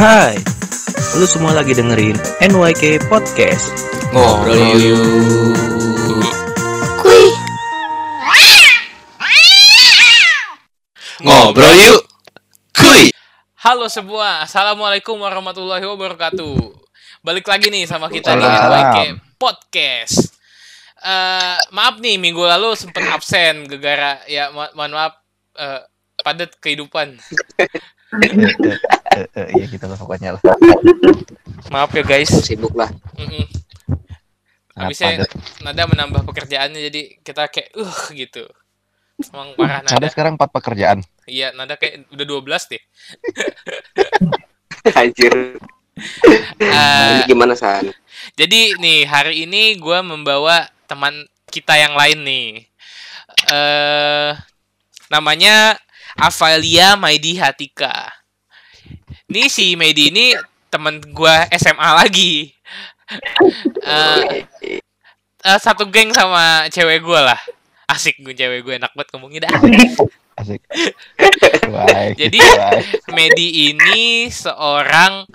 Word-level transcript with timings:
Hai, 0.00 0.32
lu 1.12 1.28
semua 1.28 1.52
lagi 1.52 1.76
dengerin 1.76 2.16
NYK 2.40 3.04
Podcast. 3.12 3.68
Ngobrol 4.16 4.80
yuk. 4.80 5.04
Ngobrol 11.20 11.74
yuk. 11.76 12.02
Kuy. 12.72 13.12
Halo 13.60 13.92
semua, 13.92 14.40
Assalamualaikum 14.40 15.20
warahmatullahi 15.20 15.84
wabarakatuh 15.84 16.56
Balik 17.20 17.44
lagi 17.44 17.68
nih 17.68 17.84
sama 17.84 18.08
kita 18.08 18.32
di. 18.32 18.40
NYK 18.40 18.96
Podcast 19.36 20.32
Eh, 21.00 21.56
Maaf 21.72 21.96
nih, 21.96 22.20
minggu 22.20 22.40
lalu 22.44 22.76
sempat 22.76 23.00
absen 23.08 23.64
Gegara, 23.64 24.20
ya 24.28 24.52
mo- 24.52 24.68
mohon 24.72 24.92
maaf 24.92 25.16
eh, 25.56 25.80
Padat 26.20 26.56
kehidupan 26.56 27.16
Eh, 27.56 27.64
eh, 27.64 27.68
iya 29.54 29.64
gitu 29.70 29.84
lah 29.86 29.98
pokoknya 29.98 30.38
lah. 30.38 30.42
Maaf 31.70 31.90
ya 31.94 32.02
guys 32.02 32.30
Sibuk 32.42 32.74
lah. 32.74 32.90
Habisnya 34.74 35.22
padat. 35.22 35.30
Nada 35.60 35.82
menambah 35.86 36.22
pekerjaannya 36.24 36.80
jadi 36.90 37.00
kita 37.20 37.52
kayak 37.52 37.74
uh 37.76 37.96
gitu 38.16 38.48
Emang 39.20 39.52
parah 39.52 39.84
Ada 39.84 40.00
Nada 40.00 40.08
sekarang 40.08 40.40
empat 40.40 40.48
pekerjaan. 40.48 41.04
Iya, 41.28 41.52
Nada 41.52 41.76
kayak 41.76 42.08
udah 42.08 42.24
12 42.24 42.72
deh 42.72 42.82
Anjir. 45.00 45.60
Eh, 46.56 47.08
Ini 47.12 47.28
gimana 47.28 47.52
San? 47.52 47.92
Jadi 48.32 48.80
nih 48.80 49.04
hari 49.04 49.44
ini 49.44 49.76
gue 49.76 49.98
membawa 50.00 50.64
teman 50.88 51.28
kita 51.52 51.76
yang 51.76 51.92
lain 51.92 52.24
nih. 52.24 52.48
eh 53.52 54.32
namanya 55.12 55.76
Avalia 56.20 57.00
Maidi 57.00 57.40
Hatika. 57.40 58.12
Nih 59.32 59.48
si 59.48 59.72
Maidi 59.74 60.12
ini 60.12 60.36
teman 60.68 61.00
gue 61.00 61.34
SMA 61.56 61.90
lagi. 61.96 62.52
Eh, 63.82 64.44
eh, 65.42 65.58
satu 65.58 65.88
geng 65.88 66.12
sama 66.12 66.68
cewek 66.68 67.00
gue 67.00 67.20
lah. 67.20 67.40
Asik 67.88 68.20
gue 68.22 68.36
cewek 68.36 68.62
gue 68.62 68.74
enak 68.76 68.92
banget 68.92 69.08
ngomongnya 69.16 69.40
dah. 69.48 69.52
Asik. 70.38 70.60
Baik. 71.72 72.14
Jadi 72.20 72.38
baik. 72.38 72.84
Medi 73.16 73.48
ini 73.72 74.30
seorang 74.30 75.26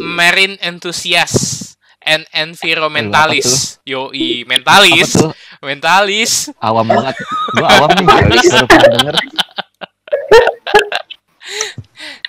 marine 0.00 0.56
enthusiast 0.64 1.70
and 2.00 2.24
environmentalist. 2.32 3.78
Yoi, 3.84 4.42
mentalis, 4.48 5.14
mentalis. 5.60 6.48
Awam 6.58 6.88
banget. 6.88 7.16
Gua 7.54 7.68
awam 7.78 7.90
nih. 7.94 8.04
Baru 8.08 8.30
denger. 8.96 9.16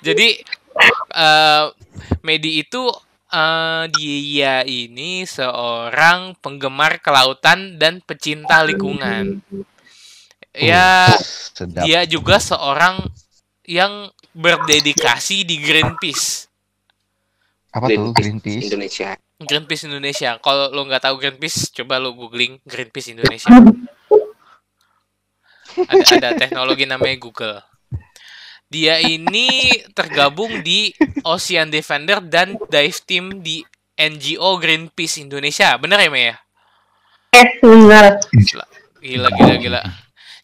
Jadi 0.06 0.28
eh 1.12 1.64
Medi 2.22 2.62
itu 2.62 2.88
eh, 3.32 3.84
dia 3.94 4.62
ini 4.66 5.26
seorang 5.26 6.34
penggemar 6.38 7.02
kelautan 7.02 7.78
dan 7.78 8.02
pecinta 8.02 8.62
lingkungan. 8.62 9.42
Ya, 10.52 11.08
Sedap. 11.16 11.88
dia 11.88 12.04
juga 12.04 12.36
seorang 12.36 13.00
yang 13.64 14.12
berdedikasi 14.36 15.48
di 15.48 15.56
Greenpeace. 15.64 16.50
Apa 17.72 17.88
tuh 17.88 18.12
Greenpeace? 18.12 18.68
Indonesia. 18.68 19.16
Greenpeace 19.40 19.88
Indonesia. 19.88 20.36
Kalau 20.44 20.68
lo 20.68 20.84
nggak 20.84 21.08
tahu 21.08 21.16
Greenpeace, 21.16 21.72
coba 21.72 21.96
lo 21.96 22.12
googling 22.12 22.60
Greenpeace 22.68 23.16
Indonesia. 23.16 23.48
Ada 25.72 26.20
ada 26.20 26.30
teknologi 26.36 26.84
namanya 26.84 27.16
Google. 27.16 27.56
Dia 28.72 29.04
ini 29.04 29.68
tergabung 29.92 30.64
di 30.64 30.96
Ocean 31.28 31.68
Defender 31.68 32.24
dan 32.24 32.56
dive 32.72 33.00
team 33.04 33.44
di 33.44 33.60
NGO 34.00 34.56
Greenpeace 34.56 35.20
Indonesia. 35.20 35.76
Bener 35.76 36.00
ya, 36.00 36.08
Mei 36.08 36.32
ya? 36.32 36.36
Eh, 37.36 37.60
benar. 37.60 38.16
Gila, 38.96 39.28
gila, 39.28 39.54
gila. 39.60 39.80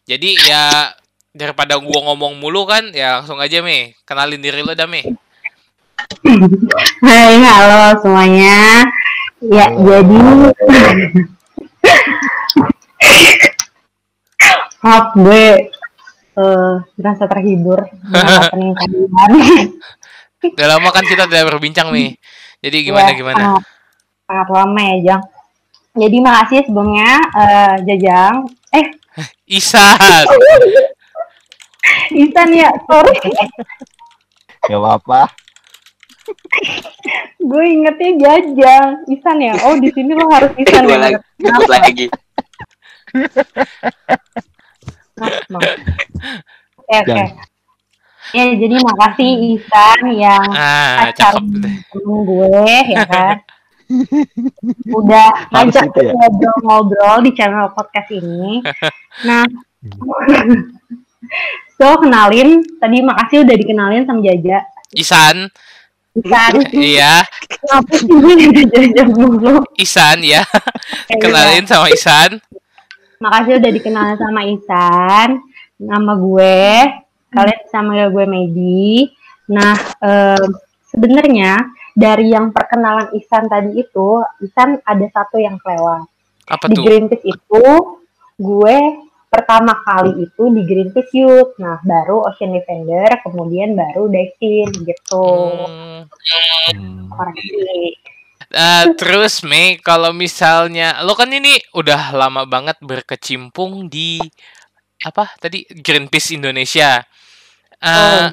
Jadi 0.05 0.37
ya 0.45 0.93
daripada 1.33 1.81
gua 1.81 2.13
ngomong 2.13 2.37
mulu 2.37 2.69
kan, 2.69 2.93
ya 2.93 3.17
langsung 3.17 3.41
aja, 3.41 3.65
Mei. 3.65 3.97
Kenalin 4.05 4.45
diri 4.45 4.61
lo 4.61 4.77
dah, 4.77 4.85
Mei. 4.85 5.09
Hai, 7.01 7.33
halo 7.41 7.97
semuanya. 8.05 8.85
Ya, 9.41 9.73
jadi 9.73 10.21
maaf 14.79 15.11
gue 15.11 15.71
eh 16.39 16.75
merasa 16.95 17.27
terhibur 17.27 17.83
dengan. 18.55 19.31
Udah 20.55 20.67
lama 20.71 20.89
kan 20.95 21.03
kita 21.03 21.27
tidak 21.27 21.51
berbincang, 21.51 21.91
Mei. 21.91 22.15
Jadi 22.63 22.77
gimana, 22.87 23.11
Ya, 23.11 23.15
gimana? 23.15 23.39
Sangat, 23.43 23.63
sangat 24.23 24.47
lama 24.55 24.79
ya, 24.79 24.95
Jang. 25.03 25.23
Jadi 25.99 26.17
makasih 26.23 26.59
sebelumnya 26.63 27.11
eh, 27.35 27.75
Jajang. 27.83 28.35
Eh, 28.71 28.85
Isan! 29.59 30.25
Isan 32.15 32.49
ya, 32.55 32.71
sorry. 32.87 33.15
Gak 34.63 34.79
apa-apa. 34.79 35.27
gue 37.39 37.63
ingetnya 37.67 38.11
Jajang. 38.15 38.87
Isan 39.11 39.37
ya. 39.43 39.53
Oh, 39.67 39.75
di 39.75 39.91
sini 39.91 40.15
lo 40.15 40.23
harus 40.31 40.55
Isan 40.55 40.87
ya. 40.87 41.19
lagi. 41.67 42.07
Oke, 45.19 46.95
oke. 47.05 47.23
Ya, 48.29 48.45
jadi 48.45 48.75
makasih 48.77 49.31
Isan 49.57 49.99
yang 50.13 50.47
Ah, 50.53 51.09
pacar 51.09 51.33
cakep 51.33 51.45
deh. 51.65 51.75
temen 51.89 52.17
gue 52.23 52.73
ya 52.93 53.05
kan 53.09 53.37
udah 54.85 55.29
ngajak 55.49 55.89
gitu 55.89 55.99
ya? 56.05 56.13
ngobrol-ngobrol 56.13 57.25
di 57.25 57.31
channel 57.33 57.73
podcast 57.73 58.05
ini 58.13 58.61
nah 59.25 59.49
so 61.73 61.97
kenalin 61.97 62.61
tadi 62.77 63.01
makasih 63.01 63.41
udah 63.49 63.55
dikenalin 63.57 64.05
sama 64.05 64.21
Jaja 64.21 64.61
Isan, 64.93 65.49
Isan 66.13 66.53
iya, 66.73 67.25
kenapa 67.49 67.97
sih 67.97 68.05
gue 68.05 68.33
Jaja 68.69 69.03
mulu 69.09 69.65
Isan 69.77 70.21
ya. 70.21 70.45
Ya, 71.09 71.15
Kenalin 71.17 71.65
sama 71.65 71.89
Isan. 71.89 72.37
Makasih 73.19 73.59
udah 73.59 73.71
dikenalin 73.75 74.15
sama 74.15 74.41
Isan 74.47 75.43
nama 75.75 76.15
gue 76.15 76.63
kalian 77.35 77.59
bisa 77.67 77.79
manggil 77.83 78.09
gue 78.15 78.25
Medi 78.31 78.95
nah 79.51 79.75
em, 79.99 80.47
sebenarnya 80.87 81.67
dari 81.91 82.31
yang 82.31 82.55
perkenalan 82.55 83.11
Isan 83.19 83.51
tadi 83.51 83.75
itu 83.75 84.23
Isan 84.39 84.79
ada 84.87 85.03
satu 85.11 85.35
yang 85.35 85.59
kelewat 85.59 86.07
Apa 86.47 86.71
di 86.71 86.79
tuh? 86.79 86.83
Greenpeace 86.87 87.27
itu 87.27 87.65
gue 88.39 88.77
pertama 89.27 89.75
kali 89.83 90.23
itu 90.23 90.43
di 90.55 90.61
Greenpeace 90.63 91.11
Youth 91.19 91.59
nah 91.59 91.75
baru 91.83 92.23
Ocean 92.23 92.55
Defender 92.55 93.19
kemudian 93.19 93.75
baru 93.75 94.07
Team 94.39 94.71
gitu 94.87 95.27
Hmm. 95.59 96.07
Hmm. 96.71 97.11
orang 97.11 97.35
ini 97.35 97.99
Eh, 98.49 98.85
terus 98.97 99.45
Mei, 99.45 99.77
kalau 99.77 100.09
misalnya 100.09 101.05
lo 101.05 101.13
kan 101.13 101.29
ini 101.29 101.61
udah 101.77 102.17
lama 102.17 102.49
banget 102.49 102.81
berkecimpung 102.81 103.85
di 103.93 104.17
apa 105.05 105.29
tadi 105.37 105.65
Greenpeace 105.69 106.35
Indonesia. 106.37 107.01
Eh, 107.79 107.89
Oh. 107.89 108.29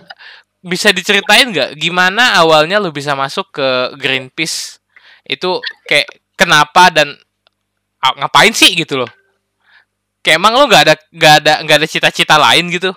Bisa 0.66 0.90
diceritain 0.90 1.46
nggak 1.54 1.78
gimana 1.78 2.42
awalnya 2.42 2.82
lo 2.82 2.90
bisa 2.90 3.14
masuk 3.14 3.54
ke 3.54 3.68
Greenpeace? 4.02 4.82
Itu 5.22 5.62
kayak 5.86 6.10
kenapa 6.34 6.90
dan 6.90 7.14
ah, 8.02 8.12
ngapain 8.18 8.50
sih 8.50 8.74
gitu 8.74 8.98
loh? 9.04 9.10
Kayak 10.24 10.42
emang 10.42 10.54
lo 10.58 10.66
nggak 10.66 10.82
ada 10.90 10.94
nggak 11.14 11.34
ada 11.44 11.52
nggak 11.62 11.78
ada 11.84 11.88
cita-cita 11.88 12.34
lain 12.40 12.66
gitu? 12.74 12.90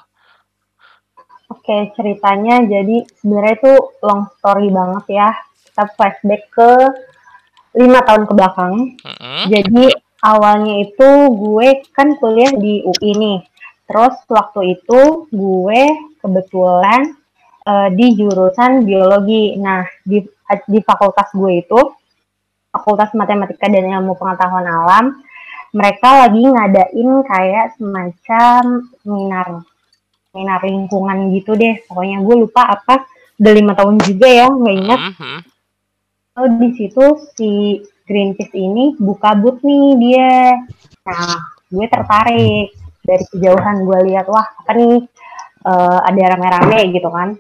oke 1.50 1.78
ceritanya 1.98 2.62
jadi 2.66 2.98
sebenarnya 3.20 3.56
itu 3.58 3.74
long 4.06 4.24
story 4.38 4.70
banget 4.70 5.06
ya 5.22 5.30
kita 5.66 5.84
flashback 5.98 6.44
ke 6.54 6.72
lima 7.78 8.00
tahun 8.02 8.24
ke 8.26 8.34
belakang 8.34 8.74
Mm-mm. 9.06 9.42
Jadi 9.50 9.86
awalnya 10.26 10.84
itu 10.84 11.10
gue 11.32 11.68
kan 11.94 12.18
kuliah 12.18 12.52
di 12.58 12.82
UI 12.84 13.12
nih. 13.16 13.40
Terus 13.90 14.16
waktu 14.30 14.78
itu 14.78 15.30
gue 15.30 15.82
kebetulan 16.22 17.14
eh, 17.66 17.90
di 17.94 18.06
jurusan 18.18 18.84
biologi. 18.86 19.58
Nah, 19.58 19.86
di 20.02 20.22
di 20.66 20.80
fakultas 20.82 21.30
gue 21.34 21.62
itu 21.62 21.80
Fakultas 22.70 23.14
Matematika 23.18 23.66
dan 23.66 23.86
Ilmu 23.86 24.14
Pengetahuan 24.14 24.66
Alam, 24.66 25.06
mereka 25.74 26.26
lagi 26.26 26.42
ngadain 26.46 27.10
kayak 27.26 27.78
semacam 27.78 28.86
seminar 29.02 29.66
seminar 30.30 30.62
lingkungan 30.62 31.34
gitu 31.34 31.58
deh. 31.58 31.82
Pokoknya 31.90 32.22
gue 32.22 32.36
lupa 32.46 32.70
apa. 32.70 33.10
Udah 33.40 33.54
lima 33.56 33.74
tahun 33.74 33.98
juga 34.04 34.28
ya, 34.28 34.48
nggak 34.52 34.76
ingat. 34.86 35.00
Mhm. 35.16 35.38
Oh, 36.40 36.48
di 36.48 36.72
situ 36.72 37.04
si 37.36 37.84
Greenpeace 38.08 38.56
ini 38.56 38.96
buka 38.96 39.36
booth 39.36 39.60
nih 39.60 40.00
dia. 40.00 40.56
Nah, 41.04 41.36
gue 41.68 41.84
tertarik 41.92 42.72
dari 43.04 43.26
kejauhan 43.28 43.84
gue 43.84 44.00
lihat 44.08 44.32
wah 44.32 44.48
apa 44.48 44.72
nih 44.72 45.04
eh, 45.68 46.00
ada 46.00 46.24
rame-rame 46.32 46.96
gitu 46.96 47.12
kan. 47.12 47.36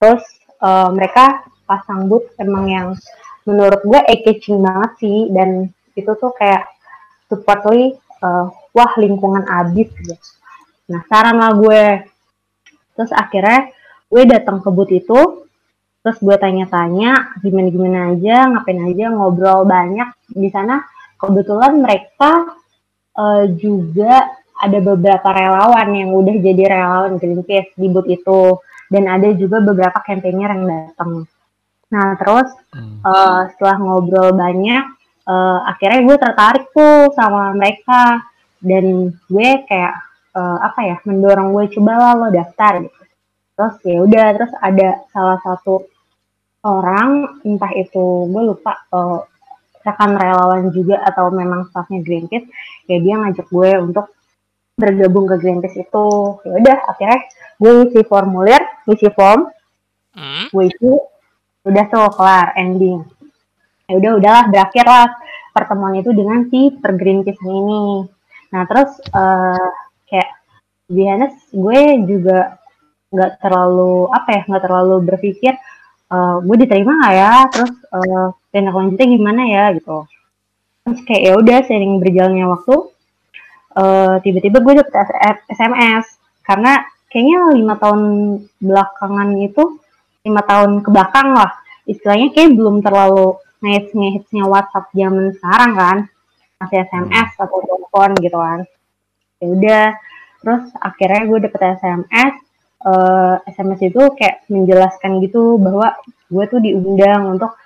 Terus 0.00 0.24
eh, 0.56 0.88
mereka 0.88 1.44
pasang 1.68 2.08
booth 2.08 2.32
emang 2.40 2.64
yang 2.64 2.88
menurut 3.44 3.84
gue 3.84 4.00
eye-catching 4.08 4.56
banget 4.64 4.90
sih 5.04 5.28
dan 5.28 5.68
itu 5.92 6.10
tuh 6.16 6.32
kayak 6.34 6.64
supportly 7.28 7.92
uh, 8.24 8.48
wah 8.72 8.92
lingkungan 8.96 9.44
abis 9.44 9.92
gitu. 10.00 10.16
Penasaran 10.88 11.36
lah 11.36 11.52
gue. 11.56 11.84
Terus 12.96 13.12
akhirnya 13.12 13.68
gue 14.08 14.22
datang 14.24 14.64
ke 14.64 14.68
booth 14.72 14.92
itu, 14.92 15.43
terus 16.04 16.20
gue 16.20 16.36
tanya-tanya 16.36 17.40
gimana-gimana 17.40 18.12
aja, 18.12 18.52
ngapain 18.52 18.76
aja, 18.84 19.08
ngobrol 19.08 19.64
banyak 19.64 20.12
di 20.28 20.52
sana. 20.52 20.84
Kebetulan 21.16 21.80
mereka 21.80 22.60
uh, 23.16 23.48
juga 23.56 24.28
ada 24.60 24.78
beberapa 24.84 25.24
relawan 25.32 25.88
yang 25.96 26.12
udah 26.12 26.36
jadi 26.44 26.62
relawan 26.76 27.16
Greenpeace 27.16 27.72
di 27.74 27.88
booth 27.88 28.06
itu 28.12 28.60
dan 28.92 29.08
ada 29.08 29.32
juga 29.32 29.64
beberapa 29.64 29.98
campaigner 30.04 30.52
yang 30.52 30.64
datang. 30.68 31.24
Nah 31.88 32.08
terus 32.20 32.52
Hmm. 32.74 32.98
uh, 33.06 33.46
setelah 33.54 33.78
ngobrol 33.78 34.34
banyak, 34.34 34.82
uh, 35.30 35.58
akhirnya 35.70 36.04
gue 36.10 36.16
tertarik 36.18 36.64
tuh 36.74 37.14
sama 37.14 37.54
mereka 37.54 38.18
dan 38.58 39.14
gue 39.30 39.48
kayak 39.70 39.94
uh, 40.34 40.58
apa 40.58 40.80
ya 40.82 40.96
mendorong 41.06 41.54
gue 41.54 41.70
coba 41.78 41.92
lah 41.94 42.12
lo 42.18 42.28
daftar 42.34 42.82
gitu. 42.82 43.02
Terus 43.54 43.74
ya 43.86 43.98
udah 44.02 44.26
terus 44.34 44.52
ada 44.58 44.88
salah 45.14 45.38
satu 45.46 45.86
orang 46.64 47.40
entah 47.44 47.72
itu 47.76 48.28
gue 48.32 48.42
lupa 48.42 48.88
uh, 48.90 49.20
rekan 49.84 50.16
relawan 50.16 50.72
juga 50.72 51.04
atau 51.04 51.28
memang 51.28 51.68
staffnya 51.68 52.00
Greenpeace 52.00 52.48
ya 52.88 52.96
dia 53.04 53.14
ngajak 53.20 53.46
gue 53.52 53.70
untuk 53.84 54.08
bergabung 54.74 55.28
ke 55.28 55.36
Greenpeace 55.38 55.84
itu. 55.84 56.08
Ya 56.42 56.54
udah 56.58 56.78
akhirnya 56.90 57.20
gue 57.60 57.72
isi 57.88 58.00
formulir 58.08 58.60
isi 58.90 59.08
form 59.12 59.52
Hmm. 60.14 60.46
gue 60.54 60.70
isi 60.70 60.94
udah 61.66 61.84
tuh 61.90 62.06
kelar 62.14 62.54
ending. 62.54 63.02
Ya 63.90 63.98
udah 63.98 64.12
udahlah 64.22 64.44
berakhir 64.46 64.86
lah 64.86 65.10
pertemuan 65.50 65.98
itu 65.98 66.14
dengan 66.14 66.46
si 66.46 66.70
per 66.70 66.94
Greenpeace 66.94 67.42
ini. 67.42 68.06
Nah 68.54 68.62
terus 68.70 68.94
eh 69.10 69.68
kayak 70.06 70.30
honest, 70.86 71.50
gue 71.50 71.80
juga 72.06 72.62
nggak 73.10 73.42
terlalu 73.42 74.06
apa 74.10 74.28
ya 74.30 74.42
nggak 74.46 74.64
terlalu 74.66 74.96
berpikir 75.02 75.54
eh, 76.12 76.36
gue 76.44 76.56
diterima 76.60 76.92
nggak 77.00 77.14
ya? 77.14 77.32
Terus 77.52 77.72
eh, 77.72 78.26
tindak 78.52 78.74
lanjutnya 78.74 79.06
gimana 79.08 79.42
ya 79.48 79.64
gitu. 79.76 79.98
Terus 80.84 81.00
kayak 81.08 81.22
ya 81.24 81.32
udah 81.40 81.58
sering 81.64 81.92
berjalannya 82.02 82.46
waktu 82.50 82.76
eh, 83.80 84.14
tiba-tiba 84.24 84.58
gue 84.60 84.74
dapet 84.80 84.92
SMS 85.48 86.06
karena 86.44 86.84
kayaknya 87.08 87.38
lima 87.56 87.74
tahun 87.78 88.02
belakangan 88.60 89.28
itu 89.40 89.64
lima 90.24 90.42
tahun 90.44 90.80
ke 90.84 90.88
belakang 90.92 91.28
lah. 91.36 91.50
Istilahnya 91.84 92.32
kayak 92.32 92.56
belum 92.56 92.80
terlalu 92.80 93.36
ngehits 93.60 93.92
ngehitsnya 93.92 94.44
WhatsApp 94.48 94.92
zaman 94.92 95.32
sekarang 95.36 95.72
kan. 95.76 95.98
Masih 96.60 96.78
SMS 96.88 97.30
atau 97.36 97.58
telepon 97.60 98.10
gitu 98.20 98.38
kan. 98.40 98.60
Ya 99.40 99.46
udah 99.52 99.86
terus 100.44 100.64
akhirnya 100.76 101.22
gue 101.24 101.38
dapet 101.48 101.60
SMS 101.80 102.43
eh, 102.84 103.34
SMS 103.48 103.80
itu 103.88 104.02
kayak 104.14 104.44
menjelaskan 104.52 105.20
gitu 105.24 105.56
bahwa 105.56 105.96
gue 106.28 106.44
tuh 106.48 106.60
diundang 106.60 107.36
untuk 107.36 107.56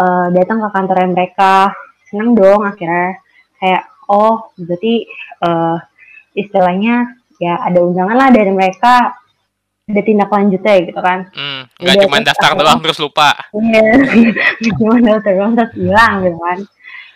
eh, 0.00 0.26
datang 0.32 0.64
ke 0.64 0.68
kantornya 0.72 1.08
mereka 1.12 1.52
seneng 2.08 2.36
dong 2.36 2.64
akhirnya 2.64 3.20
kayak 3.60 3.88
oh 4.08 4.52
berarti 4.56 5.06
eh, 5.44 5.78
istilahnya 6.36 7.20
ya 7.36 7.60
ada 7.60 7.82
undangan 7.84 8.16
lah 8.16 8.28
dari 8.32 8.52
mereka 8.52 9.16
ada 9.82 10.00
tindak 10.06 10.30
lanjutnya 10.30 10.74
gitu 10.88 11.00
kan 11.02 11.28
Hmm. 11.34 11.68
Nggak 11.76 11.96
cuma 12.06 12.16
daftar 12.22 12.50
doang 12.54 12.80
terus 12.80 12.98
lupa. 13.02 13.30
Iya, 13.50 13.98
cuma 14.78 14.94
daftar 15.02 15.32
doang 15.34 15.52
terus 15.58 15.72
hilang 15.74 16.14
gitu 16.22 16.38
kan. 16.38 16.58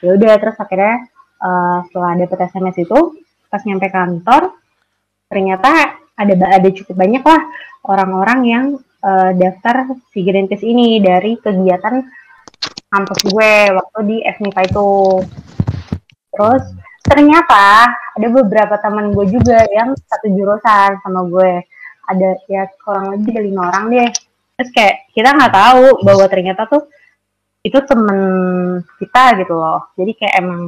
Ya 0.02 0.10
udah 0.18 0.32
terus 0.36 0.56
akhirnya 0.58 0.96
eh, 1.40 1.78
setelah 1.88 2.12
dapet 2.18 2.38
SMS 2.52 2.76
itu 2.82 3.00
pas 3.46 3.62
nyampe 3.62 3.88
kantor 3.88 4.42
ternyata 5.30 5.96
ada 6.16 6.32
ada 6.32 6.68
cukup 6.72 6.96
banyak 6.96 7.22
lah 7.22 7.40
orang-orang 7.86 8.40
yang 8.44 8.64
eh, 9.04 9.30
daftar 9.36 9.94
Greenpeace 10.12 10.64
ini 10.64 10.98
dari 10.98 11.36
kegiatan 11.38 12.02
kampus 12.90 13.20
gue 13.28 13.52
waktu 13.76 14.00
di 14.08 14.16
FMIPA 14.24 14.62
itu. 14.72 14.88
Terus 16.32 16.64
ternyata 17.04 17.92
ada 18.16 18.28
beberapa 18.32 18.80
teman 18.80 19.12
gue 19.12 19.26
juga 19.28 19.62
yang 19.70 19.92
satu 19.94 20.26
jurusan 20.32 20.98
sama 21.04 21.28
gue. 21.28 21.62
Ada 22.06 22.30
ya 22.48 22.64
kurang 22.80 23.18
lebih 23.18 23.34
ada 23.34 23.42
lima 23.42 23.62
orang 23.68 23.84
deh 23.92 24.10
terus 24.56 24.72
kayak 24.72 25.12
kita 25.12 25.36
nggak 25.36 25.52
tahu 25.52 26.00
bahwa 26.00 26.24
ternyata 26.32 26.64
tuh 26.64 26.88
itu 27.60 27.76
temen 27.84 28.18
kita 28.96 29.36
gitu 29.44 29.52
loh 29.52 29.92
jadi 29.92 30.12
kayak 30.16 30.34
emang 30.40 30.62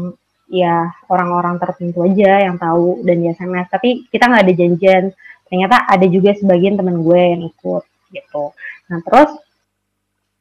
ya 0.48 0.92
orang-orang 1.08 1.56
tertentu 1.56 2.04
aja 2.04 2.44
yang 2.44 2.60
tahu 2.60 3.00
dan 3.04 3.16
di 3.20 3.32
SMS 3.32 3.68
tapi 3.72 4.04
kita 4.12 4.28
nggak 4.28 4.44
ada 4.44 4.54
janjian 4.54 5.04
ternyata 5.48 5.84
ada 5.84 6.06
juga 6.06 6.32
sebagian 6.32 6.76
temen 6.76 7.00
gue 7.00 7.20
yang 7.20 7.42
ikut 7.44 7.84
gitu 8.12 8.44
nah 8.86 8.98
terus 9.02 9.30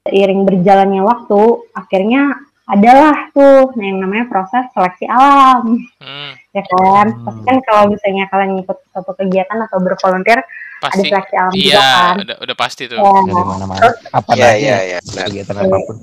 seiring 0.03 0.43
berjalannya 0.43 1.03
waktu 1.03 1.41
akhirnya 1.73 2.21
adalah 2.67 3.31
tuh 3.31 3.71
nah, 3.73 3.85
yang 3.87 3.99
namanya 4.03 4.27
proses 4.27 4.67
seleksi 4.75 5.07
alam 5.07 5.79
Hmm. 5.97 6.31
ya 6.51 6.63
kan 6.63 7.07
Hmm. 7.11 7.23
pasti 7.23 7.41
kan 7.43 7.57
kalau 7.63 7.83
misalnya 7.89 8.23
kalian 8.27 8.59
ikut 8.59 8.77
satu 8.91 9.11
kegiatan 9.15 9.57
atau 9.57 9.79
bervolunteer 9.79 10.43
ada 10.77 10.93
Pasti. 10.93 11.09
seleksi 11.09 11.35
alam 11.35 11.51
juga 11.51 11.63
Iya, 11.63 11.79
kan 11.81 12.15
udah 12.21 12.37
udah 12.37 12.55
pasti 12.55 12.83
tuh. 12.85 12.97
Ya, 12.97 13.11
dari 13.17 13.33
mana-mana 13.41 13.81
apa 14.13 14.29
Iya, 14.35 14.45
aja 14.45 14.55
iya, 14.55 14.77
iya. 14.85 14.99
benar. 15.01 15.25
kegiatan 15.25 15.55
apa 15.57 15.77
pun 15.81 15.95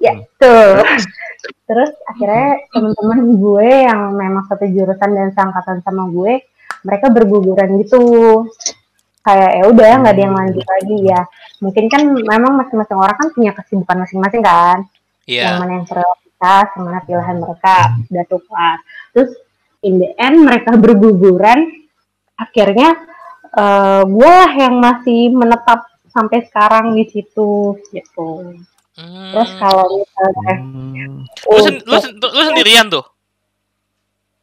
Ya, 0.00 0.12
tuh. 0.36 0.80
Terus 1.66 1.92
akhirnya 2.06 2.50
teman-teman 2.70 3.18
gue 3.36 3.68
yang 3.84 4.00
memang 4.12 4.48
satu 4.48 4.64
jurusan 4.64 5.10
dan 5.12 5.28
seangkatan 5.30 5.84
sama 5.84 6.08
gue, 6.08 6.40
mereka 6.82 7.06
berguguran 7.08 7.80
gitu. 7.82 8.02
Kayak 9.20 9.50
ya 9.52 9.64
udah 9.68 9.90
nggak 10.00 10.14
ada 10.16 10.22
yang 10.24 10.34
lanjut 10.34 10.64
lagi 10.64 10.96
ya. 11.04 11.20
Mungkin 11.60 11.84
kan 11.92 12.02
memang 12.08 12.52
masing-masing 12.56 12.96
orang 12.96 13.16
kan 13.16 13.28
punya 13.36 13.52
kesibukan 13.52 13.96
masing-masing 14.00 14.40
kan. 14.40 14.78
Yang 15.28 15.44
Iya. 15.54 15.60
mana 15.60 15.72
yang 15.76 15.86
prioritas, 15.86 16.66
yang 16.72 16.84
mana 16.88 17.00
pilihan 17.04 17.36
mereka 17.36 17.74
udah 18.08 18.24
tukar. 18.26 18.76
Terus 19.12 19.30
in 19.84 20.00
the 20.00 20.10
end 20.16 20.40
mereka 20.40 20.72
berguguran. 20.74 21.68
Akhirnya 22.34 22.96
eh, 23.50 24.02
gue 24.06 24.30
lah 24.30 24.52
yang 24.54 24.78
masih 24.78 25.34
menetap 25.34 25.82
sampai 26.08 26.46
sekarang 26.46 26.94
di 26.94 27.02
situ 27.06 27.74
gitu. 27.90 28.56
Hmm. 28.94 29.30
Terus 29.34 29.50
kalau 29.58 29.84
misalnya 29.90 30.52
Hmm. 30.54 31.26
lu, 31.26 31.58
sen- 31.58 31.82
lu, 31.82 31.96
sen- 31.98 32.14
lu 32.16 32.42
sendirian 32.46 32.86
tuh. 32.86 33.02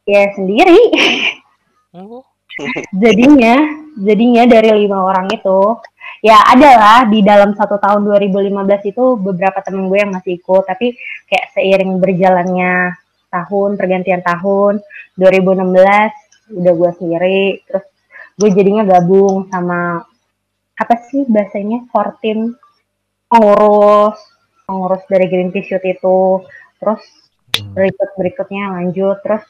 ya 0.04 0.24
sendiri 0.32 0.76
Oh. 1.92 2.24
Jadinya 3.02 3.56
jadinya 3.98 4.44
dari 4.46 4.70
lima 4.86 4.98
orang 5.02 5.26
itu 5.34 5.78
ya 6.22 6.38
adalah 6.50 7.06
di 7.06 7.22
dalam 7.22 7.54
satu 7.54 7.78
tahun 7.78 8.06
2015 8.06 8.90
itu 8.90 9.04
beberapa 9.18 9.58
temen 9.62 9.86
gue 9.86 9.98
yang 9.98 10.14
masih 10.14 10.38
ikut 10.38 10.66
tapi 10.66 10.94
kayak 11.30 11.54
seiring 11.54 11.98
berjalannya 12.02 12.94
tahun 13.30 13.76
pergantian 13.76 14.22
tahun 14.24 14.82
2016 15.18 16.58
udah 16.58 16.72
gue 16.74 16.90
sendiri 16.98 17.42
terus 17.68 17.86
gue 18.38 18.50
jadinya 18.54 18.82
gabung 18.86 19.46
sama 19.50 20.02
apa 20.78 20.94
sih 21.10 21.26
bahasanya 21.26 21.90
Fortin 21.90 22.54
pengurus 23.26 24.18
pengurus 24.64 25.02
dari 25.10 25.26
Greenpeace 25.26 25.74
Youth 25.74 25.86
itu 25.86 26.18
terus 26.78 27.02
berikut 27.74 28.10
berikutnya 28.14 28.78
lanjut 28.78 29.18
terus 29.26 29.44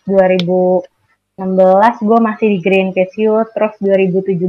2016 1.38 2.02
gue 2.02 2.18
masih 2.18 2.47
di 2.50 2.59
Greenpeace 2.59 3.14
Youth 3.16 3.54
terus 3.54 3.75
2017 3.78 4.42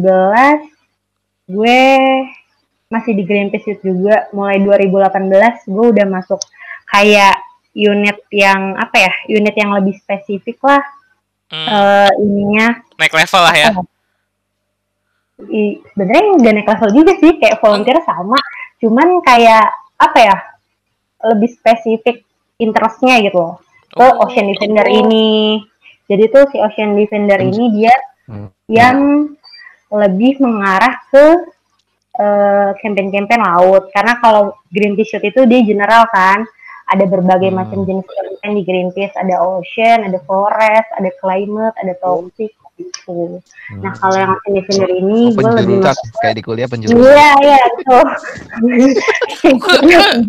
gue 1.49 1.81
masih 2.89 3.13
di 3.13 3.23
Greenpeace 3.23 3.65
Youth 3.69 3.83
juga. 3.85 4.25
Mulai 4.33 4.57
2018 4.65 5.69
gue 5.69 5.85
udah 5.93 6.07
masuk 6.09 6.41
kayak 6.89 7.37
unit 7.71 8.17
yang 8.33 8.73
apa 8.75 9.05
ya 9.05 9.13
unit 9.29 9.53
yang 9.53 9.69
lebih 9.77 9.93
spesifik 10.01 10.57
lah. 10.65 10.81
Hmm. 11.49 11.65
eh, 11.65 12.11
ininya. 12.19 12.67
Naik 12.97 13.13
level 13.13 13.41
lah 13.41 13.53
ya. 13.55 13.69
i- 15.49 15.79
sebenarnya 15.95 16.35
nggak 16.35 16.51
naik 16.51 16.67
level 16.67 16.89
juga 16.91 17.13
sih 17.15 17.37
kayak 17.37 17.61
volunteer 17.61 18.01
sama. 18.03 18.35
Cuman 18.81 19.21
kayak 19.21 19.65
apa 19.95 20.17
ya 20.19 20.35
lebih 21.31 21.49
spesifik 21.53 22.25
interestnya 22.57 23.21
gitu 23.21 23.37
loh. 23.37 23.55
Ke 23.87 24.03
Oh. 24.03 24.25
Ocean 24.25 24.45
Defender 24.45 24.85
ini 24.85 25.57
jadi 26.09 26.25
tuh 26.27 26.43
si 26.49 26.57
Ocean 26.57 26.97
Defender 26.97 27.37
ini 27.39 27.71
dia 27.71 27.93
Hmm. 28.25 28.49
yang 28.65 28.97
lebih 29.89 30.37
mengarah 30.37 31.01
ke 31.09 31.25
eh, 32.13 32.71
campaign-campaign 32.77 33.39
laut 33.39 33.87
karena 33.89 34.19
kalau 34.19 34.51
Greenpeace 34.69 35.15
Youth 35.15 35.23
itu 35.25 35.47
dia 35.47 35.63
general 35.63 36.03
kan 36.11 36.43
ada 36.85 37.05
berbagai 37.05 37.47
Hmm. 37.47 37.57
macam 37.57 37.79
jenis 37.85 38.03
campaign 38.03 38.51
di 38.53 38.63
Greenpeace 38.65 39.15
ada 39.15 39.39
ocean 39.39 40.03
ada 40.03 40.19
forest 40.25 40.89
ada 40.93 41.09
climate 41.17 41.73
ada 41.79 41.93
toxic 41.97 42.51
gitu. 42.75 43.39
Hmm. 43.71 43.81
Nah 43.81 43.91
kalau 43.95 44.15
yang 44.15 44.31
ocean 44.31 44.51
defender 44.53 44.89
ini 44.89 45.21
Oh, 45.31 45.41
gue 45.41 45.51
lebih 45.57 45.77
kayak 46.19 46.35
di 46.35 46.43
kuliah 46.43 46.67
penjurusan. 46.67 46.99
Iya 47.01 47.29
iya 47.39 47.57
itu. 47.65 47.97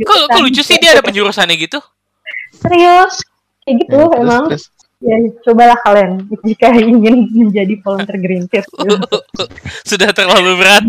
Kok, 0.00 0.38
lucu 0.40 0.62
sih 0.62 0.76
dia 0.78 0.94
ada 0.94 1.02
penjurusannya 1.02 1.56
gitu? 1.58 1.78
Serius 2.54 3.18
kayak 3.62 3.76
gitu 3.84 3.94
Ya, 3.94 4.06
terus, 4.08 4.20
emang. 4.24 4.44
terus. 4.50 4.64
Ya 5.00 5.16
cobalah 5.48 5.80
kalian 5.80 6.28
jika 6.44 6.76
ingin 6.76 7.24
menjadi 7.32 7.72
volunteer 7.80 8.20
Greenpeace. 8.20 8.68
Sudah 9.88 10.12
terlalu 10.12 10.60
berat. 10.60 10.84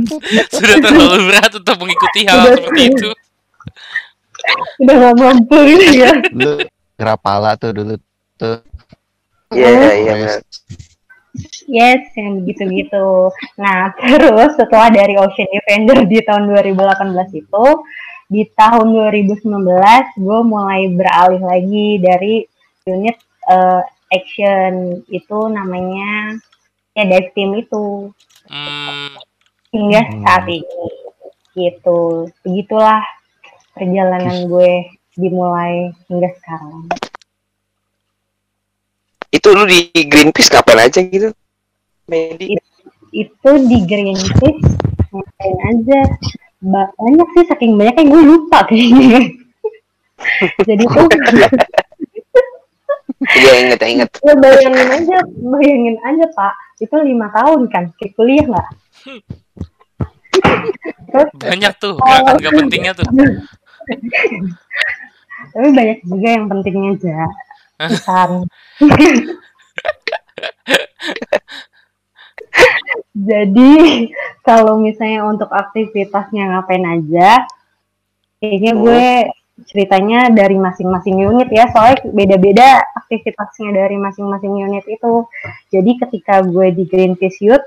Sudah 0.51 0.77
terlalu 0.83 1.31
berat 1.31 1.51
untuk 1.55 1.75
mengikuti 1.79 2.27
hal 2.27 2.43
Sudah 2.43 2.53
seperti 2.59 2.81
itu. 2.91 3.09
Udah 4.83 4.95
gak 4.99 5.15
mampu 5.15 5.57
gitu 5.63 5.85
ya. 5.95 6.11
Dulu 6.27 6.67
Gerapala 6.99 7.55
tuh 7.55 7.71
dulu 7.71 7.93
tuh. 8.35 8.59
Iya, 9.55 9.69
iya, 9.71 9.91
iya. 9.95 10.13
Benar. 10.19 10.39
Yes, 11.71 12.11
yang 12.19 12.43
gitu-gitu. 12.43 13.31
Nah, 13.55 13.95
terus 13.95 14.59
setelah 14.59 14.91
dari 14.91 15.15
Ocean 15.15 15.47
Defender 15.47 16.03
di 16.03 16.19
tahun 16.19 16.51
2018 16.51 17.15
itu, 17.31 17.65
di 18.27 18.43
tahun 18.51 18.91
2019 18.91 19.47
gue 20.19 20.39
mulai 20.43 20.91
beralih 20.91 21.41
lagi 21.43 21.87
dari 22.03 22.43
unit 22.87 23.15
eh, 23.47 23.81
action 24.11 25.01
itu 25.07 25.37
namanya 25.47 26.35
ya 26.93 27.03
dive 27.07 27.31
team 27.33 27.55
itu 27.55 28.11
Hmm, 28.51 29.15
hingga 29.71 30.01
Hmm. 30.03 30.21
saat 30.27 30.43
ini 30.51 30.87
gitu. 31.55 32.27
Begitulah 32.43 32.99
perjalanan 33.71 34.51
gue 34.51 34.91
dimulai 35.15 35.95
hingga 36.11 36.27
sekarang. 36.43 36.91
Itu 39.31 39.55
lu 39.55 39.63
di 39.63 39.87
Greenpeace 39.95 40.51
kapan 40.51 40.91
aja 40.91 40.99
gitu? 40.99 41.31
Medi. 42.11 42.59
itu 43.11 43.51
di 43.67 43.77
Greenpeace 43.87 44.63
ngapain 45.11 45.57
aja 45.67 45.99
Ba- 46.63 46.91
banyak 46.95 47.27
sih 47.35 47.43
saking 47.51 47.75
banyak 47.75 48.07
gue 48.07 48.21
lupa 48.23 48.63
kayaknya 48.63 49.27
jadi 50.67 50.83
tuh 50.87 51.07
Iya, 53.31 53.51
inget, 53.63 53.79
inget. 53.87 54.09
ya 54.19 54.33
bayangin 54.35 54.89
aja 54.91 55.17
bayangin 55.39 55.97
aja 56.03 56.25
pak. 56.35 56.53
Itu 56.83 56.95
lima 56.99 57.31
tahun 57.31 57.71
kan? 57.71 57.95
Kayak 57.95 58.13
kuliah 58.19 58.43
nggak? 58.43 58.69
Banyak 61.39 61.73
tuh 61.79 61.99
gerakan 61.99 62.35
gak 62.39 62.53
pentingnya 62.55 62.91
tuh. 62.95 63.07
tapi 65.51 65.67
banyak 65.73 65.99
juga 66.05 66.27
yang 66.31 66.45
pentingnya 66.47 66.95
aja 66.95 67.27
Misal, 67.81 68.45
jadi 73.17 73.73
kalau 74.45 74.77
misalnya 74.77 75.25
untuk 75.25 75.49
aktivitasnya 75.49 76.45
ngapain 76.45 76.85
aja 76.85 77.49
kayaknya 78.37 78.77
gue 78.77 79.33
ceritanya 79.67 80.31
dari 80.31 80.57
masing-masing 80.57 81.17
unit 81.21 81.49
ya. 81.51 81.69
Soalnya 81.69 82.05
beda-beda 82.09 82.81
aktivitasnya 83.05 83.69
dari 83.75 83.97
masing-masing 83.99 84.53
unit 84.57 84.85
itu. 84.87 85.27
Jadi 85.69 85.91
ketika 86.01 86.41
gue 86.45 86.73
di 86.73 86.83
Greenpeace 86.87 87.39
Youth 87.43 87.65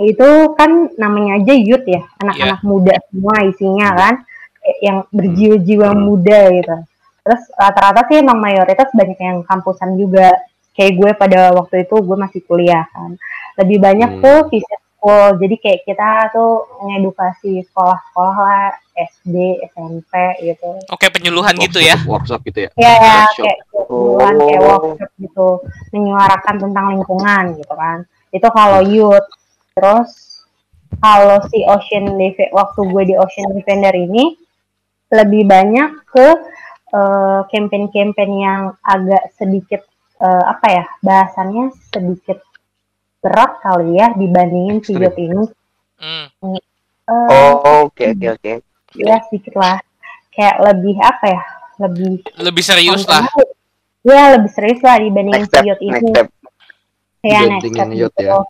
itu 0.00 0.28
kan 0.56 0.88
namanya 0.96 1.44
aja 1.44 1.52
youth 1.52 1.84
ya. 1.84 2.00
Anak-anak 2.24 2.60
muda 2.64 2.94
semua 3.12 3.36
isinya 3.44 3.88
kan. 3.92 4.14
Eh, 4.60 4.76
yang 4.88 5.04
berjiwa-jiwa 5.12 5.88
muda 5.96 6.40
gitu. 6.52 6.76
Terus 7.20 7.42
rata-rata 7.56 8.08
sih 8.08 8.20
emang 8.20 8.40
mayoritas 8.40 8.88
banyak 8.96 9.18
yang 9.20 9.38
kampusan 9.44 9.96
juga. 10.00 10.32
Kayak 10.72 10.92
gue 10.96 11.10
pada 11.16 11.52
waktu 11.52 11.84
itu 11.84 11.96
gue 12.00 12.16
masih 12.16 12.40
kuliah 12.48 12.88
kan. 12.92 13.16
Lebih 13.60 13.78
banyak 13.80 14.10
Hmm. 14.16 14.22
tuh 14.24 14.38
visit 14.48 14.80
school 15.00 15.40
jadi 15.40 15.56
kayak 15.56 15.80
kita 15.82 16.08
tuh 16.28 16.68
ngedukasi 16.78 17.64
sekolah-sekolah 17.64 18.36
lah 18.36 18.68
SD 18.92 19.32
SMP 19.72 20.12
gitu 20.44 20.76
Oke 20.86 21.08
penyuluhan 21.08 21.56
gitu 21.56 21.80
ya. 21.80 21.96
Workshop 22.04 22.44
gitu 22.44 22.68
ya. 22.68 22.70
ya 22.76 22.92
ya 22.92 23.18
kayak 23.32 23.58
kayak 23.72 24.60
Oh. 24.60 24.84
workshop 24.92 25.10
gitu 25.16 25.48
menyuarakan 25.90 26.56
tentang 26.60 26.92
lingkungan 26.92 27.44
gitu 27.56 27.72
kan 27.72 28.04
itu 28.30 28.44
kalau 28.52 28.84
youth 28.84 29.24
terus 29.72 30.44
kalau 31.00 31.40
si 31.48 31.64
Ocean 31.64 32.14
Def- 32.14 32.52
waktu 32.52 32.80
gue 32.84 33.02
di 33.08 33.14
Ocean 33.16 33.48
Defender 33.50 33.90
ini 33.90 34.36
lebih 35.10 35.48
banyak 35.48 36.06
ke 36.06 36.26
eh, 36.90 37.40
campaign-campaign 37.48 38.30
yang 38.36 38.62
agak 38.84 39.32
sedikit 39.34 39.80
eh, 40.20 40.44
apa 40.44 40.66
ya 40.70 40.84
bahasannya 41.00 41.72
sedikit 41.88 42.38
berat 43.20 43.52
kali 43.60 43.96
ya 43.96 44.12
dibandingin 44.16 44.80
si 44.80 44.96
ini 44.96 45.44
Hmm. 46.00 46.32
Eh, 46.40 46.60
Oh, 47.10 47.84
oke, 47.84 48.16
oke, 48.16 48.28
oke. 48.40 48.52
ya 48.96 49.20
sedikit 49.28 49.52
lah 49.60 49.76
kayak 50.32 50.56
lebih 50.64 50.96
apa 50.96 51.24
ya 51.28 51.42
lebih 51.76 52.24
Lebih 52.40 52.64
serius 52.64 53.04
lah. 53.04 53.28
Ya 54.00 54.32
lebih 54.32 54.48
serius 54.48 54.80
lah 54.80 54.96
dibandingin 54.96 55.44
Next 55.44 55.52
step, 55.52 55.60
si 55.60 55.68
Yacht 55.68 55.80
next 55.82 56.00
ini. 56.00 56.10
step. 56.10 56.26
Ya 57.20 57.40
next 57.44 57.68
step 57.68 57.88
gitu. 57.92 58.20
ya. 58.24 58.40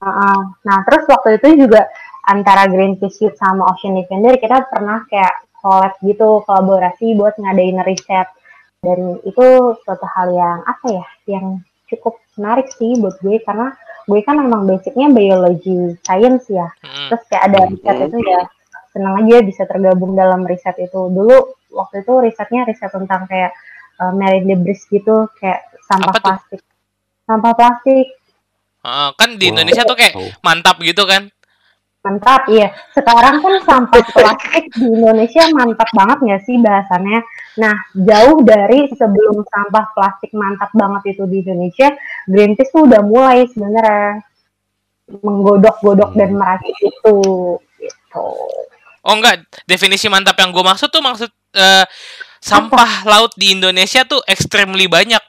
Heeh. 0.00 0.38
Nah 0.68 0.78
terus 0.84 1.02
waktu 1.08 1.28
itu 1.40 1.48
juga 1.64 1.88
antara 2.28 2.68
Greenpeace 2.68 3.24
Youth 3.24 3.40
sama 3.40 3.64
Ocean 3.72 3.96
Defender 3.96 4.36
kita 4.36 4.68
pernah 4.68 5.00
kayak 5.08 5.32
collab 5.56 5.96
gitu 6.04 6.44
kolaborasi 6.44 7.16
buat 7.16 7.32
ngadain 7.36 7.80
riset 7.80 8.28
dan 8.80 8.98
itu 9.24 9.46
suatu 9.80 10.04
hal 10.04 10.28
yang 10.32 10.58
apa 10.64 10.86
ya 10.88 11.06
yang 11.28 11.46
cukup 11.88 12.16
menarik 12.36 12.68
sih 12.72 12.96
buat 12.96 13.16
gue 13.20 13.40
karena 13.44 13.72
gue 14.10 14.20
kan 14.26 14.34
memang 14.34 14.66
basicnya 14.66 15.06
biology 15.08 15.94
science 16.02 16.50
ya 16.50 16.66
Hmm. 16.82 17.08
terus 17.08 17.22
kayak 17.30 17.42
ada 17.46 17.58
riset 17.70 17.94
Mhm. 17.96 18.06
itu 18.10 18.18
ya 18.26 18.40
senang 18.90 19.14
aja 19.22 19.36
bisa 19.46 19.62
tergabung 19.64 20.18
dalam 20.18 20.42
riset 20.42 20.74
itu 20.82 20.98
dulu 21.06 21.54
waktu 21.70 22.02
itu 22.02 22.12
risetnya 22.18 22.66
riset 22.66 22.90
tentang 22.90 23.30
kayak 23.30 23.54
uh, 23.96 24.10
marine 24.10 24.50
debris 24.50 24.82
gitu 24.90 25.30
kayak 25.38 25.62
sampah 25.86 26.10
Apa 26.10 26.18
tuh? 26.18 26.24
plastik 26.26 26.60
sampah 27.24 27.54
plastik 27.54 28.06
Heeh, 28.80 29.08
kan 29.12 29.30
di 29.36 29.46
Wow. 29.46 29.52
Indonesia 29.52 29.82
tuh 29.84 29.92
kayak 29.92 30.14
mantap 30.40 30.80
gitu 30.80 31.04
kan. 31.04 31.28
Mantap 32.00 32.48
iya. 32.48 32.72
Sekarang 32.96 33.44
kan 33.44 33.54
sampah 33.64 34.04
plastik 34.16 34.64
di 34.72 34.86
Indonesia 34.88 35.42
mantap 35.52 35.90
banget 35.92 36.18
nggak 36.24 36.42
sih 36.48 36.56
bahasannya? 36.60 37.20
Nah 37.60 37.74
jauh 37.92 38.38
dari 38.44 38.88
sebelum 38.92 39.44
sampah 39.44 39.86
plastik 39.92 40.32
mantap 40.32 40.70
banget 40.72 41.16
itu 41.16 41.24
di 41.28 41.44
Indonesia 41.44 41.88
Greenpeace 42.28 42.72
tuh 42.72 42.88
udah 42.88 43.02
mulai 43.04 43.44
sebenarnya 43.48 44.24
menggodok-godok 45.10 46.14
dan 46.16 46.30
meracik 46.38 46.76
itu 46.80 47.18
gitu. 47.80 48.26
Oh 49.00 49.14
enggak, 49.16 49.48
definisi 49.64 50.06
mantap 50.12 50.36
yang 50.40 50.52
gue 50.52 50.64
maksud 50.64 50.88
tuh 50.92 51.00
maksud 51.00 51.30
eh, 51.56 51.84
sampah 52.40 53.04
laut 53.08 53.32
di 53.36 53.56
Indonesia 53.56 54.04
tuh 54.04 54.20
extremely 54.28 54.86
banyak. 54.88 55.20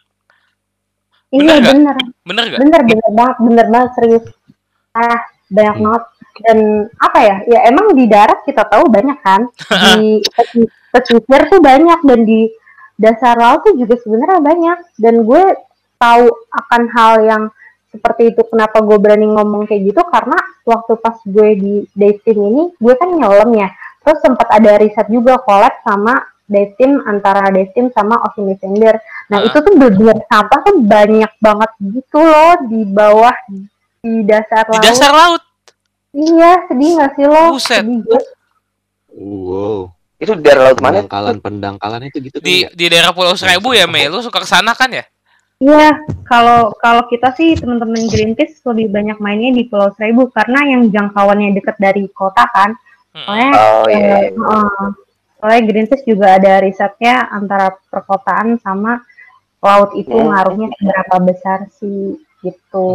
Bener 1.32 1.58
iya 1.64 1.72
bener. 1.72 1.96
Bener 2.28 2.46
gak? 2.52 2.62
bener 2.62 2.82
bener 2.84 3.10
banget 3.16 3.38
bener 3.48 3.66
banget 3.72 3.92
serius. 3.96 4.26
Ah 4.94 5.22
banyak 5.52 5.76
Hmm. 5.76 5.84
banget 5.88 6.04
dan 6.40 6.58
apa 6.96 7.20
ya 7.20 7.36
ya 7.46 7.60
emang 7.68 7.92
di 7.92 8.08
darat 8.08 8.42
kita 8.44 8.64
tahu 8.64 8.88
banyak 8.88 9.18
kan. 9.20 9.48
Di 10.00 10.24
pesi- 10.26 10.72
pesisir 10.90 11.42
tuh 11.48 11.60
banyak 11.60 12.00
dan 12.04 12.20
di 12.24 12.52
dasar 12.96 13.36
laut 13.36 13.64
tuh 13.64 13.76
juga 13.76 13.96
sebenarnya 13.98 14.40
banyak. 14.40 14.78
Dan 14.96 15.24
gue 15.24 15.44
tahu 15.98 16.26
akan 16.52 16.82
hal 16.92 17.14
yang 17.24 17.44
seperti 17.92 18.32
itu 18.32 18.42
kenapa 18.48 18.80
gue 18.80 18.96
berani 18.96 19.28
ngomong 19.28 19.68
kayak 19.68 19.92
gitu 19.92 20.02
karena 20.08 20.40
waktu 20.64 20.96
pas 20.96 21.18
gue 21.28 21.50
di 21.60 21.74
dating 21.92 22.40
ini 22.40 22.64
gue 22.76 22.94
kan 22.96 23.10
nyelam 23.12 23.52
ya. 23.52 23.68
Terus 24.02 24.20
sempat 24.20 24.48
ada 24.50 24.80
riset 24.80 25.08
juga 25.08 25.38
collab 25.38 25.76
sama 25.84 26.18
team 26.52 27.00
antara 27.08 27.48
team 27.72 27.88
sama 27.96 28.20
Ocean 28.28 28.48
Defender. 28.48 29.00
Nah 29.32 29.40
Ah. 29.40 29.48
itu 29.48 29.56
tuh 29.56 29.72
bener 29.72 30.20
sampah 30.28 30.60
tuh 30.68 30.84
banyak 30.84 31.32
banget 31.40 31.72
gitu 31.80 32.20
loh 32.20 32.60
di 32.68 32.84
bawah 32.84 33.32
di 34.04 34.26
dasar 34.28 34.68
Di 34.68 34.76
laut. 34.76 34.84
dasar 34.84 35.12
laut. 35.16 35.42
Iya 36.12 36.52
sedih 36.68 36.92
gak 37.00 37.12
sih 37.16 37.26
lo 37.26 37.56
Buset. 37.56 37.84
Wow. 39.12 39.92
Itu 40.22 40.38
di 40.38 40.44
daerah 40.46 40.70
laut 40.70 40.80
mana? 40.80 41.02
Pendangkalan 41.02 41.38
pendangkalan 41.42 42.02
itu 42.06 42.18
gitu 42.22 42.38
kan 42.38 42.46
Di 42.46 42.56
ya? 42.64 42.70
di 42.72 42.86
daerah 42.88 43.12
Pulau 43.12 43.34
Seribu 43.34 43.74
ya, 43.74 43.90
Mei. 43.90 44.06
Lu 44.06 44.22
suka 44.22 44.40
ke 44.40 44.48
sana 44.48 44.78
kan 44.78 44.94
ya? 44.94 45.04
Iya, 45.62 45.94
kalau 46.26 46.74
kalau 46.78 47.06
kita 47.06 47.34
sih 47.38 47.54
teman-teman 47.54 48.10
Greenpeace 48.10 48.62
lebih 48.66 48.90
banyak 48.90 49.18
mainnya 49.18 49.54
di 49.54 49.66
Pulau 49.66 49.94
Seribu 49.94 50.30
karena 50.30 50.66
yang 50.66 50.90
jangkauannya 50.90 51.54
dekat 51.54 51.78
dari 51.78 52.06
kota 52.14 52.46
kan. 52.50 52.74
Hmm. 53.14 53.26
Soalnya, 53.28 53.52
Oh 53.54 53.86
iya. 53.90 53.98
eh, 53.98 54.22
iya. 54.30 54.42
eh, 54.42 54.88
soalnya 55.38 55.62
Greenpeace 55.70 56.06
juga 56.06 56.28
ada 56.38 56.54
risetnya 56.62 57.30
antara 57.30 57.74
perkotaan 57.90 58.58
sama 58.62 59.02
laut 59.62 59.94
itu 59.94 60.10
Hmm. 60.14 60.34
ngaruhnya 60.34 60.68
seberapa 60.78 61.16
besar 61.22 61.60
sih 61.78 62.18
gitu. 62.42 62.90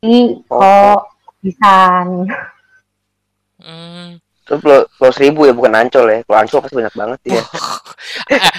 Jadi 0.00 0.20
kok 0.44 1.00
bisa 1.46 1.72
nih. 2.04 2.26
Hmm. 3.62 4.08
Itu 4.46 4.58
pulau, 4.58 4.86
pulau 4.94 5.10
seribu 5.10 5.42
ya 5.42 5.50
bukan 5.50 5.74
ancol 5.74 6.06
ya. 6.06 6.18
Kalau 6.22 6.38
ancol 6.38 6.58
pasti 6.62 6.74
banyak 6.74 6.94
banget 6.94 7.20
ya. 7.30 7.42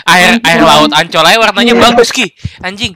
Air 0.07 0.39
air 0.43 0.61
laut 0.61 0.91
ancol 0.91 1.23
aja 1.23 1.39
warnanya 1.39 1.73
bagus 1.75 2.11
ki 2.11 2.31
anjing 2.59 2.95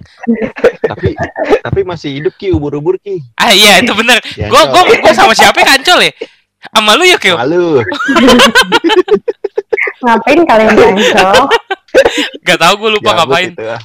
tapi 0.81 1.15
tapi 1.61 1.79
masih 1.83 2.19
hidup 2.19 2.33
ki 2.35 2.51
ubur-ubur 2.51 2.97
ki. 2.99 3.21
ah 3.37 3.51
iya 3.51 3.79
itu 3.79 3.93
bener 3.93 4.19
Ya, 4.35 4.49
gua 4.51 4.67
gua 4.67 4.83
Ancol. 4.83 4.99
gua 4.99 5.13
sama 5.15 5.33
siapa 5.35 5.61
ya 5.61 5.77
ancol 5.77 5.99
ya 6.03 6.11
sama 6.71 6.91
lu 6.95 7.03
ya 7.05 7.17
Kyo 7.17 7.35
Malu. 7.39 7.79
Ngapain 10.03 10.39
kalian 10.45 10.75
Ancol? 10.75 11.47
gak 12.41 12.57
tau 12.59 12.73
gue 12.79 12.89
lupa 12.91 13.11
Gabut 13.13 13.19
ngapain 13.27 13.49
itu, 13.51 13.63
ah. 13.67 13.81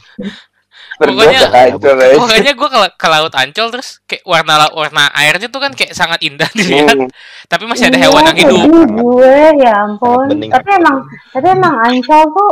Pokoknya- 0.96 1.52
ancol 1.52 1.94
ya. 1.94 2.16
pokoknya 2.16 2.52
gue 2.52 2.68
ke, 2.68 2.80
ke 2.96 3.06
laut 3.06 3.34
ancol 3.34 3.66
terus 3.68 3.88
kayak 4.02 4.24
warna 4.24 4.54
warna 4.70 5.12
airnya 5.12 5.46
tuh 5.46 5.60
kan 5.60 5.68
kayak 5.70 5.92
sangat 5.92 6.20
indah 6.20 6.48
dilihat 6.50 6.96
Hmm. 6.96 7.12
tapi 7.46 7.64
masih 7.64 7.88
ada 7.88 7.96
Iya, 7.96 8.04
hewan 8.08 8.22
yang 8.24 8.38
hidup 8.38 8.56
jadi 8.64 8.96
gue 8.96 9.36
ya 9.60 9.72
ampun. 9.82 10.24
Bening. 10.26 10.50
Tapi 10.50 10.68
emang 10.72 10.96
tapi 11.30 11.46
emang 11.48 11.74
Ancol 11.78 12.22
tuh 12.30 12.50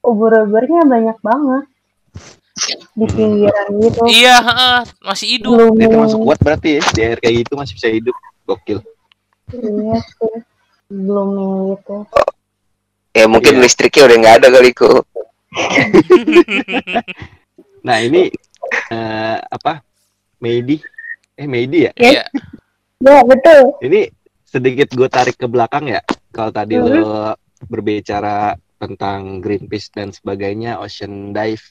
ubur-uburnya 0.00 0.80
banyak 0.84 1.18
banget 1.20 1.64
di 2.92 3.04
Hmm. 3.04 3.10
pinggiran 3.10 3.66
gitu. 3.80 4.00
iya 4.06 4.36
heeh, 4.38 4.76
masih 5.00 5.26
hidup 5.32 5.50
Belum 5.56 5.74
Dia 5.74 5.88
termasuk 5.88 6.18
kuat 6.20 6.38
berarti 6.38 6.68
ya. 6.76 6.82
Di 6.86 7.00
air 7.02 7.18
kayak 7.18 7.34
gitu 7.40 7.52
masih 7.54 7.74
bisa 7.74 7.88
hidup. 7.88 8.14
Gokil. 8.44 8.78
Iya 9.50 9.98
sih. 9.98 10.36
Blooming 10.86 11.52
gitu. 11.74 11.96
Ya 13.10 13.26
mungkin 13.26 13.58
Iya. 13.58 13.62
listriknya 13.62 14.02
udah 14.04 14.16
nggak 14.16 14.36
ada 14.38 14.48
kali 14.48 14.70
kok. 14.70 15.02
Nah 17.80 17.98
ini 18.00 18.28
eh, 18.90 19.38
apa? 19.40 19.80
Meidi. 20.38 20.80
Eh 21.34 21.46
Meidi 21.48 21.88
ya. 21.88 21.92
Iya. 21.96 22.24
Ya 23.00 23.18
betul. 23.24 23.80
Ini 23.80 24.12
sedikit 24.44 24.88
gue 24.92 25.08
tarik 25.08 25.36
ke 25.36 25.46
belakang 25.48 25.88
ya. 25.88 26.00
Kalau 26.30 26.52
tadi 26.52 26.76
Mhm. 26.76 26.86
lo 27.00 27.34
berbicara 27.66 28.56
tentang 28.80 29.44
Greenpeace 29.44 29.92
dan 29.92 30.08
sebagainya, 30.10 30.80
Ocean 30.80 31.32
Dive. 31.32 31.64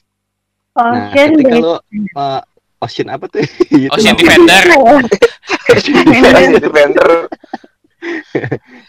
Nah, 0.78 1.10
Ocean 1.10 1.34
ketika 1.34 1.54
Dive. 1.54 1.62
lo 1.62 1.74
eh, 2.16 2.40
Ocean 2.80 3.08
apa 3.10 3.24
tuh? 3.28 3.42
Itu 3.74 3.90
Ocean. 3.94 4.14
Defender 4.16 4.66
Jadi 5.70 6.68
vendor. 6.68 7.10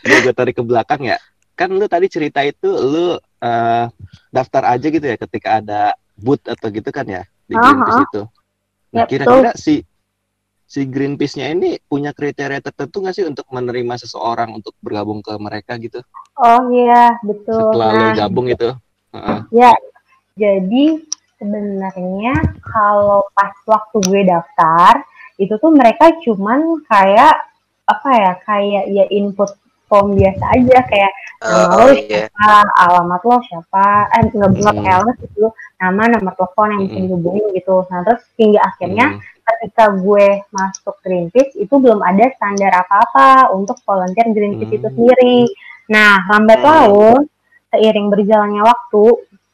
Gue 0.01 0.17
gue 0.23 0.33
tarik 0.33 0.55
ke 0.57 0.63
belakang 0.63 1.01
ya. 1.03 1.17
Kan 1.53 1.75
lu 1.75 1.85
tadi 1.85 2.07
cerita 2.07 2.41
itu 2.41 2.69
lu 2.69 3.19
eh, 3.19 3.85
daftar 4.31 4.63
aja 4.71 4.87
gitu 4.87 5.03
ya 5.03 5.17
ketika 5.19 5.61
ada 5.61 5.81
booth 6.21 6.45
atau 6.45 6.69
gitu 6.69 6.89
kan 6.93 7.05
ya 7.09 7.23
di 7.49 7.57
Aha. 7.57 7.65
Greenpeace 7.65 8.01
itu. 8.05 8.21
Nah, 8.91 9.05
kira-kira 9.07 9.51
si 9.57 9.81
si 10.71 10.87
Greenpeace-nya 10.87 11.51
ini 11.51 11.75
punya 11.83 12.15
kriteria 12.15 12.63
tertentu 12.63 13.03
nggak 13.03 13.15
sih 13.17 13.25
untuk 13.27 13.43
menerima 13.51 13.99
seseorang 13.99 14.55
untuk 14.55 14.71
bergabung 14.79 15.19
ke 15.19 15.35
mereka 15.35 15.75
gitu? 15.81 15.99
Oh 16.39 16.71
iya, 16.71 17.19
betul. 17.27 17.75
Setelah 17.75 17.89
lo 17.91 18.05
Nah, 18.07 18.15
gabung 18.15 18.47
itu. 18.47 18.69
Heeh. 19.11 19.39
Ya, 19.51 19.71
jadi 20.39 21.03
sebenarnya 21.35 22.35
kalau 22.63 23.27
pas 23.35 23.51
waktu 23.67 23.97
gue 24.05 24.21
daftar 24.29 25.03
itu 25.41 25.57
tuh 25.57 25.73
mereka 25.73 26.13
cuman 26.21 26.85
kayak 26.85 27.35
apa 27.89 28.09
ya 28.13 28.33
kayak 28.45 28.83
ya 28.93 29.05
input 29.09 29.51
form 29.91 30.15
biasa 30.15 30.43
aja 30.55 30.77
kayak 30.87 31.11
nama 31.43 31.73
Oh 31.75 31.89
lo 31.89 31.91
iya. 31.91 32.31
siapa, 32.31 32.53
alamat 32.79 33.21
lo 33.27 33.35
siapa, 33.43 33.85
eh 34.15 34.21
nggak 34.31 34.49
nggak 34.55 34.75
Hmm. 34.77 34.79
pakai 34.79 35.19
gitu, 35.19 35.45
nama, 35.81 36.01
nomor 36.07 36.33
telepon 36.39 36.67
yang 36.71 36.81
bisa 36.87 36.95
Hmm. 36.95 37.05
dihubungin 37.11 37.45
gitu. 37.59 37.75
Nah 37.91 37.99
terus 38.07 38.23
hingga 38.39 38.59
akhirnya 38.63 39.05
Hmm. 39.11 39.19
ketika 39.41 39.83
gue 39.99 40.25
masuk 40.55 40.95
Greenpeace 41.03 41.53
itu 41.59 41.73
belum 41.75 41.99
ada 41.99 42.31
standar 42.39 42.71
apa-apa 42.87 43.51
untuk 43.51 43.75
volunteer 43.83 44.31
Greenpeace 44.31 44.79
itu 44.79 44.87
Hmm. 44.87 44.95
sendiri. 44.95 45.39
Nah, 45.91 46.23
lambat 46.31 46.63
Hmm. 46.63 46.69
laun 46.71 47.21
seiring 47.67 48.07
berjalannya 48.07 48.63
waktu, 48.63 49.03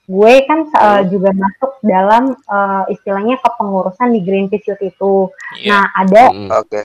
gue 0.08 0.34
kan 0.46 0.60
uh, 0.76 1.02
juga 1.08 1.32
masuk 1.34 1.72
dalam 1.82 2.36
uh, 2.46 2.84
istilahnya 2.88 3.42
kepengurusan 3.42 4.14
di 4.14 4.20
Greenpeace 4.22 4.70
Youth 4.70 4.84
itu. 4.86 5.14
Iya. 5.64 5.72
Nah, 5.72 5.84
ada 5.98 6.24
Hmm. 6.30 6.50
Oke. 6.52 6.84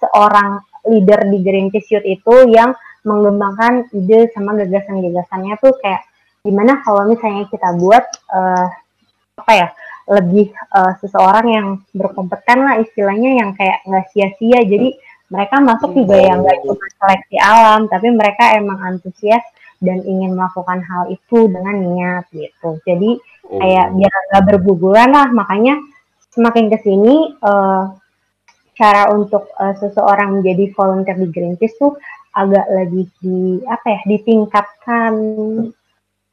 seorang 0.00 0.64
leader 0.88 1.20
di 1.28 1.38
Greenpeace 1.44 1.90
Youth 1.92 2.08
itu 2.08 2.34
yang 2.48 2.72
mengembangkan 3.04 3.88
ide 3.96 4.28
sama 4.36 4.52
gagasan-gagasannya 4.60 5.56
tuh 5.60 5.72
kayak 5.80 6.04
gimana 6.44 6.80
kalau 6.84 7.08
misalnya 7.08 7.48
kita 7.48 7.76
buat 7.76 8.04
eh, 8.32 8.66
apa 9.40 9.52
ya 9.56 9.68
lebih 10.10 10.52
eh, 10.52 10.92
seseorang 11.00 11.46
yang 11.48 11.68
berkompeten 11.96 12.58
lah 12.64 12.76
istilahnya 12.80 13.40
yang 13.40 13.50
kayak 13.56 13.84
nggak 13.88 14.06
sia-sia. 14.12 14.60
Jadi 14.64 14.96
mereka 15.30 15.62
masuk 15.62 15.94
juga 15.94 16.18
yang 16.18 16.42
nggak 16.42 16.58
cuma 16.66 16.86
seleksi 16.98 17.36
alam 17.38 17.86
tapi 17.86 18.08
mereka 18.10 18.58
emang 18.58 18.78
antusias 18.82 19.44
dan 19.80 20.04
ingin 20.04 20.36
melakukan 20.36 20.84
hal 20.84 21.08
itu 21.08 21.48
dengan 21.48 21.76
niat 21.80 22.24
gitu. 22.32 22.76
Jadi 22.84 23.16
Oh. 23.50 23.58
kayak 23.58 23.98
biar 23.98 24.14
nggak 24.30 24.44
berguguran 24.46 25.10
lah. 25.10 25.28
Makanya 25.34 25.74
semakin 26.30 26.70
ke 26.70 26.78
sini 26.86 27.34
eh, 27.34 27.82
cara 28.80 29.12
untuk 29.12 29.52
eh, 29.52 29.76
seseorang 29.76 30.40
menjadi 30.40 30.72
volunteer 30.72 31.20
di 31.20 31.28
Greenpeace 31.28 31.76
tuh 31.76 32.00
agak 32.32 32.64
lebih 32.72 33.04
di 33.20 33.38
apa 33.68 33.86
ya 33.90 34.00
ditingkatkan 34.08 35.12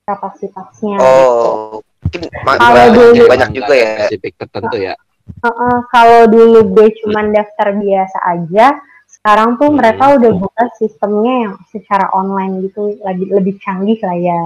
kapasitasnya 0.05 0.95
gitu. 0.95 1.49
Oh, 1.51 1.83
mungkin 1.83 2.21
Kalau 2.39 2.55
banyak, 2.55 2.93
dulu- 2.95 3.27
banyak 3.27 3.49
juga 3.51 3.73
ya. 3.75 3.91
spesifik 3.99 4.33
tertentu 4.39 4.77
ya. 4.79 4.93
Heeh, 5.27 5.77
kalau 5.91 6.21
dulu 6.25 6.59
gue 6.71 6.87
cuman 7.03 7.35
daftar 7.35 7.75
biasa 7.75 8.17
aja 8.23 8.79
sekarang 9.09 9.59
tuh 9.59 9.67
Hmm. 9.67 9.75
mereka 9.75 10.15
udah 10.15 10.31
buka 10.39 10.63
sistemnya 10.79 11.33
yang 11.43 11.53
secara 11.67 12.07
online 12.15 12.63
gitu 12.63 12.95
lagi 13.03 13.27
lebih 13.27 13.59
canggih 13.59 13.99
lah 13.99 14.15
ya 14.15 14.43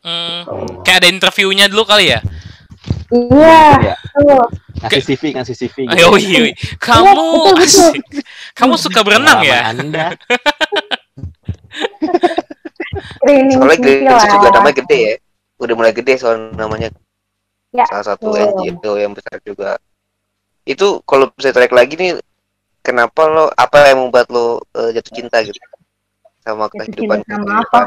Hmm, 0.00 0.42
kayak 0.80 1.04
ada 1.04 1.08
interviewnya 1.12 1.68
dulu 1.68 1.84
kali 1.84 2.10
ya 2.10 2.24
iya 3.10 3.60
Ya. 3.82 3.94
tuh 4.14 4.46
Ngasih 4.80 5.02
CV, 5.12 5.22
ngasih 5.36 5.54
CV 5.58 5.76
gitu. 5.84 5.92
Ayo, 5.92 6.16
iya, 6.16 6.38
iya. 6.50 6.54
kamu 6.80 7.12
betul, 7.12 7.52
betul. 7.52 7.54
asik. 7.60 8.02
kamu 8.56 8.74
suka 8.80 9.00
berenang 9.04 9.40
ya 9.44 9.58
Anda. 9.76 10.06
Soalnya 13.20 13.78
Greenpeace 13.78 14.26
juga 14.32 14.48
namanya 14.56 14.74
gede 14.80 14.98
ya. 14.98 15.14
Udah 15.60 15.74
mulai 15.76 15.92
gede 15.92 16.14
soal 16.16 16.54
namanya. 16.56 16.88
Ya, 17.70 17.84
Salah 17.86 18.16
satu 18.16 18.34
betul. 18.34 18.72
NGO 18.80 18.94
yang 18.98 19.12
besar 19.12 19.36
juga. 19.44 19.76
Itu 20.64 21.04
kalau 21.04 21.28
bisa 21.36 21.52
tarik 21.52 21.70
lagi 21.76 21.94
nih, 22.00 22.18
kenapa 22.80 23.28
lo 23.28 23.52
apa 23.54 23.92
yang 23.92 24.08
membuat 24.08 24.26
lo 24.32 24.64
eh, 24.74 24.90
jatuh 24.96 25.12
cinta 25.12 25.44
gitu 25.44 25.56
sama 26.40 26.66
Jatuh 26.72 26.88
kehidupan 26.88 27.20
cinta 27.22 27.36
sama 27.36 27.52
apa? 27.62 27.80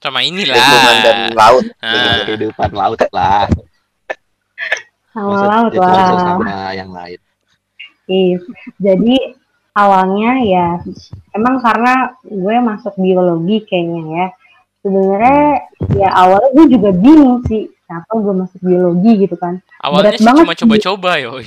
sama 0.00 0.18
lingkungan 0.24 0.96
dan 1.04 1.16
inilah 1.28 1.36
laut? 1.36 1.64
Ah. 1.80 2.24
Kehidupan 2.28 2.70
laut 2.76 3.00
lah. 3.12 3.48
Cinta 5.14 5.80
lah 5.80 6.18
sama 6.18 6.74
yang 6.74 6.90
lain. 6.94 7.18
Is. 8.10 8.42
Jadi 8.82 9.16
awalnya 9.74 10.32
ya 10.42 10.66
emang 11.34 11.62
karena 11.62 12.14
gue 12.26 12.56
masuk 12.62 12.94
biologi 12.98 13.62
kayaknya 13.66 14.02
ya. 14.10 14.26
Sebenarnya 14.80 15.44
ya 15.92 16.08
awalnya 16.16 16.50
gue 16.56 16.66
juga 16.72 16.90
bingung 16.96 17.44
sih 17.46 17.68
kenapa 17.90 18.22
gue 18.22 18.34
masuk 18.46 18.60
biologi 18.62 19.12
gitu 19.26 19.34
kan. 19.34 19.58
awalnya 19.82 20.14
Berat 20.14 20.20
sih 20.22 20.26
banget 20.30 20.44
cuma 20.46 20.54
coba-coba 20.62 21.10
yoi 21.18 21.46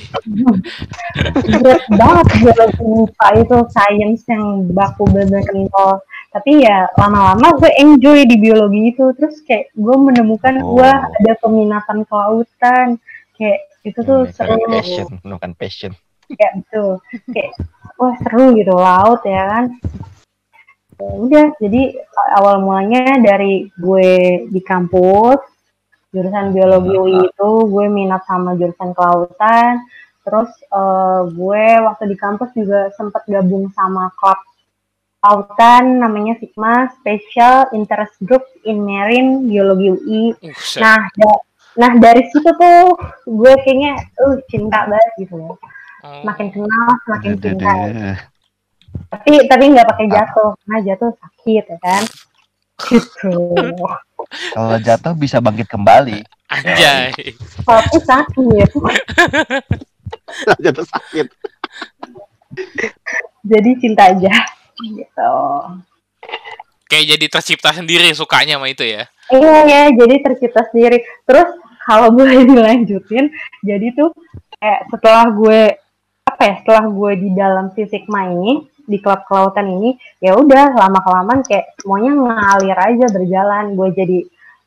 Berat 1.64 1.84
banget 1.88 2.26
biologi 2.36 2.84
IPA 2.84 3.28
itu 3.40 3.56
sains 3.72 4.20
yang 4.28 4.44
baku 4.76 5.04
bener 5.08 5.40
kental. 5.40 6.04
Tapi 6.34 6.66
ya 6.66 6.84
lama-lama 7.00 7.56
gue 7.56 7.70
enjoy 7.80 8.28
di 8.28 8.36
biologi 8.36 8.92
itu 8.92 9.04
terus 9.16 9.40
kayak 9.48 9.72
gue 9.72 9.96
menemukan 9.96 10.54
Oh. 10.60 10.76
gue 10.78 10.90
ada 10.92 11.32
peminatan 11.40 12.04
kelautan 12.06 13.00
kayak 13.34 13.60
itu 13.84 14.00
tuh 14.00 14.24
Hmm, 14.24 14.32
seru. 14.32 14.56
passion, 14.70 15.06
bukan 15.22 15.52
passion. 15.54 15.92
kayak 16.24 16.52
gitu 16.64 16.98
kayak 17.30 17.52
wah 18.00 18.16
seru 18.24 18.56
gitu 18.56 18.72
laut 18.72 19.20
ya 19.28 19.42
kan? 19.44 19.64
Ya 20.94 21.10
udah 21.20 21.46
jadi 21.60 21.82
awal 22.40 22.62
mulanya 22.64 23.18
dari 23.20 23.68
gue 23.76 24.10
di 24.48 24.60
kampus 24.64 25.42
jurusan 26.14 26.54
biologi 26.54 26.94
UI 26.94 27.26
itu 27.28 27.50
gue 27.66 27.86
minat 27.90 28.22
sama 28.24 28.54
jurusan 28.56 28.94
kelautan. 28.94 29.84
Terus 30.24 30.48
eh, 30.72 31.20
gue 31.28 31.64
waktu 31.84 32.04
di 32.08 32.16
kampus 32.16 32.54
juga 32.56 32.88
sempat 32.96 33.28
gabung 33.28 33.68
sama 33.76 34.08
klub 34.16 34.38
lautan 35.24 36.04
namanya 36.04 36.36
Sigma 36.36 36.92
Special 37.00 37.72
Interest 37.72 38.12
Group 38.20 38.44
in 38.68 38.84
Marine 38.84 39.48
Biologi 39.48 39.88
UI 39.88 40.22
uh, 40.36 40.52
nah 40.76 41.00
da- 41.16 41.42
nah 41.74 41.90
dari 41.94 42.22
situ 42.26 42.46
tuh 42.46 42.94
gue 43.24 43.52
kayaknya 43.60 43.92
uh 44.16 44.36
cinta 44.46 44.86
banget 44.86 45.12
gitu 45.18 45.36
loh 45.36 45.56
Oh. 46.04 46.20
makin 46.20 46.52
kenal 46.52 46.88
semakin 47.00 47.32
cinta 47.40 47.64
Aduh. 47.64 48.16
tapi 49.08 49.48
tapi 49.48 49.72
nggak 49.72 49.88
pakai 49.88 50.06
jatuh 50.06 50.52
karena 50.54 50.78
jatuh 50.84 51.10
sakit 51.16 51.64
ya 51.64 51.78
kan 51.80 52.02
gitu 52.84 53.32
Kalau 54.52 54.76
jatuh 54.78 55.12
bisa 55.14 55.38
bangkit 55.38 55.64
kembali. 55.64 56.20
anjay 56.46 57.08
tapi 57.64 57.96
sakit 57.98 58.68
Jatuh 60.60 60.84
sakit. 60.84 61.26
jadi 63.42 63.70
cinta 63.78 64.12
aja 64.12 64.34
gitu 64.76 65.32
kayak 66.94 67.18
jadi 67.18 67.26
tercipta 67.26 67.70
sendiri 67.74 68.14
sukanya 68.14 68.54
sama 68.54 68.70
itu 68.70 68.86
ya. 68.86 69.10
Iya 69.34 69.58
ya, 69.66 69.82
jadi 69.90 70.14
tercipta 70.22 70.62
sendiri. 70.70 71.02
Terus 71.26 71.50
kalau 71.82 72.14
boleh 72.14 72.46
dilanjutin, 72.54 73.34
jadi 73.66 73.86
tuh 73.98 74.14
kayak 74.62 74.86
setelah 74.94 75.26
gue 75.34 75.60
apa 76.24 76.42
ya, 76.46 76.54
setelah 76.62 76.84
gue 76.86 77.12
di 77.18 77.28
dalam 77.34 77.74
fisik 77.74 78.06
ini 78.06 78.62
di 78.86 79.02
klub 79.02 79.26
kelautan 79.26 79.66
ini, 79.66 79.98
ya 80.22 80.38
udah 80.38 80.76
lama 80.78 81.02
kelamaan 81.02 81.42
kayak 81.42 81.74
semuanya 81.82 82.14
ngalir 82.14 82.78
aja 82.78 83.06
berjalan. 83.10 83.74
Gue 83.74 83.90
jadi 83.90 84.18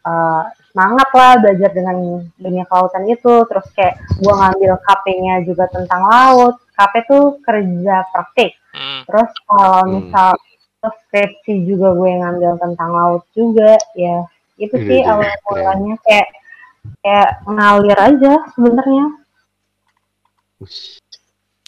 eh, 0.04 0.44
semangat 0.76 1.10
lah 1.16 1.34
belajar 1.40 1.72
dengan 1.72 2.28
dunia 2.36 2.68
kelautan 2.68 3.08
itu. 3.08 3.48
Terus 3.48 3.66
kayak 3.72 3.96
gue 4.20 4.34
ngambil 4.36 4.74
KP-nya 4.84 5.34
juga 5.48 5.66
tentang 5.72 6.04
laut. 6.04 6.60
KP 6.76 6.94
tuh 7.10 7.42
kerja 7.42 8.06
praktik. 8.14 8.54
Hmm. 8.76 9.02
Terus 9.10 9.30
kalau 9.50 9.82
Hmm. 9.86 9.94
misal 9.98 10.30
skripsi 10.92 11.66
juga 11.68 11.94
gue 11.96 12.12
ngambil 12.20 12.52
tentang 12.60 12.90
laut 12.94 13.24
juga 13.36 13.78
ya. 13.94 14.26
Itu 14.58 14.76
sih 14.78 15.02
Iya, 15.02 15.14
awal 15.14 15.34
mulanya. 15.48 15.96
Kayak 16.02 16.28
kayak 17.04 17.30
ngalir 17.46 18.00
aja 18.00 18.34
sebenarnya. 18.56 19.06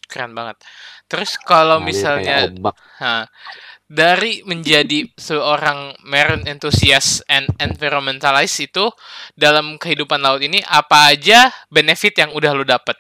Keren 0.09 0.33
banget. 0.33 0.57
Terus 1.05 1.37
kalau 1.41 1.77
misalnya 1.81 2.49
ha, 3.01 3.29
dari 3.85 4.41
menjadi 4.45 5.05
seorang 5.17 5.97
marine 6.05 6.45
enthusiast 6.49 7.25
and 7.29 7.45
environmentalist 7.61 8.61
itu 8.61 8.89
dalam 9.37 9.77
kehidupan 9.77 10.21
laut 10.21 10.41
ini 10.41 10.61
apa 10.65 11.13
aja 11.13 11.49
benefit 11.69 12.17
yang 12.17 12.33
udah 12.33 12.51
lo 12.53 12.65
dapet? 12.65 12.97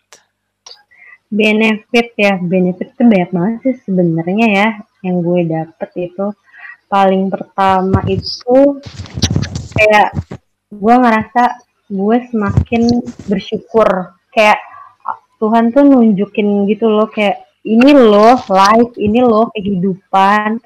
benefit 1.29 2.17
ya 2.17 2.41
benefit 2.41 2.89
itu 2.89 3.03
banyak 3.05 3.29
banget 3.29 3.57
sih 3.61 3.75
sebenarnya 3.85 4.47
ya 4.49 4.67
yang 5.05 5.23
gue 5.23 5.47
dapet 5.47 5.89
itu 6.11 6.33
paling 6.89 7.29
pertama 7.29 8.01
itu 8.09 8.81
kayak 9.77 10.17
gue 10.69 10.95
ngerasa 10.95 11.43
gue 11.89 12.17
semakin 12.29 12.83
bersyukur 13.29 14.13
kayak 14.33 14.59
ah, 15.05 15.17
Tuhan 15.41 15.73
tuh 15.73 15.85
nunjukin 15.85 16.69
gitu 16.69 16.89
loh 16.89 17.09
kayak 17.09 17.45
ini 17.65 17.91
loh 17.93 18.37
life 18.49 18.93
ini 18.97 19.19
loh 19.21 19.49
kehidupan 19.53 20.61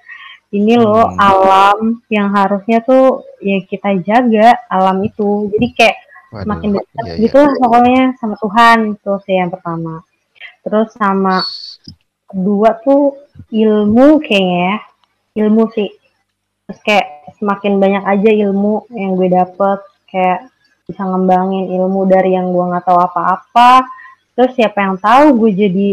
ini 0.53 0.77
loh 0.77 1.09
Hmm. 1.09 1.17
alam 1.19 1.79
yang 2.13 2.29
harusnya 2.29 2.79
tuh 2.85 3.25
ya 3.41 3.59
kita 3.65 3.97
jaga 4.05 4.53
alam 4.69 5.01
itu 5.01 5.49
jadi 5.57 5.67
kayak 5.73 5.97
Waduh, 6.33 6.45
makin 6.49 6.69
dekat 6.73 7.03
iya, 7.05 7.13
iya. 7.13 7.21
gitu 7.25 7.37
lah 7.41 7.53
pokoknya 7.61 8.03
sama 8.17 8.35
Tuhan 8.41 8.77
itu 8.97 9.11
sih 9.25 9.35
yang 9.37 9.51
pertama 9.53 10.01
terus 10.63 10.89
sama 10.97 11.45
kedua 12.33 12.81
tuh 12.81 13.29
ilmu 13.53 14.17
kayaknya 14.19 14.57
ya. 14.57 14.77
Ilmu 15.45 15.63
sih. 15.77 15.89
Terus 16.65 16.79
kayak 16.81 17.37
semakin 17.37 17.77
banyak 17.77 18.03
aja 18.03 18.29
ilmu 18.33 18.89
yang 18.93 19.13
gue 19.13 19.29
dapet. 19.29 19.79
Kayak 20.09 20.49
bisa 20.89 21.01
ngembangin 21.05 21.71
ilmu 21.77 22.09
dari 22.09 22.33
yang 22.33 22.49
gue 22.49 22.65
nggak 22.65 22.85
tahu 22.85 22.99
apa-apa. 22.99 23.85
Terus 24.33 24.51
siapa 24.57 24.77
yang 24.81 24.97
tahu 24.97 25.37
gue 25.37 25.51
jadi 25.53 25.89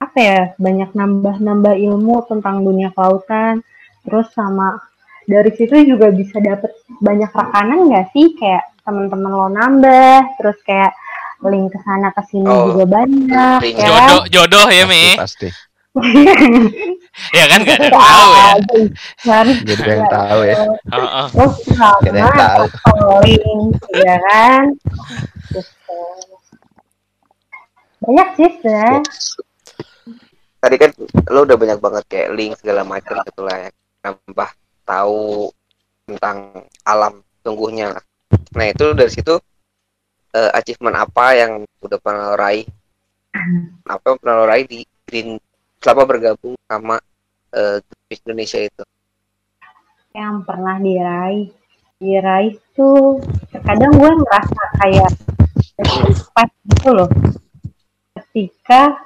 apa 0.00 0.18
ya 0.18 0.40
banyak 0.58 0.90
nambah-nambah 0.96 1.74
ilmu 1.78 2.26
tentang 2.26 2.66
dunia 2.66 2.90
kelautan. 2.90 3.62
Terus 4.02 4.26
sama 4.34 4.82
dari 5.30 5.54
situ 5.54 5.86
juga 5.86 6.10
bisa 6.10 6.42
dapet 6.42 6.74
banyak 6.98 7.30
rekanan 7.30 7.86
nggak 7.86 8.10
sih? 8.10 8.34
Kayak 8.34 8.74
teman-teman 8.82 9.32
lo 9.32 9.48
nambah. 9.48 10.38
Terus 10.42 10.58
kayak 10.66 10.92
link 11.42 11.68
ke 11.68 11.78
sana 11.80 12.08
ke 12.10 12.22
sini 12.26 12.44
Oh, 12.44 12.72
juga 12.72 12.84
banyak 12.94 13.58
link. 13.60 13.76
ya 13.76 13.88
Jodoh, 13.88 14.22
jodoh 14.28 14.66
ya 14.68 14.84
Mi. 14.84 15.16
Pasti, 15.16 15.48
Ya 17.30 17.44
kan 17.46 17.58
gak 17.60 17.76
ada 17.76 17.84
yang 17.84 17.96
tahu 17.96 18.28
ya. 18.30 18.50
kan 19.20 19.46
Jadi 19.60 19.74
pengen 19.78 20.06
tahu 20.08 20.40
ya. 20.42 20.56
Heeh. 20.86 21.26
terus 21.30 21.54
ada 21.74 22.08
yang 22.08 22.28
sama 22.28 22.38
tahu. 22.38 22.64
link 23.24 23.74
ya 23.98 24.16
kan 24.22 24.64
banyak 28.00 28.28
sih 28.34 28.48
sebenarnya 28.56 29.00
Tadi 30.60 30.76
kan 30.76 30.90
lo 31.26 31.40
udah 31.42 31.56
banyak 31.56 31.78
banget 31.78 32.04
kayak 32.06 32.28
link 32.34 32.52
segala 32.54 32.84
macam 32.84 33.16
gitu 33.24 33.40
lah 33.40 33.56
ya. 33.58 33.70
Nambah 34.02 34.50
tahu 34.84 35.48
tentang 36.04 36.38
alam 36.82 37.14
sungguhnya. 37.40 37.96
lah. 37.96 38.04
Nah 38.52 38.66
itu 38.68 38.92
dari 38.92 39.08
situ 39.08 39.40
eh, 40.34 40.50
achievement 40.54 40.96
apa 40.96 41.26
yang 41.34 41.52
udah 41.82 41.98
pernah 42.02 42.32
lo 42.32 42.36
raih? 42.38 42.66
Apa 43.86 44.14
yang 44.14 44.18
pernah 44.18 44.36
lo 44.42 44.46
raih 44.46 44.66
di 44.66 44.80
Green 45.06 45.38
selama 45.80 46.02
bergabung 46.06 46.54
sama 46.68 46.96
Greenpeace 47.50 48.22
Indonesia 48.30 48.60
itu? 48.62 48.84
yang 50.14 50.42
pernah 50.42 50.74
diraih 50.82 51.54
diraih 52.02 52.58
tuh 52.74 53.22
terkadang 53.54 53.94
gue 53.94 54.10
ngerasa 54.10 54.62
kayak 54.82 55.12
pas 56.34 56.50
gitu 56.66 56.90
loh 56.90 57.10
ketika 58.18 58.98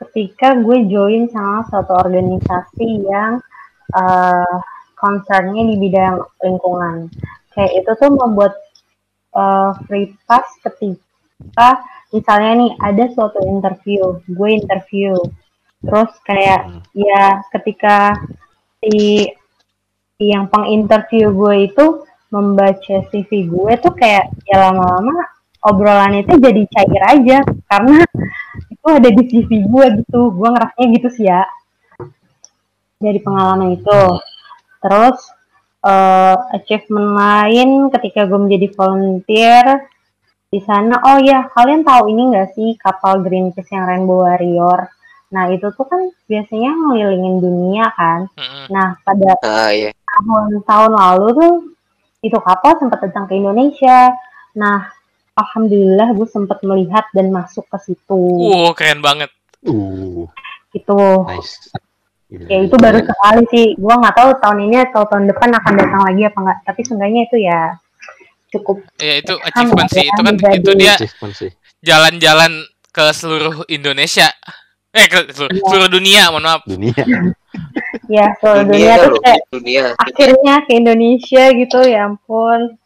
ketika 0.00 0.56
gue 0.56 0.88
join 0.88 1.28
sama 1.28 1.66
suatu 1.68 1.92
organisasi 2.00 3.04
yang 3.04 3.42
eh 3.92 4.56
concernnya 4.96 5.64
di 5.68 5.76
bidang 5.76 6.16
lingkungan 6.44 7.10
kayak 7.52 7.84
itu 7.84 7.90
tuh 8.00 8.10
membuat 8.12 8.56
eh, 9.34 9.70
free 9.86 10.14
pass 10.26 10.46
ketika 10.62 11.84
misalnya 12.10 12.52
nih 12.66 12.72
ada 12.82 13.04
suatu 13.14 13.38
interview 13.46 14.18
gue 14.26 14.48
interview. 14.50 15.14
Terus 15.80 16.12
kayak 16.28 16.60
Hmm. 16.68 16.80
ya 16.92 17.40
ketika 17.54 18.12
si 18.82 19.30
si 20.18 20.24
yang 20.28 20.50
penginterview 20.52 21.32
gue 21.32 21.72
itu 21.72 21.86
membaca 22.30 22.96
CV 23.10 23.48
gue 23.48 23.72
tuh 23.80 23.94
kayak 23.96 24.30
ya 24.46 24.70
lama-lama 24.70 25.24
obrolan 25.64 26.20
itu 26.20 26.36
jadi 26.40 26.62
cair 26.72 27.02
aja 27.18 27.38
karena 27.68 28.04
itu 28.70 28.86
ada 28.88 29.08
di 29.08 29.22
CV 29.28 29.50
gue 29.64 29.86
gitu. 30.04 30.20
Gue 30.36 30.48
ngerasanya 30.52 30.86
gitu 30.96 31.08
sih 31.12 31.26
ya. 31.28 31.42
Dari 33.00 33.20
pengalaman 33.24 33.80
itu. 33.80 34.00
Terus 34.84 35.18
eh, 35.84 36.36
achievement 36.56 37.10
lain 37.16 37.70
ketika 37.94 38.26
gue 38.28 38.40
menjadi 38.40 38.68
volunteer 38.76 39.64
di 40.50 40.58
sana 40.66 40.98
oh 41.06 41.18
ya 41.22 41.46
kalian 41.54 41.86
tahu 41.86 42.10
ini 42.10 42.34
nggak 42.34 42.58
sih 42.58 42.74
kapal 42.74 43.22
Greenpeace 43.22 43.70
yang 43.70 43.86
Rainbow 43.86 44.26
Warrior 44.26 44.90
nah 45.30 45.46
itu 45.46 45.70
tuh 45.70 45.86
kan 45.86 46.10
biasanya 46.26 46.74
ngelilingin 46.74 47.38
dunia 47.38 47.86
kan 47.94 48.26
nah 48.66 48.98
pada 49.06 49.38
Ah 49.46 49.70
iya. 49.70 49.94
tahun-tahun 49.94 50.90
lalu 50.90 51.26
tuh 51.38 51.54
itu 52.20 52.36
kapal 52.36 52.76
sempat 52.76 53.00
datang 53.00 53.24
ke 53.28 53.36
Indonesia. 53.36 54.12
Nah, 54.56 54.92
alhamdulillah 55.36 56.12
gue 56.12 56.28
sempat 56.28 56.60
melihat 56.60 57.08
dan 57.16 57.32
masuk 57.32 57.64
ke 57.72 57.78
situ. 57.80 58.20
Uh, 58.20 58.72
keren 58.76 59.00
banget. 59.00 59.32
Uh, 59.64 60.28
Itu. 60.76 60.96
nice. 61.26 61.72
Ya 62.30 62.58
itu 62.62 62.76
baru 62.78 63.02
sekali 63.02 63.42
sih. 63.50 63.66
Gue 63.74 63.90
nggak 63.90 64.14
tahu 64.14 64.30
tahun 64.38 64.58
ini 64.70 64.76
atau 64.86 65.02
tahun 65.04 65.26
depan 65.26 65.50
akan 65.50 65.72
datang 65.74 66.02
lagi 66.06 66.22
apa 66.24 66.38
enggak. 66.38 66.58
Tapi 66.62 66.80
seenggaknya 66.86 67.22
itu 67.26 67.36
ya 67.42 67.60
cukup. 68.50 68.76
Ya 68.98 69.14
itu 69.18 69.34
achievement 69.36 69.88
sih. 69.90 70.06
Itu 70.06 70.20
kan 70.22 70.34
itu 70.38 70.70
dia 70.78 70.94
Achievement 70.94 71.34
sih. 71.34 71.50
jalan-jalan 71.80 72.52
ke 72.90 73.04
seluruh 73.10 73.66
Indonesia. 73.66 74.30
Eh 74.90 75.06
ke 75.06 75.30
seluruh, 75.30 75.58
seluruh 75.64 75.88
dunia, 75.88 76.30
mohon 76.30 76.46
maaf. 76.46 76.62
Dunia. 76.64 76.94
Ya 78.06 78.30
seluruh 78.38 78.62
dunia, 78.66 78.94
Dunia 78.94 79.06
tuh 79.06 79.22
kayak 79.22 79.40
dunia. 79.50 79.82
akhirnya 79.98 80.54
ke 80.62 80.72
Indonesia 80.72 81.44
gitu 81.50 81.78
ya 81.82 82.06
ampun. 82.06 82.78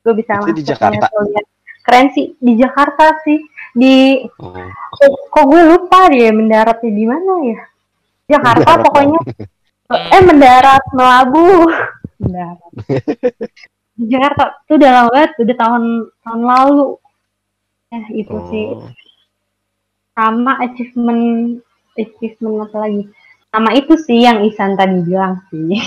Gue 0.00 0.14
bisa 0.16 0.40
Itu 0.40 0.52
di 0.54 0.64
Jakarta? 0.64 1.08
Keren 1.84 2.06
sih 2.12 2.32
di 2.36 2.52
Jakarta 2.56 3.16
sih 3.20 3.36
di 3.72 4.24
Oh, 4.40 4.52
kok, 4.92 5.08
kok 5.28 5.44
gue 5.44 5.62
lupa 5.66 6.08
dia 6.08 6.32
mendaratnya 6.32 6.88
di 6.88 7.04
mana 7.04 7.32
ya 7.44 7.60
Jakarta 8.28 8.60
Mendarat 8.68 8.84
pokoknya 8.84 9.20
Hmm. 9.88 10.04
eh 10.12 10.20
mendarat 10.20 10.84
melabuh 10.92 11.64
mendarat 12.20 12.60
di 13.96 14.04
Jakarta 14.04 14.60
tuh 14.68 14.76
udah 14.76 14.90
lama 14.92 15.08
banget 15.08 15.32
udah 15.40 15.56
tahun 15.56 15.82
tahun 16.20 16.42
lalu 16.44 16.86
ya 17.88 18.00
itu 18.12 18.36
sih 18.52 18.64
oh. 18.68 18.84
sama 20.12 20.60
achievement 20.60 21.24
achievement 21.96 22.68
apa 22.68 22.76
lagi 22.84 23.02
sama 23.48 23.70
itu 23.72 23.96
sih 23.96 24.28
yang 24.28 24.44
Isan 24.44 24.76
tadi 24.76 25.00
bilang 25.00 25.40
sih 25.48 25.80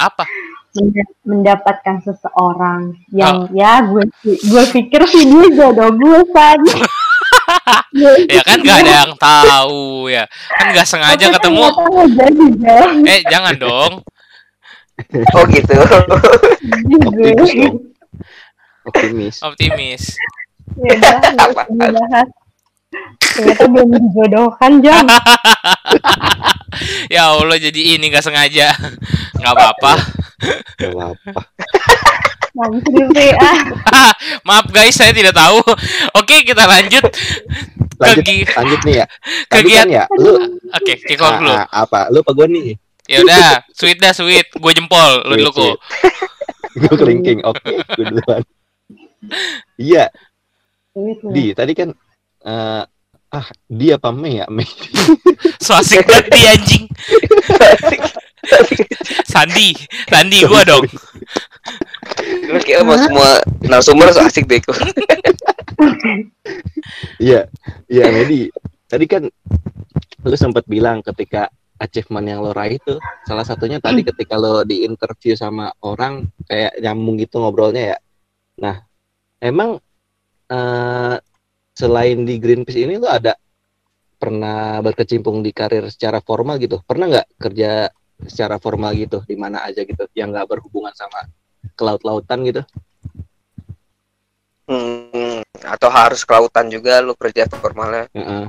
Apa? 0.00 0.24
Menda- 0.72 1.16
mendapatkan 1.28 2.00
seseorang 2.00 2.96
yang 3.12 3.44
Oh. 3.44 3.52
ya 3.52 3.84
gue 3.84 4.08
gue 4.24 4.64
pikir 4.72 5.04
sih 5.04 5.28
dia 5.28 5.46
jodoh 5.52 5.92
gue 5.92 6.24
san 6.32 6.56
Ya 8.28 8.42
kan 8.46 8.58
gak 8.64 8.78
ada 8.84 8.92
yang 9.04 9.12
tahu 9.20 10.08
ya. 10.08 10.24
Kan 10.56 10.66
gak 10.72 10.88
sengaja 10.88 11.24
Tapi 11.28 11.34
ketemu. 11.36 11.62
ternyata 11.62 11.82
nggak 11.84 12.08
jadi. 12.16 12.46
Eh 13.08 13.20
jangan 13.28 13.54
dong. 13.60 13.92
Oh 15.34 15.42
gitu. 15.48 15.74
Optimis 17.02 17.52
dong. 17.52 17.76
Optimis. 18.88 19.36
Optimis. 19.42 20.02
ya 20.72 20.96
udah 20.96 21.20
nggak 21.36 21.48
usah 21.52 21.64
dibahas 21.68 22.28
ternyata 23.20 23.64
belum 23.68 23.88
dijodohkan 23.92 24.72
jam 24.80 25.04
Ya 27.12 27.28
Allah 27.28 27.60
jadi 27.60 27.80
ini 27.96 28.08
gak 28.08 28.24
sengaja. 28.24 28.72
Gak 29.36 29.52
apa-apa. 29.52 29.92
Gak 30.80 30.90
apa-apa. 30.96 31.30
Ah. 32.52 34.12
Maaf 34.48 34.68
guys, 34.68 34.92
saya 34.92 35.16
tidak 35.16 35.32
tahu. 35.32 35.64
Oke, 36.20 36.44
kita 36.44 36.68
lanjut. 36.68 37.04
Lanjut, 37.96 38.24
Kegi- 38.24 38.48
lanjut 38.52 38.80
nih 38.84 38.94
ya. 39.00 39.06
Kegiatan- 39.52 39.88
kan 39.88 39.88
ya, 39.88 40.04
lu 40.20 40.32
Oke, 40.68 40.92
kick 41.00 41.20
off 41.22 41.40
dulu. 41.40 41.52
Ah, 41.54 41.64
ah, 41.64 41.88
apa? 41.88 42.12
Lu 42.12 42.20
apa 42.20 42.32
gua 42.36 42.46
nih? 42.48 42.76
Ya 43.08 43.24
udah, 43.24 43.64
sweet 43.72 43.98
dah 43.98 44.12
sweet. 44.14 44.46
Gue 44.52 44.72
jempol, 44.72 45.26
lu 45.26 45.34
dulu 45.40 45.50
kok. 45.52 45.76
Gue 46.80 46.94
kelingking. 46.96 47.44
Oke, 47.44 47.84
gue 47.84 48.04
duluan. 48.08 48.42
Iya, 49.76 50.08
di 51.28 51.52
tadi 51.52 51.72
kan 51.76 51.92
eh 52.42 52.82
ah 53.32 53.46
dia 53.64 53.96
apa 53.96 54.10
Mei 54.10 54.40
ya 54.40 54.46
Mei 54.50 54.66
So 55.60 55.76
asik 55.76 56.04
banget 56.04 56.26
dia 56.32 56.48
anjing. 56.56 56.84
Sandi, 59.24 59.76
Sandi 60.08 60.38
gua 60.48 60.64
dong. 60.64 60.84
Lu 62.48 62.58
kayak 62.60 62.82
mau 62.84 62.96
semua 62.98 63.30
narasumber 63.64 64.08
so 64.12 64.20
asik 64.22 64.44
deh 64.46 64.60
kok. 64.60 64.76
iya 67.18 67.48
iya 67.88 68.04
Medi. 68.12 68.52
Tadi 68.88 69.04
kan 69.08 69.22
lu 70.22 70.36
sempat 70.36 70.68
bilang 70.68 71.00
ketika 71.02 71.48
achievement 71.82 72.26
yang 72.28 72.38
lo 72.44 72.54
raih 72.54 72.78
itu 72.78 72.94
salah 73.26 73.42
satunya 73.42 73.82
tadi 73.82 74.06
ketika 74.06 74.38
lo 74.38 74.62
di 74.62 74.86
interview 74.86 75.34
sama 75.34 75.74
orang 75.82 76.30
kayak 76.46 76.78
nyambung 76.78 77.18
gitu 77.18 77.42
ngobrolnya 77.42 77.96
ya. 77.96 77.98
Nah 78.62 78.76
emang 79.42 79.82
eh 80.52 81.16
selain 81.72 82.28
di 82.28 82.36
Greenpeace 82.36 82.84
ini 82.84 83.00
lo 83.00 83.08
ada 83.08 83.32
pernah 84.20 84.78
berkecimpung 84.84 85.42
di 85.42 85.50
karir 85.50 85.88
secara 85.90 86.22
formal 86.22 86.60
gitu? 86.62 86.78
Pernah 86.86 87.06
nggak 87.10 87.28
kerja 87.42 87.90
secara 88.26 88.56
formal 88.56 88.92
gitu 88.94 89.22
di 89.22 89.34
mana 89.34 89.62
aja 89.62 89.82
gitu 89.82 90.04
yang 90.12 90.30
nggak 90.30 90.46
berhubungan 90.46 90.92
sama 90.94 91.26
ke 91.62 91.82
laut-lautan 91.82 92.42
gitu 92.44 92.62
Hmm, 94.62 95.42
atau 95.58 95.90
harus 95.90 96.22
kelautan 96.22 96.70
juga 96.70 97.02
lu 97.02 97.12
kerja 97.18 97.50
formalnya. 97.50 98.06
Heeh. 98.14 98.46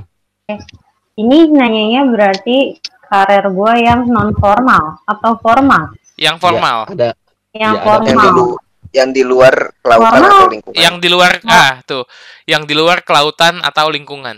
Ini 1.14 1.50
nanyanya 1.50 2.06
berarti 2.08 2.78
karir 3.04 3.50
gue 3.50 3.72
yang 3.82 4.06
non 4.08 4.32
formal 4.32 5.02
atau 5.04 5.36
formal? 5.42 5.90
Yang 6.14 6.36
formal. 6.38 6.78
Ya, 6.86 6.94
ada 6.94 7.10
Yang 7.52 7.74
Ya, 7.74 7.82
ada 7.82 7.90
Yang 7.98 8.00
di, 8.00 8.14
formal. 8.14 8.34
lu- 8.34 8.58
yang 8.94 9.10
di 9.10 9.22
luar 9.26 9.54
kelautan 9.82 10.06
Formal. 10.14 10.30
atau 10.30 10.48
lingkungan. 10.48 10.76
Yang 10.78 10.94
di 11.02 11.08
luar 11.10 11.32
ah 11.44 11.72
tuh, 11.82 12.04
yang 12.46 12.62
di 12.62 12.74
luar 12.74 12.98
kelautan 13.02 13.54
atau 13.60 13.86
lingkungan. 13.90 14.36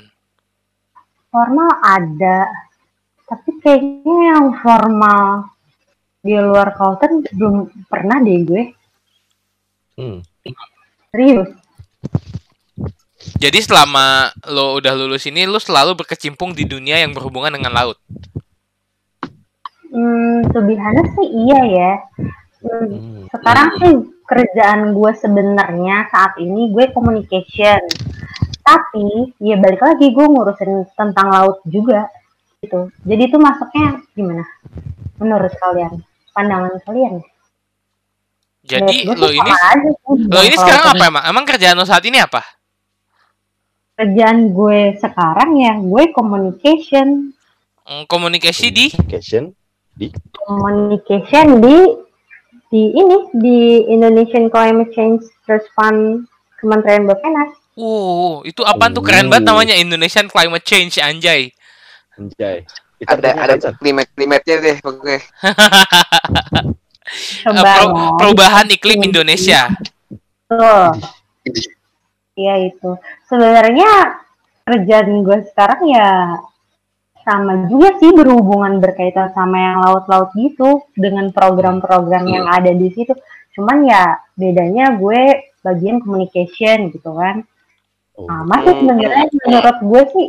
Formal 1.29 1.71
ada, 1.85 2.39
tapi 3.27 3.51
kayaknya 3.59 4.17
yang 4.31 4.47
formal 4.63 5.51
di 6.23 6.35
luar 6.39 6.75
kautan 6.75 7.23
belum 7.35 7.71
pernah 7.91 8.23
deh 8.23 8.39
gue. 8.47 8.63
hmm. 9.99 10.19
Serius. 11.11 11.51
Jadi 13.37 13.59
selama 13.59 14.31
lo 14.47 14.79
udah 14.79 14.95
lulus 14.95 15.27
ini, 15.27 15.45
lo 15.51 15.59
selalu 15.59 15.99
berkecimpung 15.99 16.55
di 16.55 16.63
dunia 16.63 17.03
yang 17.03 17.11
berhubungan 17.11 17.51
dengan 17.51 17.75
laut. 17.75 17.99
Hmm, 19.91 20.47
honest 20.55 21.11
sih 21.19 21.29
iya 21.47 21.61
ya. 21.67 21.93
Hmm, 22.67 22.87
Hmm. 22.91 23.23
sekarang 23.31 23.69
sih 23.79 23.95
kerjaan 24.27 24.91
gue 24.95 25.13
sebenarnya 25.19 26.11
saat 26.11 26.39
ini 26.39 26.71
gue 26.71 26.91
communication. 26.95 27.79
Tapi 28.67 29.35
ya 29.39 29.59
balik 29.63 29.83
lagi 29.83 30.11
gue 30.11 30.27
ngurusin 30.27 30.91
tentang 30.99 31.31
laut 31.31 31.63
juga 31.67 32.11
gitu. 32.67 32.91
Jadi 33.07 33.23
itu 33.31 33.39
masuknya 33.39 34.03
gimana? 34.13 34.45
Menurut 35.23 35.55
kalian? 35.63 36.03
Pandangan 36.35 36.75
kalian? 36.83 37.23
Jadi 38.67 39.07
lo 39.07 39.31
ini 39.31 39.47
aja 39.47 39.91
lo 40.11 40.41
ini 40.43 40.57
sekarang 40.59 40.85
apa 40.91 41.05
emang? 41.07 41.25
Emang 41.31 41.45
kerjaan 41.47 41.79
lo 41.79 41.87
saat 41.87 42.03
ini 42.03 42.19
apa? 42.19 42.43
Kerjaan 43.95 44.51
gue 44.51 44.99
sekarang 44.99 45.57
ya 45.57 45.79
gue 45.79 46.05
communication. 46.11 47.31
Hmm, 47.87 48.03
Komunikasi 48.11 48.75
di 48.75 48.91
Communication 48.91 49.55
Communication 50.35 51.63
di 51.63 51.77
di 52.69 52.83
ini 52.93 53.17
di 53.39 53.59
Indonesian 53.89 54.51
Climate 54.51 54.91
Change 54.93 55.23
Trust 55.47 55.71
Fund 55.73 56.27
Kementerian 56.59 57.07
Bappenas. 57.07 57.55
Wow, 57.77 58.41
itu 58.49 58.65
apaan 58.65 58.97
tuh 58.97 59.05
keren 59.05 59.29
banget 59.29 59.53
namanya 59.53 59.77
Indonesian 59.77 60.27
Climate 60.33 60.65
Change 60.65 60.97
anjay. 60.99 61.53
Anjay. 62.17 62.65
Itu 62.97 63.13
ada 63.13 63.31
ada 63.37 63.77
klimat 63.77 64.09
klimatnya 64.17 64.57
deh 64.61 64.77
oke. 64.81 65.17
Eh, 67.47 67.63
pro- 67.63 68.19
perubahan 68.19 68.67
iklim 68.73 69.07
Indonesia. 69.07 69.71
Tuh. 70.51 70.91
Iya 72.35 72.73
itu. 72.73 72.99
Sebenarnya 73.31 74.21
kerjaan 74.67 75.23
gue 75.23 75.39
sekarang 75.55 75.81
ya 75.87 76.41
sama 77.23 77.71
juga 77.71 77.95
sih 78.03 78.11
berhubungan 78.11 78.83
berkaitan 78.83 79.31
sama 79.35 79.59
yang 79.59 79.79
laut-laut 79.83 80.31
gitu 80.35 80.83
dengan 80.99 81.31
program-program 81.31 82.27
yang 82.27 82.47
ada 82.51 82.75
di 82.75 82.91
situ. 82.91 83.15
Cuman 83.55 83.87
ya 83.87 84.19
bedanya 84.35 84.99
gue 84.99 85.53
bagian 85.63 86.03
communication 86.03 86.91
gitu 86.91 87.11
kan. 87.15 87.47
Oh. 88.19 88.27
Nah, 88.27 88.43
masih 88.47 88.75
sebenarnya 88.83 89.27
menurut 89.47 89.79
gue 89.85 90.03
sih 90.11 90.27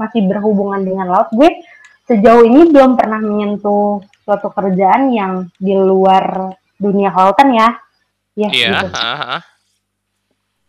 masih 0.00 0.24
berhubungan 0.24 0.80
dengan 0.80 1.12
laut. 1.12 1.28
Gue 1.30 1.60
sejauh 2.08 2.42
ini 2.42 2.72
belum 2.72 2.96
pernah 2.96 3.20
menyentuh 3.20 4.00
suatu 4.24 4.48
kerjaan 4.48 5.12
yang 5.12 5.32
di 5.60 5.76
luar 5.76 6.56
dunia 6.80 7.12
kelautan 7.12 7.52
ya. 7.52 7.68
Ya, 8.32 8.48
Iya, 8.48 8.68
gitu. 8.80 8.96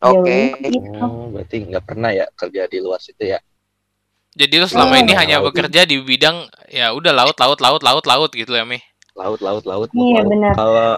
Oke. 0.02 0.40
gitu. 0.60 0.98
Oh, 1.00 1.30
berarti 1.32 1.56
nggak 1.70 1.84
pernah 1.86 2.10
ya 2.12 2.26
kerja 2.34 2.66
di 2.68 2.78
luar 2.82 3.00
situ 3.00 3.24
ya? 3.24 3.40
Jadi 4.32 4.56
lo 4.58 4.66
selama 4.66 4.98
Oh. 4.98 5.02
ini 5.04 5.14
hanya 5.14 5.38
Laut. 5.40 5.52
bekerja 5.52 5.84
di 5.84 6.00
bidang 6.02 6.48
ya 6.72 6.92
udah 6.92 7.12
laut, 7.12 7.38
laut, 7.38 7.60
laut, 7.60 7.82
laut, 7.84 8.06
laut 8.08 8.32
gitu 8.32 8.52
ya, 8.52 8.64
Mi. 8.64 8.80
Laut, 9.14 9.44
laut, 9.44 9.64
laut. 9.68 9.90
Iya, 9.92 10.24
benar. 10.24 10.56
Kalau 10.56 10.98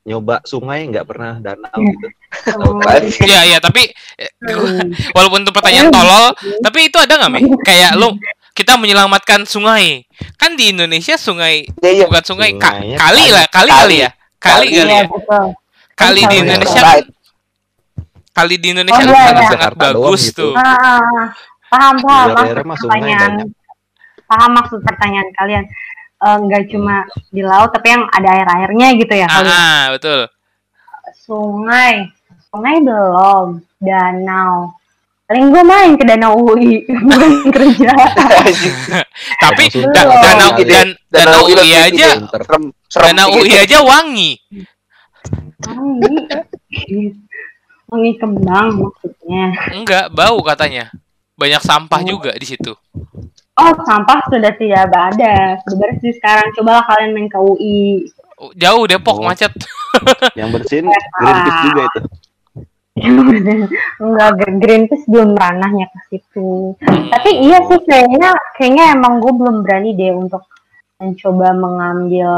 nyoba 0.00 0.40
sungai 0.42 0.86
nggak 0.86 1.04
pernah 1.04 1.36
danau 1.36 1.76
gitu. 1.76 2.06
Apaan 2.56 3.02
sih? 3.06 3.24
Iya, 3.24 3.40
iya, 3.46 3.58
tapi 3.58 3.84
eh, 4.16 4.30
Hmm. 4.40 4.90
walaupun 5.16 5.42
itu 5.42 5.52
pertanyaan 5.52 5.88
tolol, 5.88 6.32
tapi 6.60 6.88
itu 6.88 6.96
ada 6.96 7.14
nggak, 7.16 7.30
Mi? 7.30 7.40
Kayak 7.68 7.94
lo 7.94 8.16
kita 8.50 8.74
menyelamatkan 8.74 9.44
sungai. 9.44 10.04
Kan 10.34 10.52
di 10.52 10.70
Indonesia 10.70 11.14
sungai 11.14 11.68
Iya 11.78 11.90
iya. 11.94 12.04
bukan 12.06 12.24
sungai, 12.24 12.50
ka- 12.54 12.76
kali 12.76 12.96
kali. 12.96 13.24
lah, 13.28 13.44
kali 13.48 13.70
kali 13.70 13.96
ya. 13.98 14.10
Kali 14.36 14.66
Kali. 14.66 14.66
kali 14.68 14.68
Iya, 14.72 14.84
ya. 14.96 15.04
betul. 15.06 15.46
Kali 15.94 16.20
di. 16.24 16.36
Indonesia 16.38 16.82
kali 18.30 18.54
di 18.56 18.68
Indonesia 18.72 18.96
Oh, 18.96 19.04
kan 19.04 19.10
iya, 19.10 19.26
sangat 19.26 19.42
iya. 19.42 19.50
sangat 19.52 19.72
bagus 19.76 20.22
gitu. 20.24 20.38
tuh. 20.40 20.52
Ah, 20.56 21.28
paham 21.68 21.94
paham 22.00 22.28
Di 22.32 22.64
maksud 22.64 22.88
pertanyaan. 22.88 23.32
Paham 24.24 24.50
maksud 24.54 24.80
pertanyaan 24.80 25.28
kalian. 25.34 25.64
Eh, 26.20 26.36
Nggak 26.38 26.68
cuma 26.68 27.00
di 27.28 27.40
laut 27.40 27.70
tapi 27.70 27.88
yang 27.88 28.04
ada 28.06 28.28
air-airnya 28.34 28.88
gitu 28.94 29.14
ya 29.14 29.24
Ah, 29.24 29.34
kalian. 29.36 29.56
ah, 29.56 29.82
betul. 29.92 30.20
Sungai, 31.16 31.94
sungai 32.46 32.76
belum, 32.78 33.46
danau. 33.78 34.76
Paling 35.24 35.46
gue 35.48 35.62
main 35.62 35.90
ke 35.94 36.04
danau 36.04 36.34
UI, 36.36 36.82
bukan 37.06 37.32
kerja. 37.48 37.94
Tapi 39.42 39.64
Danau 39.70 40.10
da- 40.10 40.20
danau 40.20 40.50
dan 40.60 40.88
danau 41.06 41.46
UI 41.46 41.54
Gede. 41.54 41.86
aja, 41.94 42.08
Serem, 42.26 42.62
serem 42.84 43.04
danau. 43.06 43.26
UI 43.32 43.54
aja 43.54 43.78
wangi. 43.80 44.30
Wangi. 45.62 46.16
Wangi 47.86 48.12
kembang 48.16 48.68
maksudnya. 48.76 49.44
Enggak, 49.72 50.10
bau 50.10 50.38
katanya. 50.42 50.90
Banyak 51.34 51.62
sampah 51.62 52.00
juga 52.02 52.34
di 52.34 52.44
situ. 52.44 52.74
Oh, 53.60 53.72
sampah 53.84 54.20
sudah 54.32 54.52
tidak 54.56 54.88
ada. 54.88 55.60
Sudah 55.68 55.76
bersih 55.76 56.16
sekarang. 56.16 56.48
Cobalah 56.56 56.80
kalian 56.88 57.12
main 57.12 57.28
ke 57.28 57.36
UI. 57.36 58.08
Jauh 58.56 58.88
Depok 58.88 59.20
Oh. 59.20 59.28
macet. 59.28 59.52
Yang 60.38 60.48
bersihin 60.56 60.86
Greenpeace 60.88 61.60
juga 61.68 61.82
itu. 61.92 62.00
Enggak, 64.00 64.30
Greenpeace 64.60 65.06
belum 65.08 65.36
ranahnya 65.36 65.92
ke 65.92 65.98
situ. 66.08 66.72
Hmm. 66.80 67.04
Tapi 67.12 67.30
iya 67.36 67.58
sih 67.68 67.80
kayaknya 67.84 68.32
kayaknya 68.56 68.84
emang 68.96 69.20
gue 69.20 69.32
belum 69.32 69.56
berani 69.60 69.92
deh 69.92 70.12
untuk 70.16 70.44
mencoba 71.00 71.52
mengambil 71.56 72.32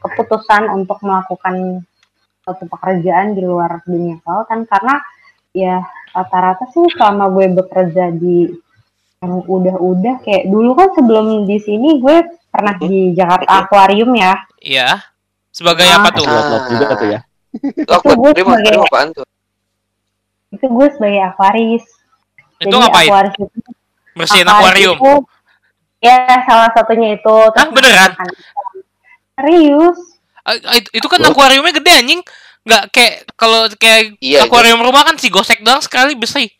keputusan 0.00 0.68
untuk 0.72 0.98
melakukan 1.04 1.84
suatu 2.42 2.64
pekerjaan 2.66 3.38
di 3.38 3.42
luar 3.44 3.84
dunia 3.86 4.18
kelautan 4.24 4.66
karena 4.66 4.98
ya 5.54 5.78
rata-rata 6.10 6.66
sih 6.74 6.82
selama 6.96 7.30
gue 7.30 7.46
bekerja 7.54 8.10
di 8.10 8.50
yang 9.22 9.38
udah-udah 9.40 10.14
kayak 10.20 10.44
dulu 10.46 10.74
kan 10.74 10.90
sebelum 10.92 11.46
di 11.46 11.56
sini 11.56 11.96
gue 11.96 12.16
pernah 12.50 12.74
di 12.76 13.14
Jakarta 13.14 13.62
Aquarium 13.62 14.10
ya. 14.12 14.34
Iya. 14.58 14.98
Sebagai 15.48 15.86
Ah. 15.86 16.02
apa 16.02 16.08
tuh? 16.10 16.26
Laut-laut 16.26 16.64
juga 16.68 16.86
tuh 16.92 17.08
ya. 17.08 17.20
Itu 17.54 18.10
gue 18.12 18.30
terima 18.34 18.56
sebagai- 18.58 18.82
apaan 18.82 19.08
tuh? 19.12 19.26
Itu 20.50 20.66
gue 20.66 20.86
sebagai 20.90 21.22
aquaris. 21.22 21.84
Itu 22.58 22.74
ngapain? 22.74 23.08
aquaris 23.08 23.34
itu 23.38 23.58
Bersihin 24.12 24.44
Aquarius 24.44 24.92
akuarium. 24.92 24.96
itu, 24.98 25.12
ya 26.02 26.16
salah 26.44 26.68
satunya 26.70 27.16
itu. 27.16 27.36
Hah, 27.48 27.68
beneran? 27.70 28.10
Serius? 29.32 29.98
Ah, 30.42 30.58
ah, 30.58 30.76
itu- 30.76 30.92
itu 30.92 31.06
kan 31.06 31.22
akuariumnya 31.22 31.72
gede 31.72 31.92
anjing. 31.94 32.20
Nggak 32.62 32.82
kayak 32.90 33.14
kalau 33.34 33.66
kayak 33.74 34.18
Iya, 34.18 34.44
akuarium 34.44 34.82
rumah 34.82 35.02
kan 35.02 35.16
si 35.16 35.26
gosek 35.26 35.62
doang 35.62 35.80
sekali 35.80 36.12
bersih. 36.12 36.50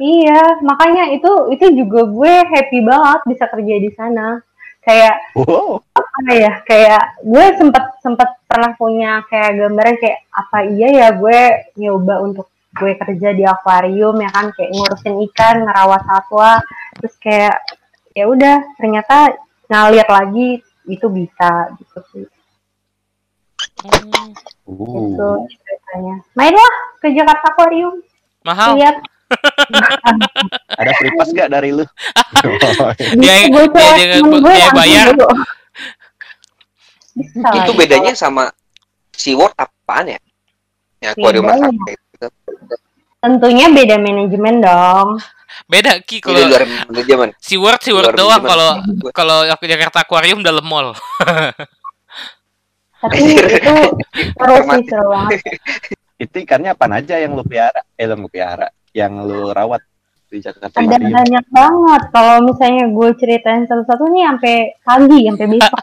Iya, 0.00 0.64
makanya 0.64 1.12
itu 1.12 1.52
itu 1.52 1.84
juga 1.84 2.08
gue 2.08 2.34
happy 2.48 2.78
banget 2.80 3.20
bisa 3.28 3.44
kerja 3.52 3.74
di 3.76 3.90
sana. 3.92 4.40
Kayak 4.80 5.20
Wow. 5.36 5.84
apa 5.92 6.32
ya? 6.32 6.52
Kayak 6.64 7.20
gue 7.20 7.46
sempet 7.60 7.84
sempet 8.00 8.28
pernah 8.48 8.72
punya 8.80 9.20
kayak 9.28 9.60
gambaran 9.60 10.00
kayak 10.00 10.24
apa 10.32 10.58
iya 10.66 10.88
ya 10.88 11.08
gue 11.12 11.40
nyoba 11.76 12.24
untuk 12.24 12.48
gue 12.70 12.96
kerja 12.96 13.36
di 13.36 13.44
akuarium 13.44 14.16
ya 14.16 14.30
kan 14.32 14.48
kayak 14.56 14.72
ngurusin 14.72 15.20
ikan, 15.28 15.68
ngerawat 15.68 16.00
satwa, 16.00 16.64
terus 16.96 17.14
kayak 17.20 17.60
ya 18.16 18.24
udah 18.24 18.56
ternyata 18.80 19.36
ngalir 19.68 20.08
lagi 20.08 20.64
itu 20.88 21.06
bisa 21.12 21.76
gitu 21.76 22.00
sih. 22.10 22.26
Hmm, 23.84 24.32
Itu 24.64 25.28
Uh. 25.28 25.44
ceritanya. 25.44 26.16
Mainlah 26.32 26.72
ke 27.00 27.12
Jakarta 27.12 27.52
Aquarium, 27.52 28.00
mahal. 28.42 28.80
lihat. 28.80 28.96
Ada 30.70 30.90
free 30.96 31.12
pass 31.14 31.30
gak 31.30 31.50
dari 31.50 31.70
lu? 31.70 31.84
Dia- 33.16 33.46
dia- 33.46 33.68
dia- 33.96 34.22
dia 34.22 34.68
bayar. 34.72 35.06
lah, 35.14 35.38
Itu 37.56 37.72
bedanya 37.74 38.12
sama 38.12 38.48
SeaWorld 39.12 39.54
apaan 39.54 40.06
ya? 40.08 40.20
Ya, 41.00 41.12
akuarium 41.12 41.44
Bedanya. 41.44 41.68
raksasa 41.68 41.90
itu. 41.90 42.26
Tentunya 43.20 43.66
beda 43.68 43.96
manajemen 43.98 44.54
dong. 44.60 45.08
Beda 45.66 46.00
ki 46.00 46.18
Di 46.18 46.24
kalau 46.24 46.40
luar 46.42 46.64
manajemen. 46.88 47.28
SeaWorld 47.36 47.76
luar 47.76 47.76
SeaWorld 47.78 48.14
doang 48.16 48.42
kalau 48.42 48.70
kalau 49.12 49.38
aku 49.44 49.64
Jakarta 49.66 50.00
Aquarium 50.00 50.40
dalam 50.40 50.64
mall. 50.64 50.96
Tapi 53.00 53.16
itu 53.32 53.72
seru 54.36 54.56
sih 54.60 54.82
seru 54.84 55.08
banget. 55.08 55.40
Itu 56.20 56.36
ikannya 56.36 56.76
apa 56.76 56.84
aja 56.92 57.16
yang 57.16 57.32
lu 57.32 57.40
piara? 57.40 57.80
Eh, 57.96 58.04
lu 58.04 58.28
piara. 58.28 58.68
Yang 58.90 59.12
lu 59.22 59.40
rawat 59.50 59.82
di 60.26 60.38
Jakarta 60.38 60.74
Ada 60.76 60.96
banyak 60.98 61.44
banget. 61.48 62.02
Kalau 62.10 62.36
misalnya 62.42 62.84
gue 62.86 63.08
ceritain 63.16 63.62
satu-satu 63.64 64.04
nih 64.08 64.22
sampai 64.26 64.54
pagi, 64.80 65.20
sampai 65.26 65.46
besok. 65.48 65.80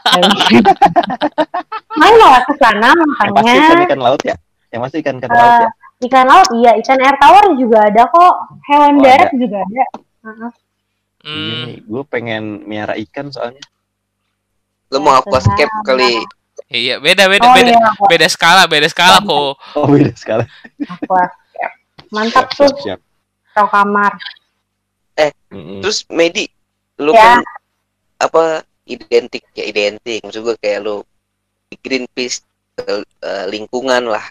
Main 1.98 2.14
lah 2.16 2.40
ke 2.46 2.54
sana 2.56 2.90
Yang 2.94 3.08
pasti 3.10 3.32
makanya. 3.34 3.66
ikan 3.66 3.78
ikan 3.84 4.00
laut 4.00 4.22
ya? 4.22 4.36
Yang 4.68 4.80
pasti 4.82 4.96
ikan 5.00 5.14
ikan 5.18 5.28
Eh, 5.28 5.36
laut 5.36 5.52
ya? 5.58 5.70
Ikan 5.98 6.24
laut 6.24 6.48
iya, 6.54 6.70
ikan 6.78 6.98
air 6.98 7.16
tawar 7.18 7.44
juga 7.56 7.78
ada 7.82 8.02
kok. 8.06 8.34
Hewan 8.64 8.92
Oh, 8.94 9.02
darat 9.02 9.30
juga 9.34 9.56
ada. 9.58 9.84
Heeh. 10.24 10.50
Iya 11.18 11.34
Hmm. 11.50 11.64
nih, 11.66 11.76
gue 11.82 12.02
pengen 12.06 12.42
miara 12.64 12.94
ikan 12.96 13.28
soalnya. 13.28 13.60
Lu 14.88 15.02
mau 15.02 15.18
aquascape 15.18 15.68
kali. 15.82 16.22
Iya, 16.68 17.00
beda 17.00 17.26
beda 17.26 17.44
Oh 17.44 17.52
beda. 17.52 17.70
iya, 17.70 17.90
Beda 18.06 18.26
skala, 18.28 18.64
beda 18.64 18.86
skala 18.86 19.18
kok. 19.20 19.58
Oh 19.74 19.86
beda 19.86 20.12
sekali. 20.14 20.44
Mantap 22.08 22.48
Siap, 22.52 22.56
tuh, 22.56 22.72
siap, 22.80 22.98
siap. 22.98 23.00
tahu 23.54 23.68
kamar. 23.68 24.12
Mm-mm. 25.48 25.80
Terus 25.80 26.04
Medi, 26.12 26.44
lu 27.00 27.16
Ya. 27.16 27.40
kan 27.40 27.40
apa 28.20 28.44
identik 28.84 29.44
ya 29.56 29.64
identik 29.64 30.20
maksud 30.24 30.44
gue 30.44 30.56
kayak 30.60 30.84
lu 30.84 31.00
di 31.72 31.76
Greenpeace 31.80 32.44
eh, 32.84 33.44
lingkungan 33.48 34.08
lah. 34.12 34.24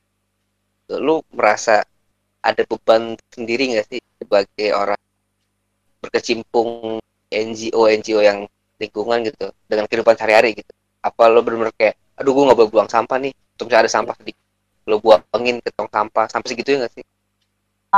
Lu 0.94 1.26
merasa 1.34 1.82
ada 2.42 2.62
beban 2.70 3.18
sendiri 3.34 3.74
nggak 3.74 3.86
sih 3.90 4.00
sebagai 4.22 4.70
orang 4.78 5.00
berkecimpung 6.00 7.02
NGO 7.28 7.82
NGO 7.90 8.22
yang 8.22 8.46
lingkungan 8.78 9.26
gitu 9.26 9.50
dengan 9.66 9.90
kehidupan 9.90 10.16
sehari-hari 10.16 10.62
gitu. 10.62 10.72
Apa 11.02 11.28
lu 11.34 11.42
bener-bener 11.42 11.74
kayak 11.74 11.98
aduh 12.18 12.34
gue 12.34 12.44
nggak 12.46 12.58
boleh 12.58 12.72
buang 12.74 12.90
sampah 12.90 13.18
nih, 13.22 13.34
misalnya 13.34 13.86
ada 13.86 13.92
sampah 13.92 14.13
sedikit 14.18 14.42
lu 14.88 15.02
buangin 15.04 15.60
ke 15.60 15.70
tong 15.76 15.90
sampah 15.92 16.26
sampai 16.32 16.48
segitu 16.54 16.78
ya 16.78 16.86
nggak 16.86 16.94
sih? 16.94 17.04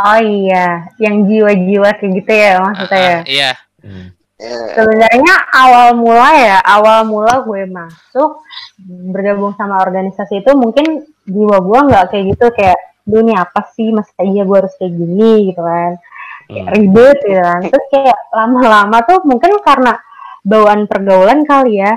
Oh 0.05 0.19
iya, 0.19 0.88
yang 1.01 1.27
jiwa-jiwa 1.27 1.89
kayak 1.97 2.12
gitu 2.21 2.31
ya 2.31 2.53
maksudnya 2.62 2.99
ya. 2.99 3.09
Ah, 3.12 3.19
iya. 3.25 3.51
Hmm. 3.83 4.07
Ya, 4.39 4.55
Sebenarnya 4.71 5.33
awal 5.51 5.88
mula 5.99 6.29
ya, 6.31 6.57
awal 6.63 7.03
mula 7.03 7.43
gue 7.43 7.67
masuk 7.67 8.39
bergabung 8.79 9.51
sama 9.59 9.83
organisasi 9.83 10.39
itu 10.39 10.51
mungkin 10.55 11.03
jiwa 11.27 11.59
gue 11.59 11.79
nggak 11.91 12.05
kayak 12.07 12.25
gitu 12.31 12.45
kayak 12.55 12.79
duh 13.03 13.19
ini 13.19 13.35
apa 13.35 13.67
sih 13.75 13.91
masa 13.91 14.15
iya 14.23 14.47
gue 14.47 14.57
harus 14.57 14.71
kayak 14.79 14.93
gini 14.95 15.51
gitu 15.51 15.59
kan 15.59 15.99
kayak 16.47 16.65
Hmm. 16.65 16.73
ribet 16.73 17.17
gitu 17.21 17.41
kan 17.45 17.62
terus 17.62 17.85
kayak 17.93 18.17
lama-lama 18.33 18.97
tuh 19.05 19.19
mungkin 19.21 19.51
karena 19.62 19.93
bawaan 20.41 20.89
pergaulan 20.89 21.45
kali 21.45 21.77
ya 21.77 21.93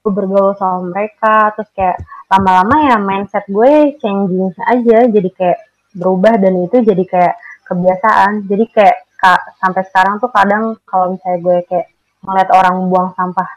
gue 0.00 0.10
bergaul 0.10 0.56
sama 0.56 0.90
mereka 0.90 1.52
terus 1.54 1.70
kayak 1.76 2.00
lama-lama 2.26 2.88
ya 2.88 2.96
mindset 2.98 3.44
gue 3.46 3.94
changing 4.00 4.50
aja 4.64 4.98
jadi 5.06 5.30
kayak 5.34 5.58
berubah 5.92 6.38
dan 6.38 6.54
itu 6.64 6.82
jadi 6.82 7.04
kayak 7.06 7.34
kebiasaan 7.66 8.46
jadi 8.46 8.64
kayak 8.70 8.96
ka- 9.16 9.44
sampai 9.58 9.82
sekarang 9.86 10.18
tuh 10.18 10.30
kadang 10.30 10.74
kalau 10.86 11.14
misalnya 11.14 11.38
gue 11.42 11.56
kayak 11.70 11.86
ngeliat 12.20 12.50
orang 12.52 12.76
buang 12.88 13.10
sampah 13.14 13.48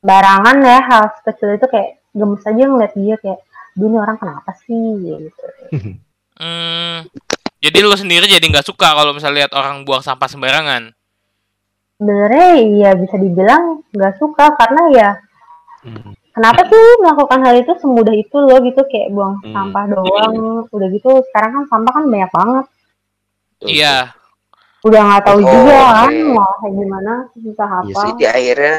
barangan 0.00 0.56
ya 0.64 0.78
hal 0.80 1.02
kecil 1.24 1.54
itu 1.54 1.66
kayak 1.68 2.00
gemes 2.10 2.42
aja 2.42 2.64
ngeliat 2.66 2.92
dia 2.94 3.16
kayak 3.18 3.40
dunia 3.74 4.02
orang 4.02 4.18
kenapa 4.18 4.50
sih 4.64 4.76
gitu 4.98 5.44
Hmm. 6.40 7.04
Jadi 7.60 7.84
lu 7.84 7.92
sendiri 7.92 8.24
jadi 8.24 8.40
nggak 8.40 8.64
suka 8.64 8.96
kalau 8.96 9.12
misalnya 9.12 9.44
lihat 9.44 9.52
orang 9.52 9.84
buang 9.84 10.00
sampah 10.00 10.24
sembarangan. 10.24 10.88
sebenarnya 12.00 12.48
ya 12.80 12.90
bisa 12.96 13.20
dibilang 13.20 13.84
nggak 13.92 14.16
suka 14.16 14.56
karena 14.56 14.82
ya 14.88 15.10
Hmm. 15.80 16.12
Kenapa 16.30 16.60
sih 16.64 16.78
melakukan 16.98 17.40
hal 17.40 17.54
itu 17.56 17.72
semudah 17.76 18.14
itu 18.14 18.36
loh 18.36 18.58
gitu 18.60 18.80
kayak 18.86 19.08
buang 19.10 19.38
Hmm. 19.40 19.52
sampah 19.52 19.84
doang 19.88 20.34
udah 20.66 20.88
gitu 20.88 21.10
sekarang 21.26 21.50
kan 21.52 21.64
sampah 21.68 21.92
kan 21.92 22.04
banyak 22.06 22.30
banget 22.30 22.66
Iya. 23.60 23.96
udah 24.80 25.00
nggak 25.02 25.22
tahu 25.22 25.38
Oh, 25.38 25.44
juga 25.44 25.76
kan 25.76 26.08
oke. 26.08 26.32
mau 26.32 26.52
kayak 26.56 26.72
gimana 26.74 27.12
susah 27.34 27.68
Iya 27.68 27.78
apa 27.92 28.00
Jadi 28.08 28.24
akhirnya 28.26 28.74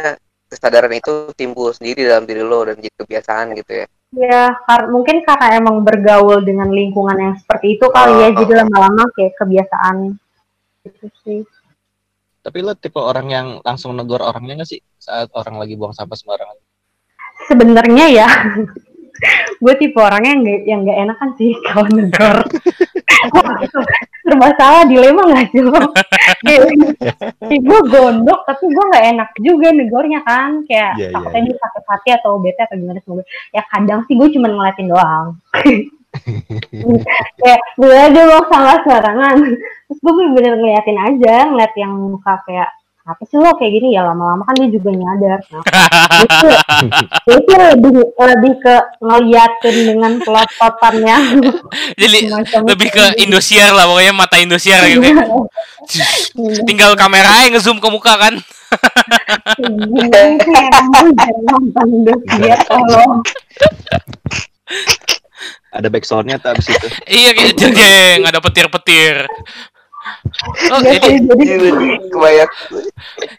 kesadaran 0.47 0.93
itu 0.93 1.13
timbul 1.33 1.69
sendiri 1.69 2.01
dalam 2.03 2.25
diri 2.25 2.41
lo 2.41 2.59
dan 2.63 2.75
jadi 2.75 2.91
kebiasaan 2.97 3.45
gitu 3.55 3.71
ya. 3.73 3.87
ya 4.11 4.43
kar- 4.61 4.89
mungkin 4.89 5.23
karena 5.23 5.55
emang 5.55 5.79
bergaul 5.81 6.41
dengan 6.41 6.67
lingkungan 6.67 7.15
yang 7.15 7.35
seperti 7.37 7.75
itu 7.75 7.85
kali 7.87 8.11
ya 8.17 8.27
Oh. 8.27 8.37
jadi 8.37 8.53
lama-lama 8.59 9.07
kayak 9.11 9.33
kebiasaan 9.35 9.95
gitu 10.81 11.07
sih 11.21 11.41
Tapi 12.41 12.57
lo 12.59 12.73
tipe 12.73 12.97
orang 12.97 13.27
yang 13.29 13.47
langsung 13.61 13.93
negor 13.93 14.19
orangnya 14.19 14.57
nggak 14.57 14.67
sih 14.67 14.81
saat 14.97 15.29
orang 15.31 15.55
lagi 15.55 15.77
buang 15.77 15.93
sampah 15.93 16.17
sembarangan? 16.17 16.57
Sebenarnya 17.51 18.05
ya. 18.07 18.29
Gue 19.61 19.77
tipe 19.77 20.01
orangnya 20.01 20.33
yang 20.33 20.41
gak, 20.41 20.61
yang 20.65 20.79
gak 20.81 20.99
enakan 21.05 21.29
sih 21.37 21.53
kalau 21.61 21.85
negor 21.93 22.41
serba 24.25 24.47
salah 24.59 24.83
dilema 24.89 25.29
gak 25.29 25.53
sih 25.53 25.61
lo? 25.61 25.77
Gue 27.45 27.79
gondok 27.91 28.39
tapi 28.49 28.63
gue 28.65 28.85
gak 28.93 29.05
enak 29.13 29.29
juga 29.37 29.67
negornya 29.69 30.19
kan. 30.25 30.65
Kayak 30.65 30.91
iya, 30.97 31.07
takutnya 31.13 31.41
dia 31.51 31.57
sakit 31.61 31.83
hati 31.85 32.09
atau 32.17 32.31
bete 32.41 32.61
atau 32.65 32.77
gimana 32.77 32.99
semoga. 33.05 33.23
Ya 33.53 33.61
kadang 33.69 34.01
sih 34.09 34.15
gue 34.17 34.27
cuma 34.33 34.47
ngeliatin 34.49 34.89
doang. 34.89 35.27
Kayak 37.37 37.61
gue 37.77 37.93
aja 37.93 38.19
mau 38.25 38.43
salah 38.49 38.77
sembarangan. 38.81 39.37
Terus 39.85 39.99
gue 40.01 40.13
bener-bener 40.17 40.53
ngeliatin 40.57 40.97
aja 40.97 41.35
ngeliat 41.51 41.73
yang 41.77 41.93
muka 41.93 42.41
kayak 42.49 42.69
apa 43.11 43.23
sih 43.27 43.37
lo 43.37 43.51
kayak 43.59 43.71
gini 43.77 43.95
ya 43.95 44.07
lama-lama 44.07 44.43
kan 44.47 44.55
dia 44.55 44.69
juga 44.71 44.89
nyadar 44.95 45.39
nah, 45.51 45.63
itu 46.23 46.47
itu 47.29 47.51
lebih 47.75 47.91
lebih 48.07 48.53
ke 48.63 48.75
ngeliatin 49.03 49.75
dengan 49.87 50.11
pelototannya 50.23 51.17
Jadi 52.01 52.19
lebih 52.65 52.89
ke 52.91 53.05
Indosiar 53.21 53.73
lah 53.73 53.85
pokoknya 53.89 54.13
mata 54.13 54.37
Indosiar 54.39 54.85
gitu. 54.87 55.03
Iya. 55.03 55.25
Tinggal 56.65 56.93
kamera 56.95 57.41
aja 57.41 57.47
ngezoom 57.51 57.81
ke 57.81 57.89
muka 57.89 58.13
kan. 58.17 58.33
Ada 65.71 65.87
backsoundnya 65.87 66.35
tuh 66.39 66.51
abis 66.51 66.67
itu. 66.71 66.87
Iya 67.07 67.29
kayak 67.31 67.53
jeng 67.55 67.73
jeng 67.75 68.19
ada 68.27 68.39
petir-petir. 68.43 69.27
Oh, 70.71 70.79
Ya, 70.81 70.97
jadi 70.97 71.17
jadi 71.29 71.43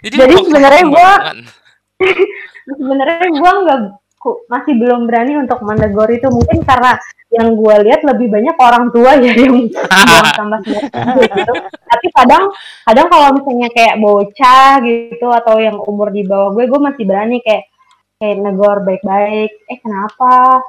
jadi 0.02 0.14
jadi 0.14 0.34
sebenarnya 0.46 0.82
sembarangan. 0.86 1.36
sebenarnya 2.78 3.28
gue 3.34 3.52
nggak 3.66 3.80
masih 4.46 4.74
belum 4.78 5.10
berani 5.10 5.34
untuk 5.42 5.58
menegur 5.66 6.06
itu 6.06 6.30
mungkin 6.30 6.62
karena 6.62 6.94
yang 7.32 7.58
gue 7.58 7.74
lihat 7.90 8.06
lebih 8.06 8.30
banyak 8.30 8.54
orang 8.60 8.92
tua 8.94 9.18
ya 9.18 9.32
yang 9.42 9.66
buang 9.66 10.28
sampah 10.36 10.58
sembarangan 10.66 11.16
gitu. 11.18 11.54
Tapi 11.90 12.06
kadang 12.14 12.44
kadang 12.86 13.06
kalau 13.10 13.28
misalnya 13.34 13.68
kayak 13.74 13.98
bocah 13.98 14.70
gitu 14.84 15.26
atau 15.26 15.56
yang 15.58 15.76
umur 15.82 16.14
di 16.14 16.22
bawah 16.22 16.54
gue, 16.54 16.70
gue 16.70 16.80
masih 16.80 17.02
berani 17.08 17.42
kayak 17.42 17.66
kayak 18.22 18.36
negor 18.38 18.84
baik-baik. 18.86 19.50
Eh 19.66 19.78
kenapa? 19.82 20.62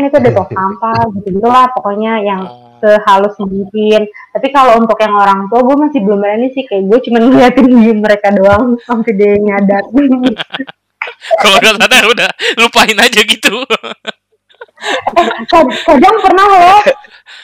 Itu 0.00 0.16
ada 0.16 0.30
tong 0.32 0.50
sampah 0.50 1.00
gitu 1.22 1.38
lah 1.44 1.68
pokoknya 1.76 2.24
yang 2.24 2.42
Oh. 2.48 2.69
Sehalus 2.80 3.36
mungkin. 3.38 4.08
Tapi 4.32 4.48
kalau 4.50 4.80
untuk 4.80 4.96
yang 4.98 5.14
orang 5.14 5.46
tua 5.52 5.60
gue 5.62 5.76
masih 5.76 6.00
belum 6.00 6.18
berani 6.18 6.48
sih 6.56 6.64
kayak 6.64 6.88
gue 6.88 6.98
cuma 7.06 7.18
ngeliatin 7.20 7.68
diem 7.84 7.98
mereka 8.00 8.32
doang 8.32 8.80
sampai 8.82 9.12
dia 9.14 9.36
nyadar. 9.38 9.84
Kalau 11.40 11.56
udah 11.56 11.72
sadar 11.80 12.04
udah 12.12 12.30
lupain 12.60 12.96
aja 12.96 13.20
gitu. 13.24 13.64
Kad- 15.48 15.76
kadang 15.84 16.16
pernah 16.24 16.46
loh 16.48 16.80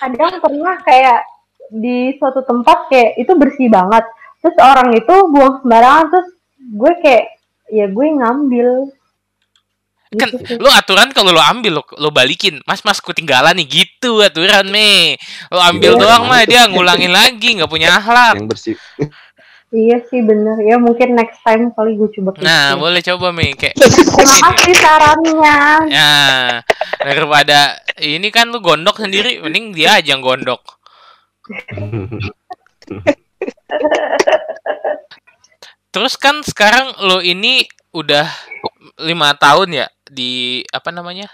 kadang 0.00 0.40
pernah 0.40 0.74
kayak 0.84 1.20
di 1.68 2.16
suatu 2.16 2.40
tempat 2.46 2.88
kayak 2.88 3.20
itu 3.20 3.32
bersih 3.36 3.68
banget 3.68 4.04
terus 4.40 4.56
orang 4.62 4.94
itu 4.96 5.14
buang 5.34 5.60
sembarangan 5.60 6.06
terus 6.12 6.28
gue 6.56 6.92
kayak 7.04 7.24
ya 7.68 7.86
gue 7.90 8.06
ngambil 8.06 8.68
kan 10.16 10.28
lu 10.56 10.68
aturan 10.68 11.08
kalau 11.12 11.30
lu 11.30 11.38
ambil 11.38 11.78
lo, 11.78 11.82
lo 11.96 12.08
balikin. 12.10 12.58
Mas 12.64 12.80
mas 12.82 12.98
ketinggalan 12.98 13.54
nih. 13.54 13.68
Gitu 13.84 14.20
aturan 14.20 14.66
me. 14.66 15.14
Lo 15.48 15.60
ambil 15.60 15.94
Iya, 15.94 16.00
doang 16.00 16.24
mah. 16.26 16.42
dia 16.44 16.66
ngulangin 16.66 17.12
lagi. 17.12 17.54
Nggak 17.54 17.68
punya 17.68 17.94
akhlak. 17.94 18.36
Yang 18.36 18.48
bersih. 18.48 18.76
Iya 19.66 19.98
sih 20.06 20.22
bener. 20.22 20.56
Ya 20.62 20.78
mungkin 20.78 21.12
next 21.12 21.42
time 21.42 21.68
kali 21.70 21.98
gue 21.98 22.08
coba 22.14 22.30
kayak 22.32 22.46
nah 22.46 22.64
gitu. 22.70 22.80
boleh 22.80 23.00
coba 23.02 23.26
me. 23.30 23.46
Kayak 23.52 23.74
terima 24.16 24.48
kasih. 24.54 24.74
sarannya. 24.78 25.58
Ya 25.90 26.14
daripada 26.96 27.58
ini 27.98 28.28
kan 28.30 28.48
lu 28.48 28.62
gondok 28.62 28.98
sendiri. 28.98 29.42
Mending 29.42 29.74
dia 29.74 29.98
aja 29.98 30.14
yang 30.14 30.22
gondok. 30.22 30.62
Terus 35.90 36.14
kan 36.14 36.44
sekarang 36.44 36.92
lo 37.00 37.18
ini 37.18 37.64
udah 37.96 38.26
lima 39.00 39.32
tahun 39.36 39.84
ya 39.84 39.86
di 40.06 40.60
apa 40.68 40.92
namanya 40.92 41.26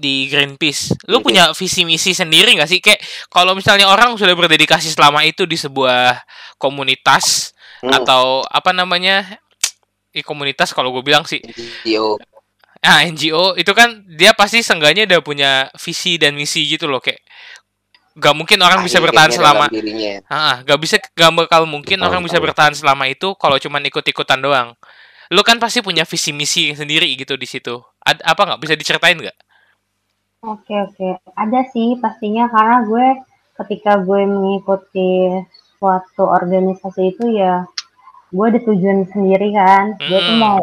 di 0.00 0.26
Greenpeace. 0.30 0.96
Lu 1.10 1.20
punya 1.20 1.52
visi 1.52 1.84
misi 1.84 2.14
sendiri 2.16 2.56
nggak 2.56 2.70
sih? 2.70 2.80
Kayak 2.80 3.00
kalau 3.28 3.52
misalnya 3.52 3.90
orang 3.90 4.16
sudah 4.16 4.32
berdedikasi 4.32 4.90
selama 4.92 5.22
itu 5.26 5.44
di 5.44 5.58
sebuah 5.58 6.22
komunitas 6.56 7.52
Hmm. 7.80 7.96
atau 7.96 8.44
apa 8.44 8.76
namanya? 8.76 9.24
Di 10.12 10.20
komunitas 10.28 10.76
kalau 10.76 10.92
gue 10.92 11.00
bilang 11.00 11.24
sih, 11.24 11.40
NGO. 11.40 12.20
ah 12.84 13.00
NGO 13.08 13.56
itu 13.56 13.72
kan 13.72 14.04
dia 14.04 14.36
pasti 14.36 14.60
seenggaknya 14.60 15.08
udah 15.08 15.20
punya 15.24 15.50
visi 15.80 16.20
dan 16.20 16.36
misi 16.36 16.68
gitu 16.68 16.84
loh 16.84 17.00
kayak 17.00 17.24
gak 18.20 18.36
mungkin 18.36 18.60
orang 18.60 18.84
bisa 18.84 19.00
bertahan 19.00 19.32
Akhirnya 19.32 19.56
selama. 19.56 19.66
Ah, 20.28 20.60
gak 20.60 20.76
bisa 20.76 21.00
gak 21.00 21.32
bakal 21.32 21.64
mungkin 21.64 22.04
orang 22.04 22.20
bisa 22.20 22.36
bertahan 22.36 22.76
selama 22.76 23.08
itu 23.08 23.32
kalau 23.40 23.56
cuman 23.56 23.80
ikut-ikutan 23.88 24.44
doang. 24.44 24.76
Lu 25.30 25.40
kan 25.46 25.62
pasti 25.62 25.78
punya 25.78 26.02
visi 26.02 26.34
misi 26.34 26.74
sendiri 26.74 27.06
gitu 27.14 27.38
di 27.38 27.46
situ. 27.46 27.78
Ad, 28.02 28.18
apa 28.26 28.40
nggak 28.50 28.60
bisa 28.60 28.74
diceritain 28.74 29.14
nggak? 29.14 29.38
Oke 30.40 30.72
oke, 30.72 31.08
ada 31.36 31.60
sih 31.68 32.00
pastinya 32.00 32.48
karena 32.48 32.82
gue 32.88 33.06
ketika 33.60 34.00
gue 34.00 34.24
mengikuti 34.24 35.28
suatu 35.76 36.24
organisasi 36.24 37.12
itu 37.12 37.24
ya 37.36 37.68
gue 38.32 38.46
ada 38.48 38.58
tujuan 38.64 39.04
sendiri 39.06 39.52
kan. 39.52 40.00
Gue 40.00 40.18
tuh 40.18 40.34
Hmm. 40.34 40.42
mau 40.42 40.58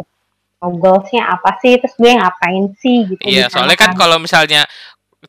mau 0.57 0.73
goalsnya 0.73 1.29
apa 1.29 1.61
sih, 1.61 1.77
terus 1.77 1.93
gue 1.93 2.09
ngapain 2.17 2.65
sih 2.81 3.05
gitu. 3.05 3.21
Iya, 3.21 3.45
soalnya 3.53 3.77
kan 3.77 3.93
kalau 3.93 4.17
misalnya 4.17 4.65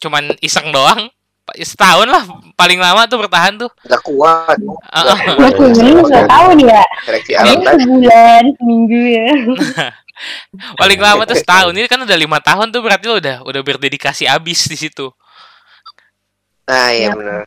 cuman 0.01 0.33
iseng 0.41 0.73
doang, 0.73 1.13
setahun 1.57 2.07
lah 2.07 2.23
paling 2.55 2.77
lama 2.77 3.07
tuh 3.07 3.19
bertahan 3.19 3.55
tuh. 3.57 3.71
Nggak 3.85 4.03
kuat. 4.05 4.59
Ah, 4.89 5.03
Nggak 5.03 5.17
Gue 5.37 5.51
kuat. 5.55 5.79
ini 5.81 6.01
nggak 6.03 6.27
tahu 6.27 6.49
nih 6.55 6.67
ya, 6.67 6.83
ini 7.45 7.65
sebulan, 7.65 8.43
seminggu 8.61 9.01
ya. 9.07 9.27
paling 10.81 10.99
lama 10.99 11.23
tuh 11.25 11.39
setahun. 11.39 11.73
Ini 11.73 11.87
kan 11.87 12.01
udah 12.03 12.19
lima 12.19 12.39
tahun 12.39 12.69
tuh 12.69 12.81
berarti 12.83 13.05
lo 13.07 13.17
udah 13.17 13.37
udah 13.47 13.61
berdedikasi 13.63 14.27
abis 14.27 14.67
di 14.67 14.77
situ. 14.77 15.09
Nah, 16.69 16.91
iya 16.93 17.09
Ya. 17.09 17.17
benar. 17.17 17.43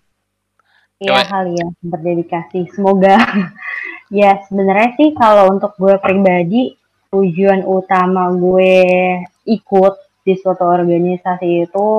Iya 1.01 1.21
kali 1.25 1.51
ya, 1.57 1.67
berdedikasi. 1.81 2.59
Semoga. 2.73 3.17
ya 4.13 4.37
sebenarnya 4.45 4.89
sih 4.97 5.09
kalau 5.13 5.49
untuk 5.49 5.73
gue 5.77 5.97
pribadi, 5.97 6.77
tujuan 7.09 7.65
utama 7.65 8.29
gue 8.31 9.17
ikut 9.45 9.93
di 10.21 10.37
suatu 10.37 10.61
organisasi 10.63 11.65
itu 11.65 11.89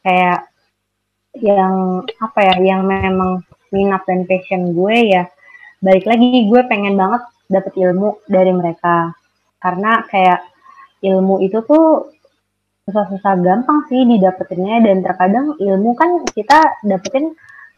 kayak 0.00 0.46
yang 1.40 2.04
apa 2.22 2.38
ya, 2.42 2.54
yang 2.62 2.82
memang 2.86 3.44
minat 3.74 4.02
dan 4.08 4.24
passion 4.24 4.72
gue 4.72 4.96
ya. 5.12 5.24
Balik 5.82 6.08
lagi 6.08 6.48
gue 6.48 6.60
pengen 6.66 6.96
banget 6.96 7.22
dapet 7.50 7.72
ilmu 7.76 8.22
dari 8.26 8.52
mereka. 8.54 9.12
Karena 9.60 10.02
kayak 10.06 10.40
ilmu 11.04 11.42
itu 11.44 11.60
tuh 11.62 12.10
susah-susah 12.86 13.34
gampang 13.42 13.82
sih 13.90 14.06
didapetinnya 14.06 14.78
dan 14.78 15.02
terkadang 15.02 15.58
ilmu 15.58 15.98
kan 15.98 16.22
kita 16.30 16.78
dapetin 16.86 17.34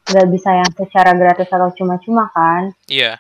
nggak 0.09 0.29
bisa 0.29 0.51
yang 0.53 0.71
secara 0.77 1.17
gratis 1.17 1.49
atau 1.49 1.73
cuma-cuma 1.73 2.29
kan 2.29 2.77
Iya. 2.93 3.17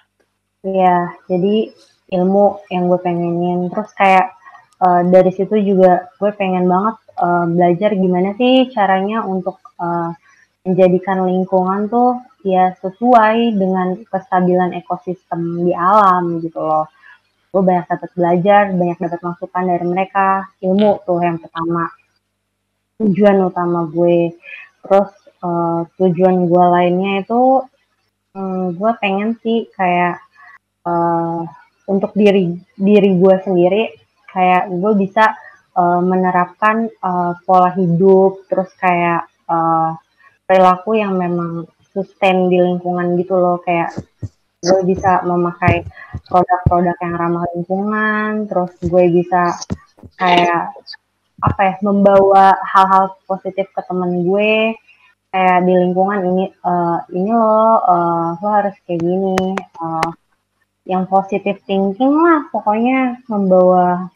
Iya 0.68 1.16
jadi 1.32 1.72
ilmu 2.12 2.68
yang 2.68 2.92
gue 2.92 3.00
pengenin 3.00 3.72
terus 3.72 3.88
kayak 3.96 4.36
eh, 4.84 5.02
dari 5.08 5.32
situ 5.32 5.56
juga 5.64 6.12
gue 6.20 6.28
pengen 6.36 6.68
banget 6.68 6.96
eh, 7.24 7.44
belajar 7.56 7.90
gimana 7.96 8.36
sih 8.36 8.68
caranya 8.68 9.24
untuk 9.24 9.56
eh, 9.80 10.12
menjadikan 10.68 11.24
lingkungan 11.24 11.88
tuh 11.88 12.20
ya 12.44 12.76
sesuai 12.78 13.56
dengan 13.56 13.98
kestabilan 14.06 14.76
ekosistem 14.76 15.64
di 15.64 15.72
alam 15.72 16.38
gitu 16.44 16.60
loh. 16.60 16.86
Gue 17.48 17.64
banyak 17.64 17.88
dapat 17.88 18.10
belajar 18.12 18.62
banyak 18.76 18.98
dapat 19.00 19.20
masukan 19.24 19.64
dari 19.64 19.86
mereka 19.88 20.46
ilmu 20.60 21.00
tuh 21.08 21.18
yang 21.24 21.40
pertama. 21.40 21.88
Tujuan 23.00 23.40
utama 23.48 23.88
gue. 23.88 24.36
Terus 24.84 25.10
eh, 25.42 25.80
tujuan 25.98 26.36
gue 26.46 26.64
lainnya 26.68 27.24
itu 27.24 27.64
hmm, 28.36 28.76
gue 28.76 28.92
pengen 29.00 29.34
sih 29.40 29.66
kayak 29.72 30.20
eh, 30.86 31.42
untuk 31.88 32.12
diri 32.12 32.52
diri 32.76 33.10
gue 33.16 33.34
sendiri 33.42 33.82
kayak 34.28 34.68
gue 34.68 34.92
bisa 35.00 35.32
eh, 35.74 36.00
menerapkan 36.04 36.86
eh, 36.86 37.32
pola 37.48 37.70
hidup 37.74 38.44
terus 38.52 38.70
kayak 38.76 39.24
eh, 39.48 39.90
perilaku 40.48 40.96
yang 40.96 41.20
memang 41.20 41.68
sustain 41.92 42.48
di 42.48 42.56
lingkungan 42.56 43.20
gitu 43.20 43.36
loh 43.36 43.60
kayak 43.60 43.92
gue 44.58 44.80
bisa 44.88 45.22
memakai 45.22 45.86
produk-produk 46.26 46.96
yang 47.04 47.14
ramah 47.14 47.44
lingkungan 47.54 48.48
terus 48.48 48.72
gue 48.82 49.04
bisa 49.12 49.54
kayak 50.18 50.74
apa 51.38 51.60
ya 51.62 51.74
membawa 51.86 52.58
hal-hal 52.66 53.14
positif 53.26 53.70
ke 53.70 53.80
temen 53.86 54.26
gue. 54.26 54.74
Kayak 55.28 55.58
di 55.68 55.74
lingkungan 55.76 56.20
ini 56.24 56.44
eh, 56.48 56.98
ini 57.14 57.30
lo 57.30 57.84
eh, 57.84 58.28
lo 58.40 58.48
harus 58.48 58.74
kayak 58.88 59.00
gini 59.04 59.36
eh, 59.60 60.10
yang 60.88 61.04
positif 61.04 61.60
thinking 61.68 62.16
lah 62.16 62.48
pokoknya 62.48 63.20
membawa 63.28 64.08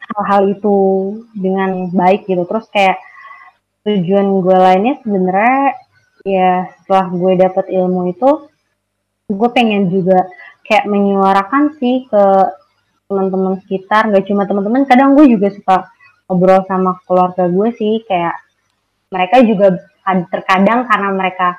hal-hal 0.00 0.42
itu 0.50 0.76
dengan 1.36 1.92
baik 1.92 2.24
gitu. 2.26 2.42
Terus 2.48 2.66
kayak 2.72 2.96
tujuan 3.86 4.26
gue 4.44 4.56
lainnya 4.56 4.94
sebenarnya 5.00 5.60
ya 6.26 6.68
setelah 6.80 7.06
gue 7.08 7.32
dapet 7.40 7.66
ilmu 7.72 8.12
itu 8.12 8.30
gue 9.30 9.50
pengen 9.54 9.88
juga 9.88 10.28
kayak 10.66 10.84
menyuarakan 10.84 11.76
sih 11.80 12.04
ke 12.06 12.24
teman-teman 13.10 13.58
sekitar 13.64 14.12
gak 14.12 14.26
cuma 14.28 14.46
teman-teman 14.46 14.86
kadang 14.86 15.18
gue 15.18 15.26
juga 15.32 15.50
suka 15.50 15.76
ngobrol 16.28 16.62
sama 16.68 17.00
keluarga 17.08 17.50
gue 17.50 17.68
sih 17.74 18.04
kayak 18.06 18.38
mereka 19.10 19.42
juga 19.42 19.66
ad- 20.06 20.28
terkadang 20.30 20.86
karena 20.86 21.10
mereka 21.10 21.58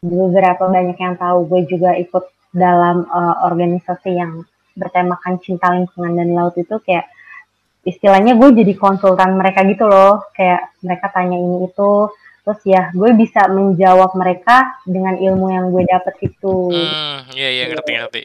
beberapa 0.00 0.70
banyak 0.70 0.96
yang 0.96 1.14
tahu 1.20 1.44
gue 1.50 1.60
juga 1.68 1.92
ikut 1.98 2.24
dalam 2.56 3.04
eh, 3.04 3.36
organisasi 3.44 4.10
yang 4.16 4.40
bertemakan 4.76 5.40
cinta 5.40 5.72
lingkungan 5.72 6.16
dan 6.16 6.32
laut 6.32 6.56
itu 6.56 6.76
kayak 6.84 7.08
istilahnya 7.86 8.34
gue 8.34 8.50
jadi 8.52 8.74
konsultan 8.74 9.34
mereka 9.34 9.62
gitu 9.62 9.86
loh 9.86 10.26
kayak 10.32 10.74
mereka 10.80 11.06
tanya 11.08 11.34
ini 11.34 11.64
itu 11.64 12.10
terus 12.42 12.60
ya 12.62 12.90
gue 12.90 13.10
bisa 13.12 13.46
menjawab 13.46 14.14
mereka 14.14 14.74
dengan 14.82 15.14
ilmu 15.14 15.46
yang 15.48 15.70
gue 15.70 15.82
dapet 15.84 16.14
itu 16.24 16.54
Hmm, 16.68 17.30
iya 17.32 17.48
iya 17.48 17.64
ngerti 17.68 17.90
ngerti. 17.92 18.22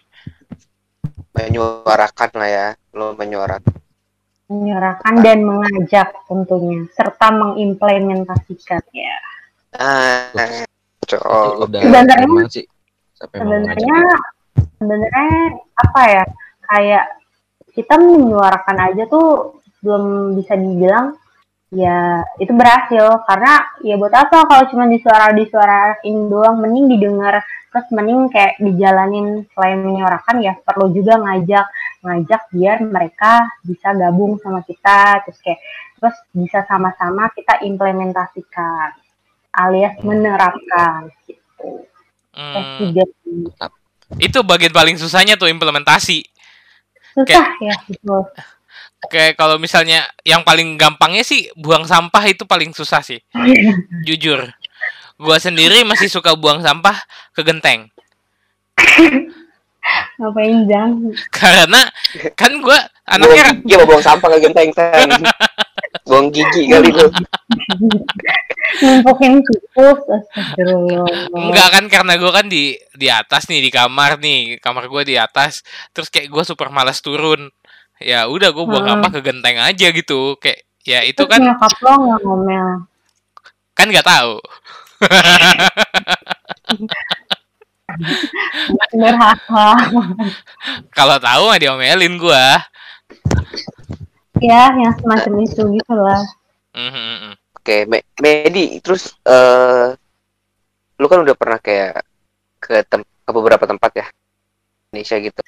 Menyuarakan 1.31 2.29
lah 2.33 2.49
ya. 2.49 2.67
Lo 2.91 3.13
menyuarakan. 3.13 3.79
menyuarakan 4.45 5.23
dan 5.23 5.47
mengajak 5.47 6.11
tentunya 6.27 6.83
serta 6.91 7.31
mengimplementasikan 7.31 8.83
ya 8.91 9.15
Ah, 9.71 10.27
Sebenarnya- 11.07 12.51
sebenarnya 13.15 13.55
ngajak 13.63 14.19
sebenarnya 14.75 15.27
apa 15.79 16.01
ya 16.03 16.23
kayak 16.67 17.05
kita 17.71 17.95
menyuarakan 17.97 18.77
aja 18.91 19.03
tuh 19.07 19.59
belum 19.81 20.35
bisa 20.37 20.53
dibilang 20.55 21.15
ya 21.71 22.21
itu 22.37 22.51
berhasil. 22.51 23.23
Karena 23.25 23.63
ya 23.81 23.95
buat 23.95 24.13
apa 24.13 24.45
kalau 24.45 24.63
cuma 24.69 24.85
disuara 24.91 25.31
disuarain 25.31 26.17
doang? 26.27 26.59
Mending 26.59 26.97
didengar 26.97 27.41
terus 27.71 27.87
mending 27.95 28.27
kayak 28.27 28.59
dijalanin 28.59 29.47
selain 29.55 29.79
menyuarakan 29.79 30.43
ya 30.43 30.59
perlu 30.59 30.91
juga 30.91 31.15
ngajak 31.15 31.65
ngajak 32.03 32.41
biar 32.51 32.83
mereka 32.83 33.47
bisa 33.63 33.95
gabung 33.95 34.35
sama 34.43 34.59
kita 34.67 35.23
terus 35.23 35.39
kayak 35.39 35.63
terus 35.95 36.17
bisa 36.35 36.67
sama-sama 36.67 37.31
kita 37.31 37.63
implementasikan 37.63 38.91
alias 39.55 39.95
menerapkan 40.03 41.15
gitu. 41.23 41.87
Hmm, 42.35 42.91
itu 44.19 44.39
bagian 44.43 44.75
paling 44.75 44.95
susahnya 44.99 45.39
tuh 45.39 45.47
implementasi. 45.47 46.27
Susah 47.15 47.47
ya 47.59 47.75
gitu 47.89 48.25
kayak 49.09 49.33
kalau 49.39 49.57
misalnya 49.57 50.05
yang 50.21 50.45
paling 50.45 50.77
gampangnya 50.77 51.25
sih 51.25 51.49
buang 51.57 51.87
sampah 51.89 52.21
itu 52.29 52.45
paling 52.45 52.75
susah 52.75 53.01
sih. 53.01 53.17
Jujur. 54.05 54.45
Gua 55.17 55.37
sendiri 55.41 55.81
masih 55.85 56.09
suka 56.09 56.37
buang 56.37 56.61
sampah 56.61 56.97
ke 57.33 57.41
genteng. 57.41 57.89
Ngapain 60.21 60.69
jang? 60.69 60.91
Karena 61.33 61.89
kan 62.37 62.51
gua 62.61 62.77
anaknya 63.09 63.57
apa 63.57 63.83
buang 63.85 64.03
sampah 64.03 64.29
ke 64.37 64.49
genteng 64.49 64.69
San? 64.73 65.09
buang 66.09 66.29
gigi 66.29 66.69
kali 66.69 66.89
lu. 66.93 67.09
Numpukin 68.81 69.41
astagfirullah. 69.41 71.05
enggak 71.33 71.67
kan 71.73 71.85
karena 71.91 72.13
gua 72.17 72.31
kan 72.41 72.47
di 72.47 72.77
di 72.95 73.07
atas 73.11 73.49
nih 73.51 73.59
di 73.61 73.69
kamar 73.73 74.17
nih 74.21 74.61
kamar 74.61 74.87
gua 74.87 75.03
di 75.03 75.17
atas 75.19 75.61
terus 75.91 76.07
kayak 76.07 76.31
gua 76.31 76.43
super 76.47 76.71
malas 76.71 77.01
turun 77.03 77.51
ya 77.99 78.25
udah 78.29 78.49
gua 78.55 78.65
buang 78.65 78.85
Hmm. 78.87 79.01
sampah 79.01 79.11
ke 79.11 79.19
genteng 79.21 79.57
aja 79.59 79.87
gitu 79.91 80.39
kayak 80.39 80.63
ya 80.81 81.05
itu 81.05 81.21
Terus 81.21 81.29
kan 81.29 81.41
nyokap 81.45 81.73
lo 81.83 81.93
ngomel. 82.25 82.67
kan 83.77 83.85
nggak 83.89 84.07
tahu 84.07 84.39
kalau 90.97 91.17
tahu 91.19 91.41
mah 91.49 91.59
diomelin 91.59 92.17
gua 92.17 92.61
ya, 94.41 94.73
yang 94.73 94.89
semacam 94.97 95.33
itu 95.45 95.61
gitu 95.77 95.93
lah. 95.93 96.23
Mhm, 96.73 96.89
mhm. 96.89 97.33
Oke, 97.61 97.85
Me- 97.85 98.09
Medi, 98.17 98.81
terus 98.81 99.13
eh 99.21 99.93
lu 100.97 101.05
kan 101.05 101.21
udah 101.21 101.35
pernah 101.37 101.61
kayak 101.61 102.01
ke 102.57 102.81
tem- 102.89 103.05
ke 103.05 103.31
beberapa 103.33 103.69
tempat 103.69 103.91
ya 104.01 104.05
Indonesia 104.89 105.17
gitu. 105.21 105.41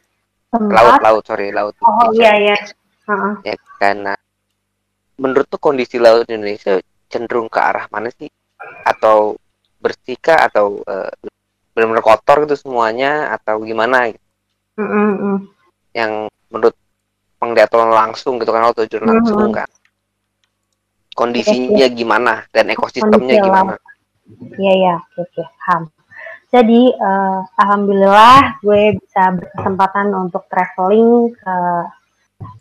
Laut, 0.54 0.94
Tempat. 0.94 1.02
laut, 1.02 1.24
sorry, 1.26 1.50
laut. 1.50 1.74
Oh 1.82 2.14
Indonesia. 2.14 2.22
iya 2.22 2.32
iya. 2.38 2.58
Heeh. 3.10 3.34
Ya 3.50 3.54
karena 3.82 4.14
menurut 5.18 5.50
tuh 5.50 5.58
kondisi 5.58 5.98
laut 5.98 6.30
Indonesia 6.30 6.78
cenderung 7.10 7.50
ke 7.50 7.58
arah 7.58 7.90
mana 7.90 8.14
sih? 8.14 8.30
Atau 8.86 9.42
bersih 9.82 10.18
kah 10.22 10.38
atau 10.48 10.86
eh, 10.86 11.10
benar-benar 11.74 12.06
kotor 12.06 12.46
gitu 12.46 12.70
semuanya 12.70 13.34
atau 13.34 13.58
gimana 13.66 14.14
gitu? 14.14 14.22
Mm, 14.78 15.50
yang 15.98 16.30
menurut 16.54 16.78
penglihatan 17.42 17.90
langsung 17.90 18.38
gitu 18.38 18.54
kan 18.54 18.70
terjun 18.74 19.02
Mhm. 19.02 19.10
langsung 19.10 19.50
kan 19.50 19.70
kondisinya 21.14 21.88
gimana 21.90 22.34
dan 22.50 22.70
ekosistemnya 22.70 23.38
Kondisi 23.38 23.46
gimana 23.46 23.74
Iya 24.58 24.74
iya, 24.74 24.96
oke 25.20 25.30
oke, 25.36 25.44
paham. 25.60 25.84
Jadi 26.54 26.82
eh, 26.94 27.40
alhamdulillah 27.60 28.62
gue 28.62 28.96
bisa 29.02 29.34
berkesempatan 29.36 30.14
untuk 30.14 30.46
traveling 30.48 31.34
ke 31.34 31.58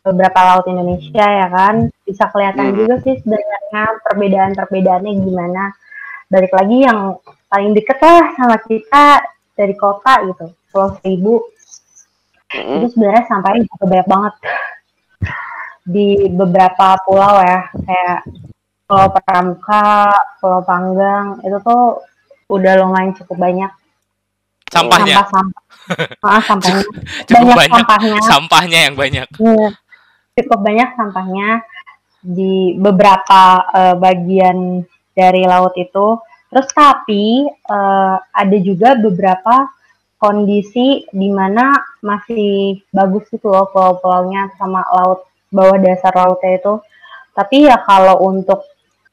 beberapa 0.03 0.41
laut 0.43 0.67
Indonesia 0.67 1.23
ya 1.23 1.49
kan. 1.53 1.87
Bisa 2.03 2.29
kelihatan 2.33 2.73
Hmm. 2.73 2.77
juga 2.83 2.95
sih 3.05 3.15
sebenarnya 3.21 3.83
perbedaan-perbedaannya 4.09 5.13
gimana. 5.23 5.71
Balik 6.33 6.53
lagi 6.57 6.79
yang 6.83 7.21
paling 7.53 7.73
deket 7.77 7.99
lah 8.01 8.33
sama 8.35 8.57
kita 8.65 9.21
dari 9.53 9.75
kota 9.77 10.25
gitu, 10.25 10.47
Pulau 10.73 10.97
Seribu. 10.99 11.35
Mm-mm. 12.53 12.85
Itu 12.85 12.87
sebenarnya 12.97 13.25
sampahnya 13.29 13.65
juga 13.69 13.85
banyak 13.87 14.09
banget 14.09 14.35
di 15.83 16.31
beberapa 16.31 16.97
pulau 17.03 17.43
ya, 17.43 17.67
kayak 17.75 18.21
Pulau 18.87 19.09
Pramuka, 19.09 20.13
Pulau 20.39 20.61
Panggang, 20.63 21.41
itu 21.43 21.57
tuh 21.65 22.03
udah 22.53 22.73
lumayan 22.85 23.17
cukup 23.17 23.41
banyak 23.41 23.73
sampahnya 24.73 25.15
sampah-sampah. 25.21 25.63
Ah, 26.23 26.39
sampahnya. 26.39 26.85
cukup 27.27 27.47
banyak, 27.53 27.59
banyak 27.59 27.75
sampahnya. 27.75 28.19
sampahnya 28.23 28.79
yang 28.87 28.95
banyak 28.97 29.27
Iya. 29.37 29.69
Cukup 30.39 30.59
banyak 30.65 30.89
sampahnya 30.97 31.49
di 32.23 32.79
beberapa 32.79 33.43
eh, 33.75 33.97
bagian 33.99 34.87
dari 35.13 35.43
laut 35.45 35.75
itu. 35.77 36.17
Terus 36.49 36.69
tapi 36.73 37.45
eh, 37.51 38.17
ada 38.23 38.57
juga 38.63 38.95
beberapa 38.97 39.69
kondisi 40.23 41.03
di 41.11 41.29
mana 41.29 41.83
masih 41.99 42.79
bagus 42.95 43.27
gitu 43.29 43.51
loh 43.51 43.67
pulau-pulaunya 43.75 44.55
sama 44.55 44.87
laut 44.95 45.27
bawah 45.53 45.79
dasar 45.79 46.13
lautnya 46.17 46.59
itu. 46.59 46.75
Tapi 47.33 47.69
ya 47.69 47.77
kalau 47.85 48.25
untuk 48.25 48.65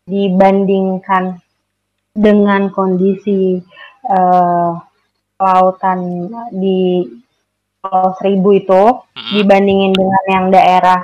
dibandingkan 0.07 1.37
dengan 2.15 2.71
kondisi 2.73 3.61
eh, 4.09 4.71
lautan 5.39 5.99
di 6.51 7.05
Pulau 7.79 8.11
Seribu 8.19 8.49
itu 8.51 8.83
Mhm. 9.15 9.31
dibandingin 9.35 9.93
dengan 9.93 10.23
yang 10.27 10.45
daerah 10.49 10.99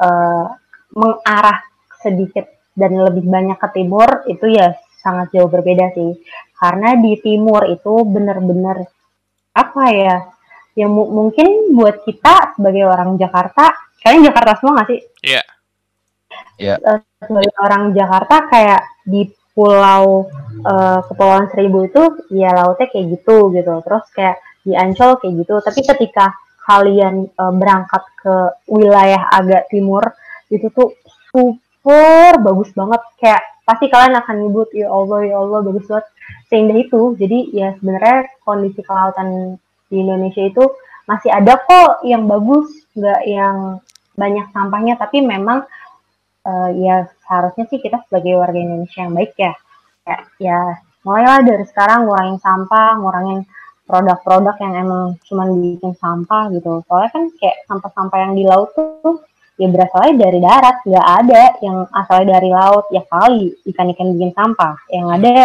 eh, 0.00 0.44
mengarah 0.92 1.58
sedikit 2.02 2.44
dan 2.74 2.98
lebih 2.98 3.24
banyak 3.24 3.56
ke 3.56 3.68
timur 3.72 4.26
itu 4.26 4.50
ya 4.50 4.74
sangat 4.98 5.30
jauh 5.30 5.46
berbeda 5.46 5.94
sih 5.94 6.18
karena 6.58 6.98
di 6.98 7.14
timur 7.22 7.62
itu 7.70 8.02
benar-benar 8.02 8.82
apa 9.54 9.84
ya 9.94 10.16
yang 10.74 10.90
mu- 10.90 11.12
mungkin 11.12 11.70
buat 11.76 12.02
kita 12.02 12.58
sebagai 12.58 12.84
orang 12.90 13.14
Jakarta 13.14 13.70
kalian 14.04 14.28
Jakarta 14.28 14.52
semua 14.60 14.72
nggak 14.76 14.88
sih? 14.92 15.00
Iya. 15.24 15.42
Iya. 16.60 16.76
Eh, 16.78 17.00
sebagai 17.24 17.54
orang 17.58 17.82
Jakarta 17.96 18.36
kayak 18.52 18.82
di 19.08 19.26
pulau 19.56 20.28
eh, 20.60 21.00
Kepulauan 21.08 21.48
Seribu 21.50 21.88
itu 21.88 22.02
ya 22.30 22.52
lautnya 22.52 22.86
kayak 22.90 23.06
gitu 23.16 23.50
gitu 23.54 23.72
terus 23.82 24.04
kayak 24.14 24.36
di 24.62 24.72
Ancol 24.76 25.18
kayak 25.18 25.34
gitu 25.40 25.54
tapi 25.64 25.80
ketika 25.82 26.36
kalian 26.68 27.26
eh, 27.32 27.52
berangkat 27.54 28.02
ke 28.20 28.34
wilayah 28.70 29.30
agak 29.32 29.66
timur 29.72 30.04
itu 30.52 30.68
tuh 30.70 30.94
super 31.32 32.38
bagus 32.38 32.70
banget 32.76 33.02
kayak 33.18 33.42
pasti 33.64 33.88
kalian 33.88 34.20
akan 34.20 34.36
nyebut 34.44 34.68
ya 34.76 34.92
Allah 34.92 35.24
ya 35.24 35.36
Allah 35.40 35.64
bagus 35.64 35.88
banget 35.88 36.06
seindah 36.52 36.76
itu 36.76 37.16
jadi 37.16 37.38
ya 37.50 37.68
sebenarnya 37.80 38.28
kondisi 38.44 38.84
kelautan 38.84 39.56
di 39.88 39.96
Indonesia 40.04 40.44
itu 40.44 40.64
masih 41.04 41.32
ada 41.32 41.56
kok 41.60 42.04
yang 42.04 42.28
bagus 42.28 42.68
nggak 42.96 43.22
yang 43.28 43.80
banyak 44.14 44.46
sampahnya 44.54 44.94
tapi 44.96 45.22
memang 45.22 45.66
eh, 46.46 46.70
ya 46.80 46.96
seharusnya 47.26 47.64
sih 47.70 47.78
kita 47.82 48.02
sebagai 48.06 48.38
warga 48.38 48.58
Indonesia 48.58 49.00
yang 49.02 49.14
baik 49.14 49.32
ya. 49.36 49.52
Ya, 50.04 50.16
ya 50.40 50.58
mulailah 51.04 51.40
dari 51.44 51.64
sekarang 51.64 52.08
ngurangin 52.08 52.38
sampah 52.40 53.00
ngurangin 53.00 53.40
produk-produk 53.84 54.56
yang 54.60 54.74
emang 54.80 55.04
cuman 55.28 55.48
bikin 55.60 55.92
sampah 56.00 56.48
gitu. 56.52 56.80
Soalnya 56.88 57.10
kan 57.12 57.24
kayak 57.36 57.56
sampah-sampah 57.68 58.18
yang 58.20 58.32
di 58.36 58.44
laut 58.48 58.72
tuh 58.72 59.20
ya 59.60 59.68
berasalnya 59.68 60.14
dari 60.28 60.38
darat. 60.40 60.76
Nggak 60.88 61.08
ada 61.24 61.42
yang 61.60 61.76
asalnya 61.92 62.26
dari 62.40 62.50
laut. 62.52 62.84
Ya 62.92 63.02
kali 63.04 63.52
ikan-ikan 63.74 64.16
bikin 64.16 64.32
sampah. 64.32 64.74
Yang 64.88 65.06
ada 65.20 65.36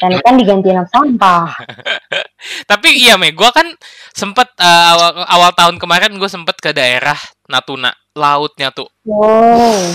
dan 0.00 0.10
ikan 0.20 0.36
digantiin 0.36 0.84
sampah 0.92 1.48
tapi 2.64 2.96
iya 2.96 3.20
me 3.20 3.32
gue 3.32 3.50
kan 3.52 3.68
sempet 4.16 4.48
eh, 4.56 4.86
awal 4.96 5.24
awal 5.28 5.50
tahun 5.52 5.76
kemarin 5.76 6.16
gue 6.16 6.30
sempet 6.30 6.56
ke 6.58 6.70
daerah 6.72 7.16
Natuna 7.50 7.92
lautnya 8.14 8.70
tuh. 8.70 8.88
Wow. 9.06 9.94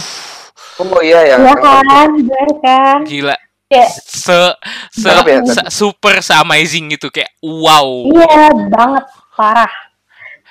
Oh 0.75 0.99
iya 0.99 1.23
ya. 1.23 1.35
Kan 1.39 2.09
bener 2.19 2.49
kan? 2.59 2.99
Gila. 3.07 3.35
Kayak 3.65 3.89
se 3.97 4.39
se, 4.93 5.09
ya, 5.09 5.41
se- 5.41 5.69
super 5.73 6.21
se 6.21 6.33
amazing 6.37 6.93
gitu 6.93 7.09
kayak 7.09 7.33
wow. 7.41 8.05
Iya 8.13 8.53
banget 8.69 9.05
parah. 9.33 9.73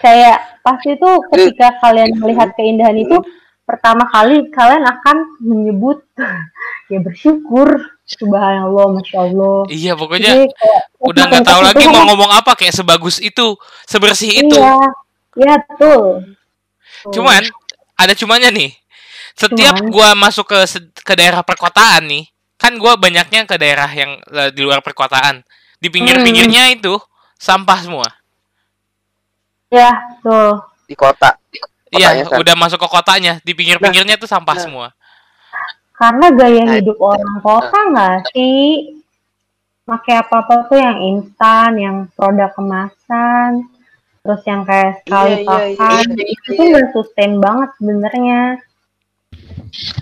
Kayak 0.03 0.61
pasti 0.65 0.99
itu 0.99 1.11
ketika 1.31 1.79
kalian 1.79 2.19
melihat 2.19 2.51
keindahan 2.59 2.99
itu 2.99 3.17
pertama 3.65 4.05
kali 4.11 4.49
kalian 4.53 4.85
akan 4.85 5.17
menyebut 5.41 6.05
ya 6.93 6.99
bersyukur 7.01 7.94
subhanallah 8.05 8.87
masya 8.93 9.19
Allah. 9.23 9.65
iya 9.67 9.93
pokoknya 9.93 10.33
Jadi 10.37 10.53
kayak 10.53 10.83
udah 11.01 11.23
nggak 11.25 11.45
tahu 11.45 11.61
lagi 11.63 11.85
mau 11.89 12.05
ngomong 12.05 12.31
apa 12.31 12.53
kayak 12.53 12.75
sebagus 12.75 13.17
itu 13.19 13.57
sebersih 13.85 14.45
itu 14.45 14.57
Iya, 14.57 14.77
iya 15.35 15.55
betul. 15.59 16.37
cuman 17.11 17.43
ada 17.95 18.13
cumanya 18.13 18.49
nih 18.49 18.77
setiap 19.33 19.77
Cuman? 19.77 19.91
gua 19.91 20.09
masuk 20.15 20.47
ke 20.47 20.59
ke 21.01 21.13
daerah 21.15 21.41
perkotaan 21.41 22.05
nih 22.05 22.25
kan 22.55 22.77
gua 22.77 22.95
banyaknya 22.95 23.45
ke 23.45 23.57
daerah 23.57 23.89
yang 23.89 24.21
eh, 24.23 24.51
di 24.53 24.61
luar 24.61 24.79
perkotaan 24.79 25.41
di 25.81 25.89
pinggir-pinggirnya 25.89 26.71
Hmm. 26.71 26.77
itu 26.77 26.95
sampah 27.35 27.79
semua 27.81 28.09
ya 29.69 29.91
betul. 30.15 30.61
di 30.87 30.95
kota 30.95 31.35
iya 31.91 32.25
udah 32.27 32.55
masuk 32.55 32.79
ke 32.79 32.89
kotanya 32.89 33.41
di 33.41 33.53
pinggir-pinggirnya 33.53 34.17
tuh 34.17 34.29
sampah 34.29 34.55
Nah. 34.55 34.63
semua 34.63 34.87
Karena 36.05 36.27
gaya 36.37 36.63
Nah, 36.69 36.75
hidup 36.77 36.99
orang 37.01 37.37
kota 37.41 37.79
nggak 37.89 38.19
sih? 38.37 38.93
Pakai 39.89 40.21
apa-apa 40.21 40.69
tuh 40.69 40.77
yang 40.77 41.01
instan, 41.01 41.81
yang 41.81 41.97
produk 42.13 42.53
kemasan, 42.53 43.65
terus 44.21 44.45
yang 44.45 44.69
kayak 44.69 45.01
sekali 45.01 45.33
Iya, 45.33 45.41
iya, 45.41 45.49
pakai, 45.49 46.05
iya, 46.05 46.25
itu 46.29 46.49
tuh 46.53 46.65
nggak 46.69 46.89
sustain 46.93 47.33
banget 47.41 47.71
sebenarnya. 47.81 48.43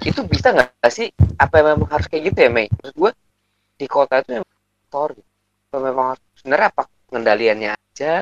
itu 0.03 0.21
bisa 0.27 0.51
nggak 0.51 0.91
sih? 0.91 1.09
Apa 1.39 1.63
memang 1.63 1.87
harus 1.87 2.11
kayak 2.11 2.35
gitu 2.35 2.39
ya 2.45 2.51
Mei? 2.51 2.67
Maksud 2.67 2.95
gue 2.99 3.11
di 3.79 3.87
kota 3.87 4.21
itu 4.21 4.43
memang 4.43 4.53
kotor 4.91 5.09
gitu. 5.15 5.31
Apa 5.71 5.79
memang 5.81 6.07
harus 6.13 6.23
sebenarnya 6.35 6.69
apa 6.75 6.83
pengendaliannya 7.09 7.71
aja? 7.79 8.15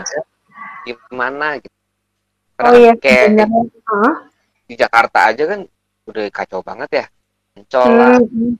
Gimana 0.84 1.58
gitu? 1.58 1.76
Oh 2.60 2.76
iya, 2.76 2.92
kayak. 2.92 3.48
Hah? 3.88 4.30
di 4.70 4.78
Jakarta 4.78 5.34
aja 5.34 5.42
kan 5.50 5.66
udah 6.06 6.24
kacau 6.30 6.62
banget 6.62 6.90
ya 6.94 7.06
Ancol 7.58 7.86
lah 7.96 8.18
Hmm. 8.20 8.54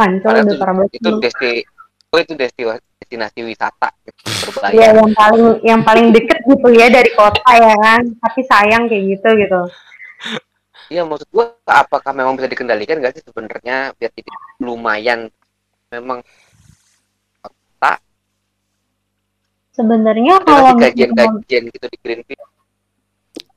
Ancol 0.00 0.32
udah 0.32 0.44
itu, 0.48 0.54
parah 0.56 0.74
banget. 0.80 0.96
itu 0.96 1.10
desti 1.20 1.52
oh 2.08 2.18
itu 2.18 2.32
desti 2.32 2.62
destinasi 2.98 3.40
wisata 3.44 3.92
gitu, 4.04 4.48
Iya, 4.72 4.96
yang 4.96 5.12
paling 5.12 5.44
yang 5.60 5.80
paling 5.84 6.06
deket 6.08 6.40
gitu 6.48 6.68
ya 6.72 6.88
dari 6.88 7.12
kota 7.12 7.52
ya 7.52 7.76
kan. 7.76 8.00
Tapi 8.16 8.40
sayang 8.48 8.88
kayak 8.88 9.04
gitu 9.12 9.28
gitu. 9.36 9.60
Iya 10.88 11.04
maksud 11.04 11.28
gua 11.28 11.52
apakah 11.68 12.16
memang 12.16 12.32
bisa 12.40 12.48
dikendalikan 12.48 12.96
gak 13.04 13.20
sih 13.20 13.24
sebenarnya 13.28 13.92
biar 14.00 14.08
tidak 14.16 14.36
lumayan 14.64 15.28
memang 15.92 16.24
Sebenarnya 19.78 20.42
ada 20.42 20.48
kalau 20.48 20.74
kajian-kajian 20.74 21.70
gitu 21.70 21.86
di 21.86 21.98
Greenpeace 22.02 22.57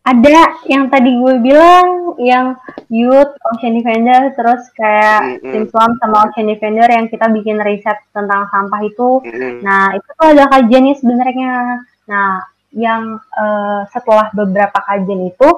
ada 0.02 0.58
yang 0.66 0.90
tadi 0.90 1.14
gue 1.14 1.36
bilang 1.46 2.18
yang 2.18 2.58
youth 2.90 3.38
ocean 3.54 3.78
defender 3.78 4.34
terus 4.34 4.66
kayak 4.74 5.38
Mm-mm. 5.38 5.52
tim 5.54 5.66
Swam 5.70 5.94
sama 6.02 6.26
ocean 6.26 6.50
defender 6.50 6.90
yang 6.90 7.06
kita 7.06 7.30
bikin 7.30 7.62
riset 7.62 8.02
tentang 8.10 8.50
sampah 8.50 8.82
itu 8.82 9.22
Mm-mm. 9.22 9.62
Nah, 9.62 9.94
itu 9.94 10.10
tuh 10.18 10.28
ada 10.34 10.50
kajiannya 10.50 10.96
sebenarnya. 10.98 11.54
Nah, 12.10 12.42
yang 12.74 13.22
eh, 13.22 13.82
setelah 13.94 14.34
beberapa 14.34 14.82
kajian 14.82 15.30
itu, 15.30 15.50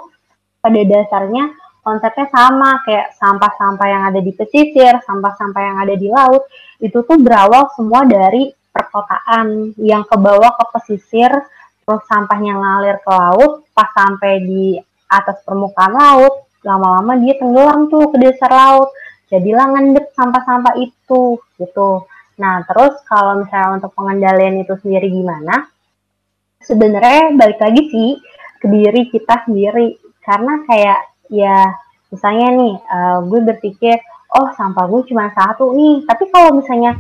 pada 0.60 0.82
dasarnya 0.84 1.56
konsepnya 1.84 2.28
sama 2.32 2.80
kayak 2.88 3.16
sampah-sampah 3.20 3.88
yang 3.88 4.04
ada 4.12 4.20
di 4.24 4.32
pesisir, 4.32 5.00
sampah-sampah 5.04 5.62
yang 5.62 5.78
ada 5.84 5.96
di 5.96 6.08
laut, 6.12 6.48
itu 6.80 7.00
tuh 7.04 7.20
berawal 7.20 7.72
semua 7.76 8.08
dari 8.08 8.52
perkotaan 8.72 9.76
yang 9.80 10.04
ke 10.08 10.16
bawah 10.20 10.52
ke 10.56 10.66
pesisir, 10.76 11.32
terus 11.84 12.04
sampahnya 12.08 12.56
ngalir 12.56 12.98
ke 13.04 13.12
laut, 13.12 13.68
pas 13.76 13.92
sampai 13.92 14.42
di 14.44 14.80
atas 15.12 15.44
permukaan 15.44 15.94
laut, 15.94 16.48
lama-lama 16.64 17.20
dia 17.20 17.36
tenggelam 17.38 17.92
tuh 17.92 18.10
ke 18.10 18.18
dasar 18.18 18.50
laut. 18.50 18.90
Jadilah 19.30 19.66
ngendep 19.76 20.14
sampah-sampah 20.16 20.80
itu, 20.80 21.38
gitu. 21.60 22.06
Nah, 22.40 22.66
terus 22.66 22.98
kalau 23.06 23.46
misalnya 23.46 23.78
untuk 23.82 23.92
pengendalian 23.94 24.62
itu 24.62 24.74
sendiri 24.82 25.10
gimana? 25.10 25.70
Sebenarnya 26.64 27.36
balik 27.38 27.60
lagi 27.62 27.82
sih 27.92 28.10
ke 28.58 28.66
diri 28.72 29.10
kita 29.12 29.46
sendiri. 29.46 30.00
Karena 30.24 30.64
kayak 30.66 31.00
ya 31.30 31.68
misalnya 32.10 32.48
nih 32.56 32.74
eh, 32.80 33.18
gue 33.28 33.40
berpikir 33.54 33.96
oh 34.34 34.48
sampah 34.56 34.86
gue 34.88 35.02
cuma 35.12 35.30
satu 35.34 35.76
nih. 35.76 36.08
Tapi 36.08 36.24
kalau 36.32 36.58
misalnya 36.58 36.98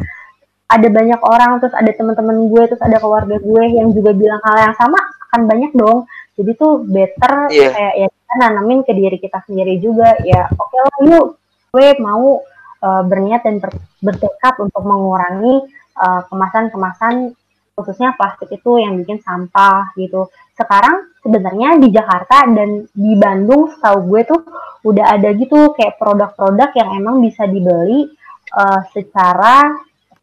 ada 0.73 0.87
banyak 0.89 1.21
orang 1.21 1.61
terus 1.61 1.75
ada 1.77 1.91
teman-teman 1.93 2.37
gue 2.49 2.63
terus 2.73 2.81
ada 2.81 2.97
keluarga 2.97 3.37
gue 3.37 3.63
yang 3.77 3.93
juga 3.93 4.11
bilang 4.17 4.41
hal 4.41 4.57
yang 4.69 4.75
sama 4.75 4.97
akan 5.29 5.41
banyak 5.45 5.71
dong. 5.77 6.09
Jadi 6.33 6.51
tuh 6.57 6.81
better 6.81 7.33
Iya. 7.53 7.69
kayak 7.69 7.93
ya 8.01 8.07
kita 8.09 8.33
nanamin 8.41 8.79
ke 8.81 8.91
diri 8.97 9.17
kita 9.21 9.39
sendiri 9.45 9.77
juga 9.77 10.17
ya 10.25 10.49
oke 10.49 10.77
lah 10.81 10.97
yuk 11.05 11.25
gue 11.69 11.87
mau 12.01 12.41
eh, 12.81 13.03
berniat 13.05 13.41
dan 13.45 13.61
ber- 13.61 13.85
bertekad 14.01 14.53
untuk 14.65 14.81
mengurangi 14.81 15.61
eh, 15.93 16.21
kemasan-kemasan 16.33 17.37
khususnya 17.73 18.13
plastik 18.17 18.49
itu 18.53 18.81
yang 18.81 18.97
bikin 19.01 19.17
sampah 19.21 19.93
gitu. 19.97 20.29
Sekarang 20.53 21.09
sebenarnya 21.21 21.81
di 21.81 21.89
Jakarta 21.89 22.45
dan 22.49 22.85
di 22.93 23.13
Bandung 23.17 23.69
setahu 23.73 24.09
gue 24.13 24.21
tuh 24.25 24.41
udah 24.85 25.05
ada 25.17 25.33
gitu 25.33 25.73
kayak 25.73 25.97
produk-produk 25.97 26.69
yang 26.77 26.89
emang 26.97 27.21
bisa 27.21 27.45
dibeli 27.45 28.09
eh, 28.57 28.81
secara 28.89 29.69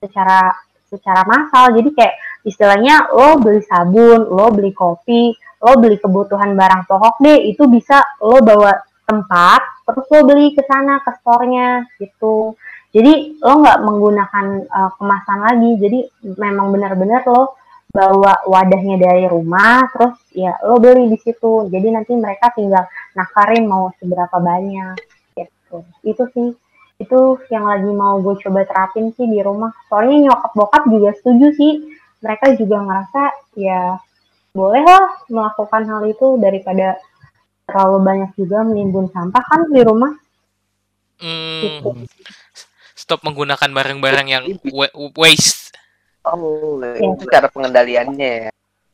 secara 0.00 0.56
secara 0.88 1.22
massal. 1.28 1.76
Jadi 1.76 1.92
kayak 1.94 2.14
istilahnya 2.42 3.12
lo 3.12 3.38
beli 3.38 3.62
sabun, 3.62 4.26
lo 4.26 4.48
beli 4.50 4.72
kopi, 4.72 5.36
lo 5.60 5.76
beli 5.76 6.00
kebutuhan 6.00 6.56
barang 6.56 6.88
pokok 6.88 7.20
deh 7.20 7.38
itu 7.46 7.68
bisa 7.68 8.00
lo 8.24 8.40
bawa 8.40 8.72
tempat 9.04 9.60
terus 9.84 10.06
lo 10.08 10.20
beli 10.24 10.56
ke 10.56 10.64
sana 10.64 11.04
ke 11.04 11.12
store-nya 11.20 11.84
gitu. 12.00 12.56
Jadi 12.90 13.38
lo 13.38 13.62
nggak 13.62 13.78
menggunakan 13.86 14.46
uh, 14.66 14.90
kemasan 14.98 15.38
lagi. 15.46 15.70
Jadi 15.78 15.98
memang 16.40 16.74
benar-benar 16.74 17.22
lo 17.28 17.54
bawa 17.90 18.46
wadahnya 18.46 19.02
dari 19.02 19.26
rumah, 19.26 19.82
terus 19.90 20.14
ya 20.34 20.58
lo 20.64 20.80
beli 20.82 21.06
di 21.12 21.18
situ. 21.20 21.70
Jadi 21.70 21.88
nanti 21.92 22.16
mereka 22.16 22.50
tinggal 22.56 22.88
nakarin 23.14 23.68
mau 23.68 23.92
seberapa 24.00 24.42
banyak 24.42 24.96
gitu. 25.38 25.86
Itu 26.02 26.24
sih 26.34 26.50
itu 27.00 27.40
yang 27.48 27.64
lagi 27.64 27.88
mau 27.88 28.20
gue 28.20 28.36
coba 28.44 28.60
terapin 28.68 29.08
sih 29.16 29.24
di 29.24 29.40
rumah. 29.40 29.72
Soalnya 29.88 30.30
nyokap 30.30 30.52
bokap 30.52 30.84
juga 30.92 31.10
setuju 31.16 31.46
sih. 31.56 31.72
Mereka 32.20 32.60
juga 32.60 32.84
ngerasa 32.84 33.22
ya 33.56 33.96
boleh 34.52 34.84
lah 34.84 35.24
melakukan 35.32 35.82
hal 35.88 36.02
itu 36.04 36.36
daripada 36.36 37.00
terlalu 37.64 37.98
banyak 38.04 38.30
juga 38.36 38.60
menimbun 38.66 39.08
sampah 39.08 39.40
kan 39.40 39.64
di 39.72 39.80
rumah. 39.80 40.12
Hmm, 41.20 41.60
Gitu. 41.60 41.88
stop 42.96 43.20
menggunakan 43.24 43.68
barang-barang 43.72 44.26
yang 44.28 44.44
wa- 44.72 44.94
waste. 45.16 45.72
oh 46.20 46.76
itu 46.84 47.24
cara 47.32 47.48
pengendaliannya 47.48 48.28
ya 48.44 48.50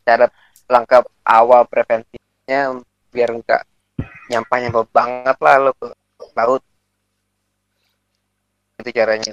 cara 0.07 0.31
langkah 0.71 1.03
awal 1.27 1.67
preventifnya 1.67 2.79
biar 3.11 3.35
enggak 3.35 3.63
nyampah 4.31 4.59
nyampah 4.63 4.85
banget 4.95 5.37
lah 5.43 5.55
lo 5.59 5.73
ke 5.75 5.91
laut 6.39 6.63
itu 8.77 8.91
caranya 8.93 9.33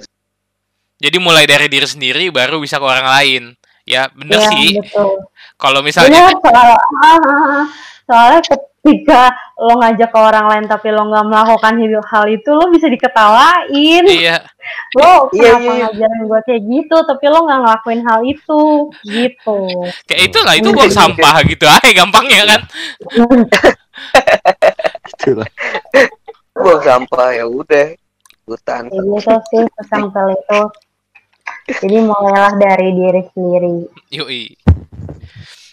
Jadi 0.94 1.16
mulai 1.20 1.44
dari 1.44 1.68
diri 1.68 1.84
sendiri 1.84 2.32
baru 2.32 2.56
bisa 2.62 2.80
ke 2.80 2.86
orang 2.86 3.04
lain. 3.04 3.42
Ya 3.84 4.08
bener 4.16 4.40
Iya, 4.40 4.48
sih. 4.48 4.68
betul. 4.80 5.20
Kalau 5.60 5.84
misalnya 5.84 6.32
soal, 6.40 6.72
ah, 6.72 6.80
ah, 7.04 7.18
ah. 7.20 7.64
soalnya 8.08 8.40
ketika 8.40 9.28
lo 9.60 9.76
ngajak 9.80 10.08
ke 10.08 10.18
orang 10.18 10.46
lain 10.48 10.64
tapi 10.64 10.88
lo 10.88 11.04
nggak 11.04 11.24
melakukan 11.28 11.74
hidup 11.76 12.04
hal 12.08 12.24
itu 12.28 12.48
lo 12.48 12.68
bisa 12.68 12.88
diketawain 12.88 14.04
iya 14.08 14.44
lo 15.00 15.28
Iya, 15.32 15.56
kenapa 15.56 15.60
iya, 15.60 15.72
iya. 15.72 15.86
ngajarin 15.88 16.20
gue 16.24 16.40
kayak 16.44 16.62
gitu 16.68 16.96
tapi 17.04 17.24
lo 17.28 17.38
nggak 17.44 17.60
ngelakuin 17.64 18.00
hal 18.04 18.20
itu 18.24 18.62
gitu 19.04 19.60
kayak 20.04 20.20
itulah 20.28 20.54
itu 20.56 20.68
buang 20.68 20.92
sampah 20.92 21.34
gitu 21.44 21.64
aja 21.64 21.90
gampangnya 21.92 22.42
kan. 22.48 22.60
Itulah. 25.16 25.48
buang 26.54 26.80
sampah 26.80 27.28
ya 27.34 27.44
udah 27.44 27.98
hutan. 28.44 28.88
Kayak 28.88 29.04
gitu 29.04 29.34
sih 29.50 29.62
sesimpel 29.80 30.26
itu 30.36 30.60
jadi 31.80 31.96
mulailah 32.04 32.52
dari 32.60 32.88
diri 32.92 33.22
sendiri. 33.32 33.72
Yoi. 34.12 34.44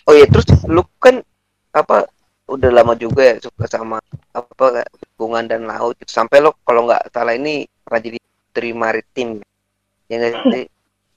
oh 0.10 0.14
ya 0.18 0.26
terus 0.28 0.48
lu 0.66 0.82
kan 0.98 1.22
apa 1.72 2.10
udah 2.50 2.70
lama 2.74 2.98
juga 2.98 3.32
ya 3.32 3.36
suka 3.40 3.70
sama 3.70 4.02
apa 4.34 4.84
hubungan 5.16 5.46
dan 5.48 5.64
laut 5.70 5.96
gitu. 6.02 6.10
sampai 6.12 6.42
lo 6.44 6.58
kalau 6.66 6.90
nggak 6.90 7.14
salah 7.14 7.38
ini 7.38 7.64
pernah 7.86 8.02
jadi 8.02 8.18
putri 8.20 8.70
maritim. 8.74 9.30
Ya 10.10 10.16
nggak 10.20 10.34
sih? 10.52 10.66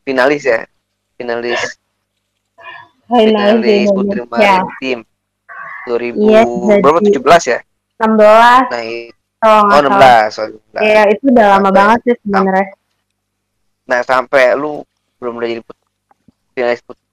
Finalis 0.04 0.42
ya? 0.46 0.60
Finalis. 1.16 1.62
Finalis 3.08 3.88
putri 3.90 4.20
Indonesia 4.22 4.62
maritim. 4.62 4.98
2000 5.84 6.16
Iya, 6.16 6.42
berapa? 6.80 6.98
jadi- 7.04 7.14
17 7.20 7.42
ya? 7.44 7.58
16 8.00 8.64
nah 8.72 8.82
itu 8.82 9.23
kalau 9.44 9.60
oh 9.60 9.92
nggak 9.92 10.32
salah 10.32 10.48
16 10.48 10.56
oh, 10.56 10.80
16. 10.80 10.88
ya 10.88 11.02
itu 11.12 11.24
udah 11.28 11.46
lama 11.52 11.60
Sampai- 11.60 11.76
banget 11.76 11.98
sih 12.00 12.16
sebenarnya 12.24 12.68
nah 13.84 14.00
sampai 14.00 14.44
lu 14.56 14.72
belum 15.20 15.34
udah 15.36 15.48
jadi 15.52 15.62
put- 15.62 15.84
finalis 16.56 16.80
put- 16.80 17.04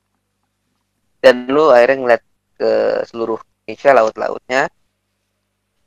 dan 1.19 1.35
lu 1.51 1.67
akhirnya 1.67 1.97
ngeliat 1.99 2.23
ke 2.55 2.71
seluruh 3.11 3.39
Indonesia 3.67 3.91
laut-lautnya 3.91 4.61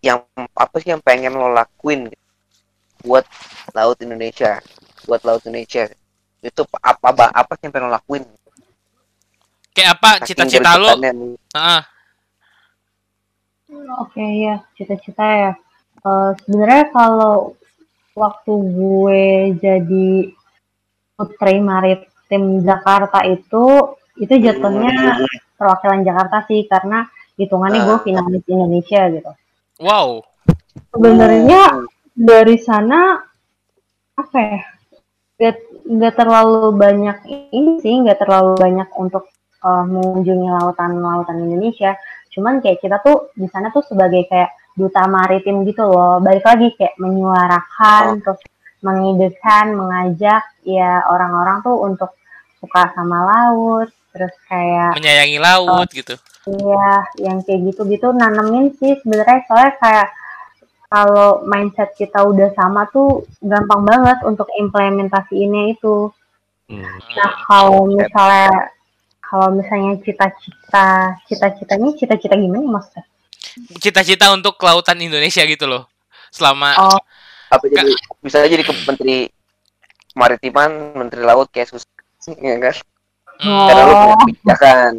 yang 0.04 0.20
apa 0.52 0.76
sih 0.84 0.92
yang 0.92 1.00
pengen 1.00 1.32
lo 1.32 1.48
lakuin 1.48 2.12
gitu, 2.12 2.24
buat 3.08 3.24
laut 3.72 3.96
Indonesia 4.04 4.60
buat 5.08 5.24
laut 5.24 5.40
Indonesia 5.48 5.88
itu 6.44 6.60
apa 6.84 7.08
apa 7.08 7.24
apa 7.32 7.52
sih 7.56 7.64
yang 7.64 7.72
pengen 7.72 7.88
lo 7.88 7.96
lakuin 7.96 8.24
Kayak 9.74 9.98
apa 9.98 10.10
cita-cita. 10.22 10.70
Heeh. 10.78 11.82
Oke 13.98 14.22
ya, 14.22 14.62
cita-cita 14.78 15.26
ya. 15.26 15.52
Eh, 16.04 16.30
Sebenarnya 16.44 16.84
kalau 16.92 17.56
waktu 18.12 18.52
gue 18.52 19.24
jadi 19.58 20.08
putri 21.16 21.56
maritim 21.64 22.60
Jakarta 22.60 23.24
itu, 23.24 23.96
itu 24.20 24.34
jatuhnya 24.38 25.24
perwakilan 25.58 26.04
Jakarta 26.04 26.44
sih 26.46 26.68
karena 26.68 27.08
hitungannya 27.34 27.80
gue 27.82 27.96
Ah. 27.98 28.04
finalis 28.04 28.44
Indonesia 28.46 29.00
gitu. 29.10 29.30
Wow. 29.80 30.22
Sebenarnya 30.92 31.88
dari 32.14 32.56
sana 32.60 33.18
apa 34.14 34.38
ya? 34.38 34.60
Gak, 35.34 35.56
nggak 35.90 36.14
terlalu 36.14 36.70
banyak 36.78 37.18
ini 37.50 37.82
sih, 37.82 37.94
nggak 38.06 38.22
terlalu 38.22 38.54
banyak 38.54 38.86
untuk 38.94 39.26
eh, 39.64 39.84
mengunjungi 39.88 40.48
lautan-lautan 40.52 41.40
Indonesia. 41.40 41.96
Cuman 42.30 42.60
kayak 42.60 42.78
kita 42.84 43.00
tuh 43.02 43.32
di 43.34 43.48
sana 43.50 43.72
tuh 43.74 43.82
sebagai 43.82 44.28
kayak 44.30 44.52
duta 44.74 45.06
maritim 45.06 45.62
gitu 45.64 45.86
loh. 45.86 46.18
Balik 46.20 46.44
lagi 46.44 46.68
kayak 46.74 46.98
menyuarakan, 46.98 48.20
terus 48.20 48.42
mengideskan, 48.84 49.72
mengajak 49.72 50.44
ya 50.66 51.02
orang-orang 51.08 51.64
tuh 51.64 51.76
untuk 51.80 52.10
suka 52.60 52.92
sama 52.92 53.24
laut, 53.24 53.88
terus 54.12 54.34
kayak 54.50 54.98
Menyayangi 54.98 55.38
laut 55.40 55.88
gitu. 55.90 56.14
Iya, 56.44 56.90
yang 57.24 57.40
kayak 57.40 57.72
gitu-gitu 57.72 58.12
nanemin 58.12 58.68
sih 58.76 59.00
sebenarnya 59.00 59.48
soalnya 59.48 59.72
kayak 59.80 60.08
kalau 60.92 61.42
mindset 61.48 61.90
kita 61.96 62.20
udah 62.20 62.52
sama 62.52 62.84
tuh 62.92 63.24
gampang 63.40 63.82
banget 63.82 64.18
untuk 64.28 64.46
implementasiinnya 64.52 65.74
itu. 65.74 66.12
Hmm. 66.68 66.84
Nah, 67.16 67.32
kalau 67.48 67.88
misalnya 67.88 68.70
kalau 69.24 69.48
misalnya 69.56 69.98
cita-cita 70.04 71.16
cita-citanya 71.26 71.90
cita-cita 71.96 72.36
gimana 72.36 72.78
maksudnya? 72.78 73.08
Cita-cita 73.78 74.30
untuk 74.30 74.58
kelautan 74.58 74.98
Indonesia 74.98 75.42
gitu 75.42 75.64
loh. 75.64 75.86
Selama 76.28 76.74
Oh, 76.76 76.98
apa 77.48 77.64
jadi 77.66 77.92
bisa 78.18 78.42
jadi 78.42 78.60
ke 78.60 78.72
menteri 78.82 79.30
kemaritiman 80.10 80.70
menteri 80.94 81.22
laut 81.22 81.50
kayak 81.50 81.70
susah 81.70 81.86
ya 82.38 82.58
kan 82.58 82.74
Hmm, 83.34 83.66
karena 83.66 83.82
lu 83.82 83.92
punya 83.92 84.14
Oh. 84.14 84.20
kebijakan 84.22 84.90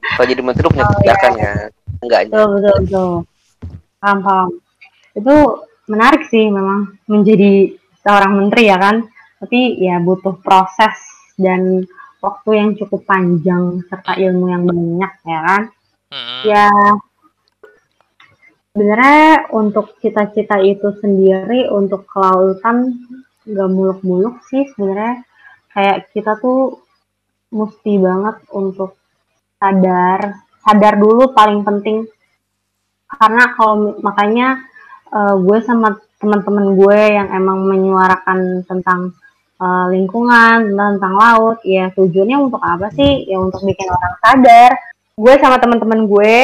kalau 0.00 0.26
jadi 0.28 0.40
menteri 0.44 0.62
lu 0.62 0.70
punya 0.70 0.84
Oh, 0.84 0.88
iya. 0.88 0.94
kebijakan 0.94 1.32
kan 1.32 1.68
enggaknya 2.00 2.30
betul 2.30 2.46
betul 2.52 2.74
betul. 2.84 3.10
Paham 4.00 4.18
paham. 4.20 4.48
Itu 5.12 5.34
menarik 5.86 6.22
sih 6.28 6.44
memang 6.48 6.80
menjadi 7.04 7.52
seorang 8.00 8.32
menteri 8.36 8.68
ya 8.68 8.76
kan. 8.76 8.96
Tapi 9.40 9.80
ya 9.80 9.96
butuh 9.98 10.36
proses 10.40 10.92
dan 11.36 11.84
waktu 12.20 12.50
yang 12.52 12.70
cukup 12.76 13.04
panjang 13.04 13.80
serta 13.88 14.12
ilmu 14.16 14.44
yang 14.48 14.62
banyak 14.64 15.12
ya 15.24 15.40
kan. 15.40 15.62
mm, 16.12 16.40
Ya 16.44 16.64
sebenarnya 18.70 19.50
untuk 19.50 19.98
cita-cita 19.98 20.62
itu 20.62 20.94
sendiri 21.02 21.66
untuk 21.74 22.06
kelautan 22.06 23.02
nggak 23.42 23.70
muluk-muluk 23.70 24.38
sih 24.46 24.66
sebenarnya. 24.74 25.26
Kayak 25.70 26.10
kita 26.14 26.38
tuh 26.38 26.82
mesti 27.50 27.98
banget 27.98 28.36
untuk 28.54 28.94
sadar 29.58 30.38
sadar 30.62 30.94
dulu 30.98 31.34
paling 31.34 31.66
penting. 31.66 32.06
Karena 33.10 33.50
kalau 33.58 33.98
makanya 34.06 34.62
eh, 35.10 35.34
gue 35.34 35.58
sama 35.66 35.98
teman-teman 36.22 36.78
gue 36.78 37.00
yang 37.16 37.28
emang 37.34 37.66
menyuarakan 37.66 38.62
tentang 38.70 39.18
eh, 39.58 39.86
lingkungan 39.98 40.74
tentang, 40.74 40.90
tentang 40.98 41.14
laut 41.18 41.58
ya 41.66 41.90
tujuannya 41.90 42.38
untuk 42.38 42.62
apa 42.62 42.86
sih? 42.94 43.26
Ya 43.26 43.42
untuk 43.42 43.66
bikin 43.66 43.90
orang 43.90 44.14
sadar. 44.22 44.70
Gue 45.18 45.34
sama 45.42 45.58
teman-teman 45.58 46.06
gue 46.06 46.36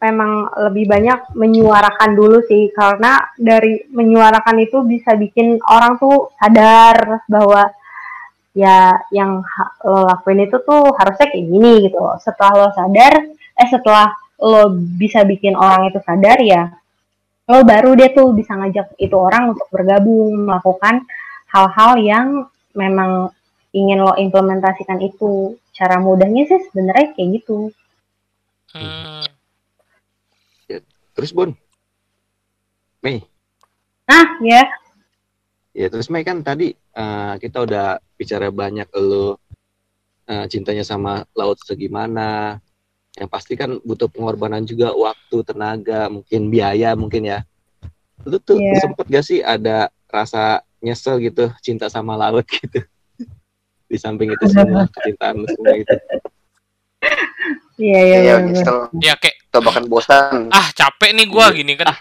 memang 0.00 0.48
lebih 0.70 0.88
banyak 0.88 1.36
menyuarakan 1.36 2.16
dulu 2.16 2.40
sih 2.48 2.72
karena 2.72 3.20
dari 3.36 3.84
menyuarakan 3.92 4.56
itu 4.64 4.80
bisa 4.88 5.12
bikin 5.12 5.60
orang 5.68 6.00
tuh 6.00 6.32
sadar 6.40 7.20
bahwa 7.28 7.68
ya 8.56 8.96
yang 9.12 9.44
lo 9.84 10.00
lakuin 10.08 10.48
itu 10.48 10.56
tuh 10.64 10.90
harusnya 10.96 11.28
kayak 11.28 11.46
gini 11.46 11.72
gitu. 11.86 12.00
Setelah 12.18 12.52
lo 12.56 12.68
sadar, 12.72 13.12
eh 13.36 13.68
setelah 13.68 14.08
lo 14.40 14.72
bisa 14.72 15.20
bikin 15.28 15.52
orang 15.52 15.92
itu 15.92 16.00
sadar 16.00 16.40
ya, 16.40 16.72
lo 17.50 17.60
baru 17.62 17.92
dia 17.92 18.08
tuh 18.16 18.32
bisa 18.32 18.56
ngajak 18.56 18.96
itu 18.96 19.16
orang 19.20 19.52
untuk 19.52 19.68
bergabung 19.68 20.48
melakukan 20.48 21.04
hal-hal 21.52 21.92
yang 22.00 22.26
memang 22.72 23.30
ingin 23.76 24.00
lo 24.00 24.16
implementasikan 24.16 24.98
itu. 25.04 25.60
Cara 25.76 26.00
mudahnya 26.00 26.48
sih 26.48 26.60
sebenarnya 26.68 27.16
kayak 27.16 27.28
gitu. 27.40 27.68
mm. 28.76 29.39
Terus 31.20 31.36
Bun, 31.36 31.52
Mei, 33.04 33.20
Ah 34.08 34.40
ya, 34.40 34.64
ya 35.76 35.92
terus 35.92 36.08
Mei 36.08 36.24
kan 36.24 36.40
tadi 36.40 36.72
eh, 36.72 37.34
kita 37.36 37.60
udah 37.60 38.00
bicara 38.16 38.48
banyak 38.48 38.88
lo 38.96 39.36
eh, 40.24 40.48
cintanya 40.48 40.80
sama 40.80 41.28
laut 41.36 41.60
segimana. 41.60 42.56
Yang 43.20 43.28
pasti 43.28 43.52
kan 43.52 43.76
butuh 43.84 44.08
pengorbanan 44.08 44.64
juga 44.64 44.96
waktu, 44.96 45.44
tenaga, 45.44 46.08
mungkin 46.08 46.48
biaya 46.48 46.96
mungkin 46.96 47.28
ya. 47.28 47.44
Lu 48.24 48.40
tuh 48.40 48.56
Iya. 48.56 48.80
sempet 48.80 49.04
gak 49.12 49.24
sih 49.28 49.44
ada 49.44 49.92
rasa 50.08 50.64
nyesel 50.80 51.20
gitu 51.20 51.52
cinta 51.60 51.92
sama 51.92 52.16
laut 52.16 52.48
gitu? 52.48 52.80
Di 53.92 54.00
samping 54.00 54.32
itu 54.32 54.48
semua 54.48 54.88
kecintaan 54.88 55.36
lu 55.36 55.46
semua 55.52 55.76
itu. 55.76 55.96
iya 57.80 57.98
iya. 57.98 58.18
ya 58.20 58.34
bener-bener. 58.36 58.54
nyesel 58.54 58.76
ya 59.00 59.14
kayak 59.16 59.36
atau 59.42 59.60
bahkan 59.60 59.84
bosan 59.84 60.46
ah 60.48 60.66
capek 60.70 61.10
nih 61.12 61.26
gua 61.26 61.50
gini 61.50 61.74
kan. 61.74 61.96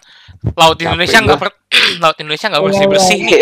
Laut 0.53 0.75
Capek 0.75 0.85
Indonesia 0.85 1.19
nggak 1.19 1.37
per- 1.37 1.59
laut 2.03 2.17
Indonesia 2.17 2.47
nggak 2.47 2.59
Iya, 2.59 2.67
bersih-bersih 2.69 3.19
nih. 3.21 3.41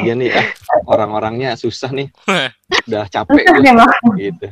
Iya 0.00 0.12
nih 0.14 0.30
ah, 0.30 0.46
orang-orangnya 0.86 1.50
susah 1.54 1.90
nih. 1.90 2.08
Udah 2.86 3.04
capek 3.06 3.42
Susah 3.42 3.64
emang, 3.66 3.92
gitu. 4.16 4.46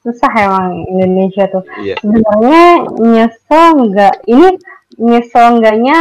susah 0.00 0.32
emang 0.36 0.66
Indonesia 0.88 1.44
tuh. 1.48 1.62
Iya. 1.78 1.96
sebenarnya 1.98 2.64
nyesel 2.98 3.64
nggak 3.84 4.14
ini 4.26 4.48
nyesel 4.96 5.44
enggaknya 5.52 5.98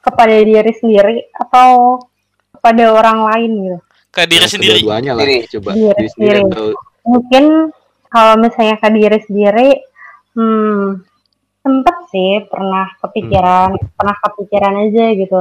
kepada 0.00 0.34
diri 0.34 0.72
sendiri 0.72 1.16
atau 1.34 2.00
kepada 2.52 2.84
orang 2.90 3.18
lain 3.26 3.50
gitu 3.60 3.78
Ke 4.08 4.22
diri 4.24 4.44
Ya, 4.44 4.50
sendiri. 4.50 4.78
Kedua-duanya 4.78 5.12
lah 5.12 5.22
Diri. 5.22 5.38
coba 5.50 5.70
Diri 5.72 5.92
diri 5.94 6.08
sendiri 6.08 6.38
sendiri. 6.38 6.52
atau 6.52 6.66
mungkin 7.02 7.44
kalau 8.12 8.36
misalnya 8.36 8.76
ke 8.76 8.88
diri 8.92 9.18
sendiri 9.24 9.68
hmm 10.36 11.00
sempet 11.62 11.96
sih 12.10 12.42
pernah 12.50 12.90
kepikiran 13.00 13.78
pernah 13.96 14.16
kepikiran 14.20 14.74
aja 14.86 15.04
gitu. 15.16 15.40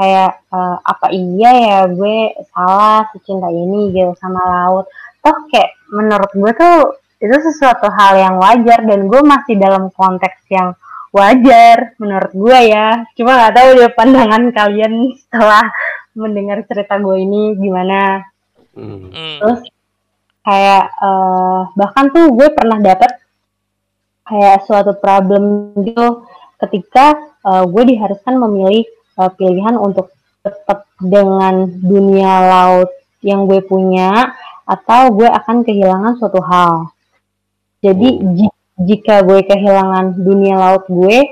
Kayak 0.00 0.32
eh, 0.48 0.76
apa 0.80 1.06
iya 1.12 1.50
ya 1.52 1.78
gue 1.92 2.34
salah 2.50 3.06
secinta 3.14 3.48
ini 3.52 3.94
gitu 3.94 4.12
sama 4.18 4.40
laut. 4.40 4.86
Toh 5.20 5.36
kayak 5.52 5.76
menurut 5.92 6.32
gue 6.32 6.52
tuh 6.56 6.76
itu 7.20 7.36
sesuatu 7.36 7.86
hal 7.92 8.16
yang 8.16 8.34
wajar 8.40 8.80
dan 8.88 9.04
gue 9.04 9.20
masih 9.20 9.60
dalam 9.60 9.92
konteks 9.92 10.40
yang 10.48 10.72
wajar 11.12 11.92
menurut 12.00 12.32
gue 12.32 12.58
ya. 12.72 13.04
Cuma 13.14 13.36
nggak 13.36 13.54
tahu 13.54 13.68
deh 13.76 13.92
pandangan 13.92 14.42
kalian 14.56 14.92
setelah 15.28 15.68
mendengar 16.16 16.64
cerita 16.66 16.96
gue 16.98 17.16
ini 17.20 17.54
gimana. 17.60 18.24
Hmm. 18.70 19.10
Hmm. 19.10 19.38
terus 19.42 19.60
kayak 20.50 20.84
eh, 20.98 21.60
bahkan 21.78 22.10
tuh 22.10 22.34
gue 22.34 22.50
pernah 22.50 22.82
dapet 22.82 23.22
kayak 24.26 24.66
suatu 24.66 24.98
problem 24.98 25.70
gitu 25.86 26.26
ketika 26.58 27.14
eh, 27.46 27.64
gue 27.70 27.82
diharuskan 27.94 28.34
memilih 28.34 28.82
eh, 28.90 29.30
pilihan 29.38 29.78
untuk 29.78 30.10
tetap 30.42 30.90
dengan 30.98 31.70
dunia 31.70 32.34
laut 32.50 32.90
yang 33.22 33.46
gue 33.46 33.62
punya 33.62 34.34
atau 34.66 35.12
gue 35.14 35.28
akan 35.28 35.62
kehilangan 35.62 36.18
suatu 36.18 36.40
hal. 36.42 36.90
Jadi 37.84 38.08
ji- 38.34 38.58
jika 38.80 39.22
gue 39.22 39.44
kehilangan 39.46 40.18
dunia 40.18 40.56
laut 40.58 40.84
gue 40.90 41.30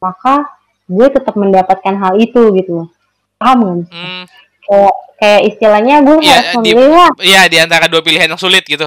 maka 0.00 0.48
gue 0.90 1.06
tetap 1.12 1.36
mendapatkan 1.38 1.94
hal 1.94 2.18
itu 2.18 2.50
gitu 2.56 2.88
paham 3.36 3.58
nggak? 3.62 3.94
Hmm. 3.94 4.24
Kayak 4.70 4.94
kayak 5.18 5.40
istilahnya 5.50 5.94
gue 6.00 6.16
Iya, 6.22 6.30
harus 6.32 6.54
di- 6.62 6.72
memilih 6.72 6.94
lah 6.94 7.10
Iya 7.18 7.42
di 7.50 7.56
antara 7.58 7.84
dua 7.90 8.00
pilihan 8.00 8.30
yang 8.30 8.38
sulit 8.38 8.62
gitu. 8.64 8.86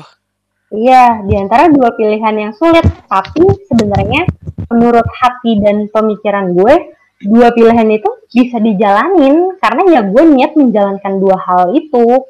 Iya, 0.74 1.22
di 1.22 1.38
antara 1.38 1.70
dua 1.70 1.94
pilihan 1.94 2.34
yang 2.34 2.54
sulit, 2.58 2.82
tapi 3.06 3.46
sebenarnya 3.70 4.26
menurut 4.74 5.06
hati 5.06 5.62
dan 5.62 5.86
pemikiran 5.86 6.50
gue, 6.50 6.90
dua 7.22 7.54
pilihan 7.54 7.86
itu 7.94 8.10
bisa 8.34 8.58
dijalanin 8.58 9.54
karena 9.62 9.82
ya 9.86 10.02
gue 10.02 10.24
niat 10.34 10.58
menjalankan 10.58 11.14
dua 11.22 11.38
hal 11.38 11.78
itu. 11.78 12.26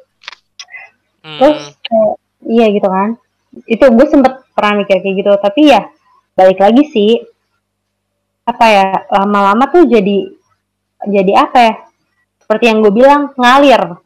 Terus 1.24 1.56
Hmm. 1.56 1.80
kayak, 1.80 2.12
iya 2.44 2.66
gitu 2.68 2.84
kan. 2.84 3.16
Itu 3.64 3.84
gue 3.88 4.06
sempet 4.12 4.44
pernah 4.52 4.84
mikir 4.84 5.00
kayak 5.00 5.16
gitu, 5.24 5.32
tapi 5.40 5.72
ya 5.72 5.88
balik 6.34 6.60
lagi 6.60 6.84
sih 6.90 7.12
apa 8.44 8.66
ya 8.68 8.86
lama-lama 9.08 9.72
tuh 9.72 9.88
jadi 9.88 10.28
jadi 11.06 11.32
apa 11.38 11.58
ya 11.62 11.74
seperti 12.44 12.68
yang 12.68 12.84
gue 12.84 12.92
bilang 12.92 13.32
ngalir. 13.40 13.96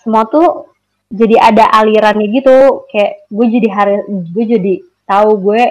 Semua 0.00 0.24
tuh 0.24 0.72
jadi 1.12 1.36
ada 1.52 1.68
alirannya 1.76 2.32
gitu. 2.32 2.88
Kayak 2.88 3.28
gue 3.28 3.46
jadi 3.52 3.68
hari 3.68 3.94
gue 4.08 4.44
jadi 4.48 4.74
tahu 5.04 5.28
gue 5.44 5.62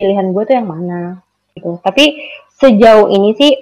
pilihan 0.00 0.32
gue 0.32 0.42
tuh 0.48 0.54
yang 0.56 0.68
mana 0.72 1.20
gitu. 1.52 1.76
Tapi 1.84 2.16
sejauh 2.56 3.12
ini 3.12 3.36
sih 3.36 3.52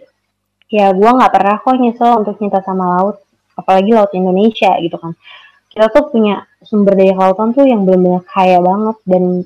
ya 0.71 0.95
gue 0.95 1.11
nggak 1.11 1.33
pernah 1.35 1.59
kok 1.59 1.75
nyesel 1.75 2.23
untuk 2.23 2.39
cinta 2.39 2.63
sama 2.63 3.03
laut. 3.03 3.19
Apalagi 3.59 3.91
laut 3.91 4.15
Indonesia 4.15 4.71
gitu 4.79 4.95
kan. 4.95 5.19
Kita 5.67 5.91
tuh 5.91 6.07
punya 6.15 6.47
sumber 6.63 6.95
daya 6.95 7.19
kelautan 7.19 7.51
tuh 7.51 7.67
yang 7.67 7.83
benar-benar 7.83 8.23
kaya 8.31 8.63
banget. 8.63 8.97
Dan 9.03 9.43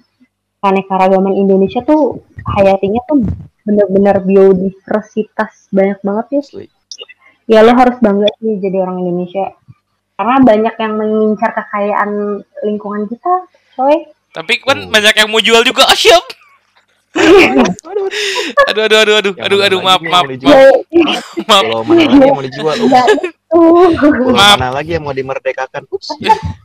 keanekaragaman 0.60 1.34
Indonesia 1.40 1.80
tuh 1.80 2.20
hayatinya 2.44 3.00
tuh 3.08 3.24
benar-benar 3.66 4.22
biodiversitas 4.22 5.72
banyak 5.72 5.98
banget 6.04 6.26
ya. 6.36 6.42
Ya 7.46 7.62
lo 7.62 7.72
harus 7.72 7.96
bangga 7.98 8.26
sih 8.38 8.58
jadi 8.58 8.82
orang 8.82 9.00
Indonesia 9.00 9.54
karena 10.16 10.36
banyak 10.40 10.74
yang 10.76 10.92
mengincar 10.96 11.50
kekayaan 11.52 12.10
lingkungan 12.62 13.06
kita 13.06 13.32
coy 13.74 13.96
Tapi 14.30 14.52
kan 14.60 14.76
Oh. 14.76 14.92
banyak 14.92 15.14
yang 15.16 15.28
mau 15.32 15.40
jual 15.40 15.64
juga. 15.64 15.88
Oh, 15.88 15.96
siap. 15.96 16.20
Aduh, 17.16 18.84
aduh, 18.84 18.84
aduh, 18.84 19.16
aduh, 19.16 19.34
aduh, 19.40 19.60
aduh, 19.64 19.80
maaf, 19.80 20.02
maaf, 20.04 20.28
maaf. 20.28 20.76
Kalau 21.48 21.80
mana 21.80 22.04
lagi 22.04 22.20
yang 22.20 22.36
mau 22.36 22.44
dijual? 22.44 22.76
Ups. 22.76 22.92
itu 22.92 23.62
Kalau 23.96 24.36
Maaf. 24.36 24.56
mana 24.58 24.68
lagi 24.76 24.90
yang 24.92 25.04
mau 25.08 25.16
dimerdekakan? 25.16 25.82
Ups. 25.88 26.12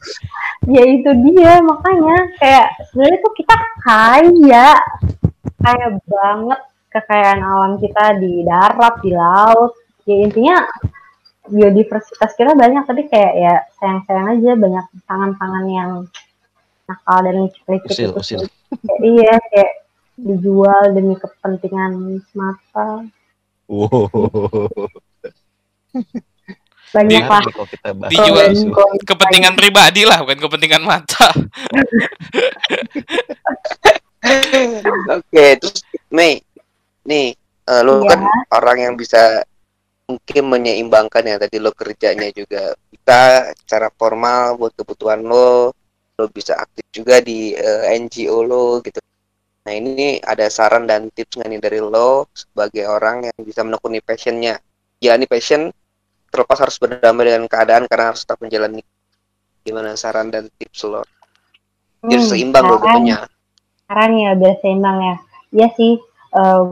ya 0.75 0.83
itu 0.83 1.09
dia 1.31 1.63
makanya 1.63 2.17
kayak 2.37 2.67
sebenarnya 2.91 3.17
tuh 3.23 3.33
kita 3.33 3.55
kaya 3.81 4.67
kaya 5.57 5.87
banget 6.05 6.59
kekayaan 6.91 7.39
alam 7.39 7.73
kita 7.79 8.19
di 8.19 8.43
darat 8.43 8.95
di 8.99 9.11
laut 9.15 9.71
ya 10.11 10.17
intinya 10.27 10.55
biodiversitas 11.47 12.35
kita 12.35 12.51
banyak 12.53 12.83
tapi 12.83 13.07
kayak 13.07 13.33
ya 13.39 13.53
sayang-sayang 13.79 14.27
aja 14.37 14.51
banyak 14.55 14.85
tangan-tangan 15.07 15.65
yang 15.71 15.91
nakal 16.85 17.17
dan 17.23 17.35
licik-licik 17.47 17.87
Usil, 17.91 18.09
itu 18.11 18.19
usil. 18.19 18.39
Kayak, 18.43 18.99
iya 19.01 19.33
kayak 19.51 19.71
dijual 20.19 20.83
demi 20.91 21.15
kepentingan 21.15 22.19
semata 22.29 23.07
Wow. 23.71 24.67
banyak 26.91 27.23
lah 27.23 27.39
nih 27.39 28.11
Dijual. 28.11 28.51
Kepentingan 29.07 29.55
pribadi 29.55 30.03
lah, 30.03 30.19
bukan 30.19 30.43
kepentingan 30.43 30.83
mata. 30.83 31.31
Oke, 35.15 35.45
terus 35.55 35.87
Mei, 36.11 36.43
nih 37.07 37.31
eh, 37.63 37.81
lu 37.87 38.03
Iya. 38.03 38.11
kan 38.11 38.19
orang 38.51 38.77
yang 38.83 38.93
bisa 38.99 39.39
mungkin 40.11 40.43
menyeimbangkan 40.53 41.23
ya 41.31 41.35
tadi 41.43 41.57
lo 41.63 41.71
kerjanya 41.81 42.27
juga 42.39 42.75
bisa 42.91 43.19
secara 43.59 43.87
formal 43.99 44.59
buat 44.59 44.73
kebutuhan 44.79 45.21
lo, 45.31 45.71
lo 46.19 46.25
bisa 46.37 46.53
aktif 46.63 46.85
juga 46.97 47.15
di 47.23 47.53
eh, 47.55 47.83
NGO 48.01 48.39
lo 48.45 48.79
gitu. 48.85 48.99
Nah 49.65 49.73
ini 49.79 50.19
ada 50.23 50.45
saran 50.57 50.85
dan 50.89 51.09
tips 51.15 51.37
nggak 51.39 51.49
nih 51.51 51.61
dari 51.65 51.79
lo 51.83 52.27
sebagai 52.33 52.85
orang 52.89 53.17
yang 53.29 53.37
bisa 53.49 53.61
menekuni 53.67 53.99
passionnya. 54.03 54.55
Ya 55.03 55.11
ini 55.17 55.25
passion 55.29 55.71
terlepas 56.33 56.59
harus 56.63 56.77
berdamai 56.81 57.23
dengan 57.29 57.45
keadaan 57.51 57.85
karena 57.89 58.05
harus 58.13 58.23
tetap 58.25 58.39
menjalani. 58.43 58.81
Gimana 59.65 59.95
saran 59.99 60.29
dan 60.33 60.49
tips 60.59 60.81
lo? 60.89 61.03
Biar 62.07 62.21
Hmm, 62.21 62.29
seimbang 62.29 62.65
lo 62.69 62.77
tentunya. 62.83 63.17
saran 63.87 64.11
ya 64.23 64.31
biar 64.39 64.55
seimbang 64.61 64.97
ya 65.07 65.15
iya 65.55 65.67
sih 65.77 65.91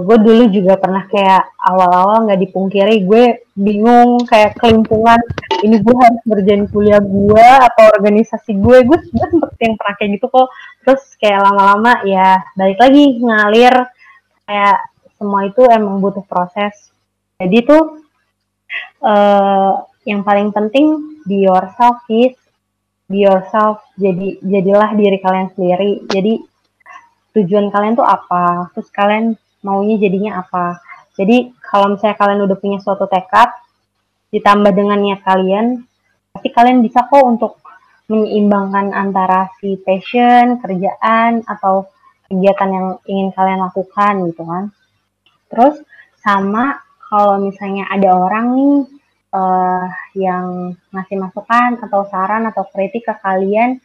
gue 0.07 0.17
dulu 0.23 0.43
juga 0.55 0.79
pernah 0.79 1.03
kayak 1.11 1.59
awal-awal 1.59 2.23
nggak 2.23 2.47
dipungkiri 2.47 3.03
gue 3.03 3.43
bingung 3.59 4.23
kayak 4.23 4.55
kelimpungan 4.55 5.19
ini 5.59 5.83
gue 5.83 5.95
harus 5.99 6.21
ngerjain 6.23 6.63
kuliah 6.71 7.03
gue 7.03 7.47
atau 7.67 7.91
organisasi 7.99 8.55
gue 8.55 8.87
gue 8.87 8.97
gue 9.03 9.27
sempet 9.27 9.51
yang 9.59 9.75
pernah 9.75 9.95
kayak 9.99 10.11
gitu 10.15 10.27
kok. 10.31 10.47
Terus 10.87 11.03
kayak 11.19 11.43
lama-lama 11.43 11.99
ya 12.07 12.39
balik 12.55 12.79
lagi 12.79 13.19
ngalir 13.19 13.75
kayak 14.47 14.79
semua 15.19 15.43
itu 15.43 15.61
emang 15.67 15.99
butuh 15.99 16.23
proses. 16.23 16.95
Jadi 17.43 17.57
tuh 17.67 17.99
eh 19.03 19.73
yang 20.07 20.23
paling 20.23 20.55
penting 20.55 21.19
be 21.27 21.43
yourself 21.43 21.99
is 22.07 22.31
be 23.11 23.27
yourself. 23.27 23.83
Jadi 23.99 24.39
jadilah 24.39 24.95
diri 24.95 25.19
kalian 25.19 25.51
sendiri. 25.51 26.07
Jadi 26.07 26.39
tujuan 27.35 27.67
kalian 27.67 27.99
tuh 27.99 28.07
apa? 28.07 28.71
Terus 28.71 28.87
kalian 28.95 29.35
maunya 29.65 29.99
jadinya 29.99 30.43
apa. 30.43 30.79
Jadi 31.19 31.51
kalau 31.59 31.95
misalnya 31.95 32.15
kalian 32.15 32.41
udah 32.47 32.57
punya 32.57 32.79
suatu 32.79 33.05
tekad 33.05 33.51
ditambah 34.29 34.71
dengan 34.71 34.99
niat 35.01 35.25
kalian 35.25 35.83
pasti 36.31 36.49
kalian 36.53 36.85
bisa 36.85 37.09
kok 37.09 37.25
untuk 37.25 37.59
menyeimbangkan 38.09 38.93
antara 38.93 39.49
si 39.61 39.77
passion 39.81 40.57
kerjaan 40.61 41.45
atau 41.45 41.89
kegiatan 42.29 42.69
yang 42.69 42.87
ingin 43.05 43.29
kalian 43.33 43.59
lakukan 43.61 44.13
gitu 44.29 44.41
kan. 44.45 44.63
Terus 45.49 45.75
sama 46.21 46.77
kalau 47.09 47.41
misalnya 47.41 47.89
ada 47.89 48.13
orang 48.13 48.45
nih 48.53 48.77
eh, 49.33 49.85
yang 50.17 50.73
ngasih 50.93 51.17
masukan 51.17 51.81
atau 51.81 52.05
saran 52.09 52.45
atau 52.49 52.63
kritik 52.69 53.09
ke 53.09 53.13
kalian 53.21 53.81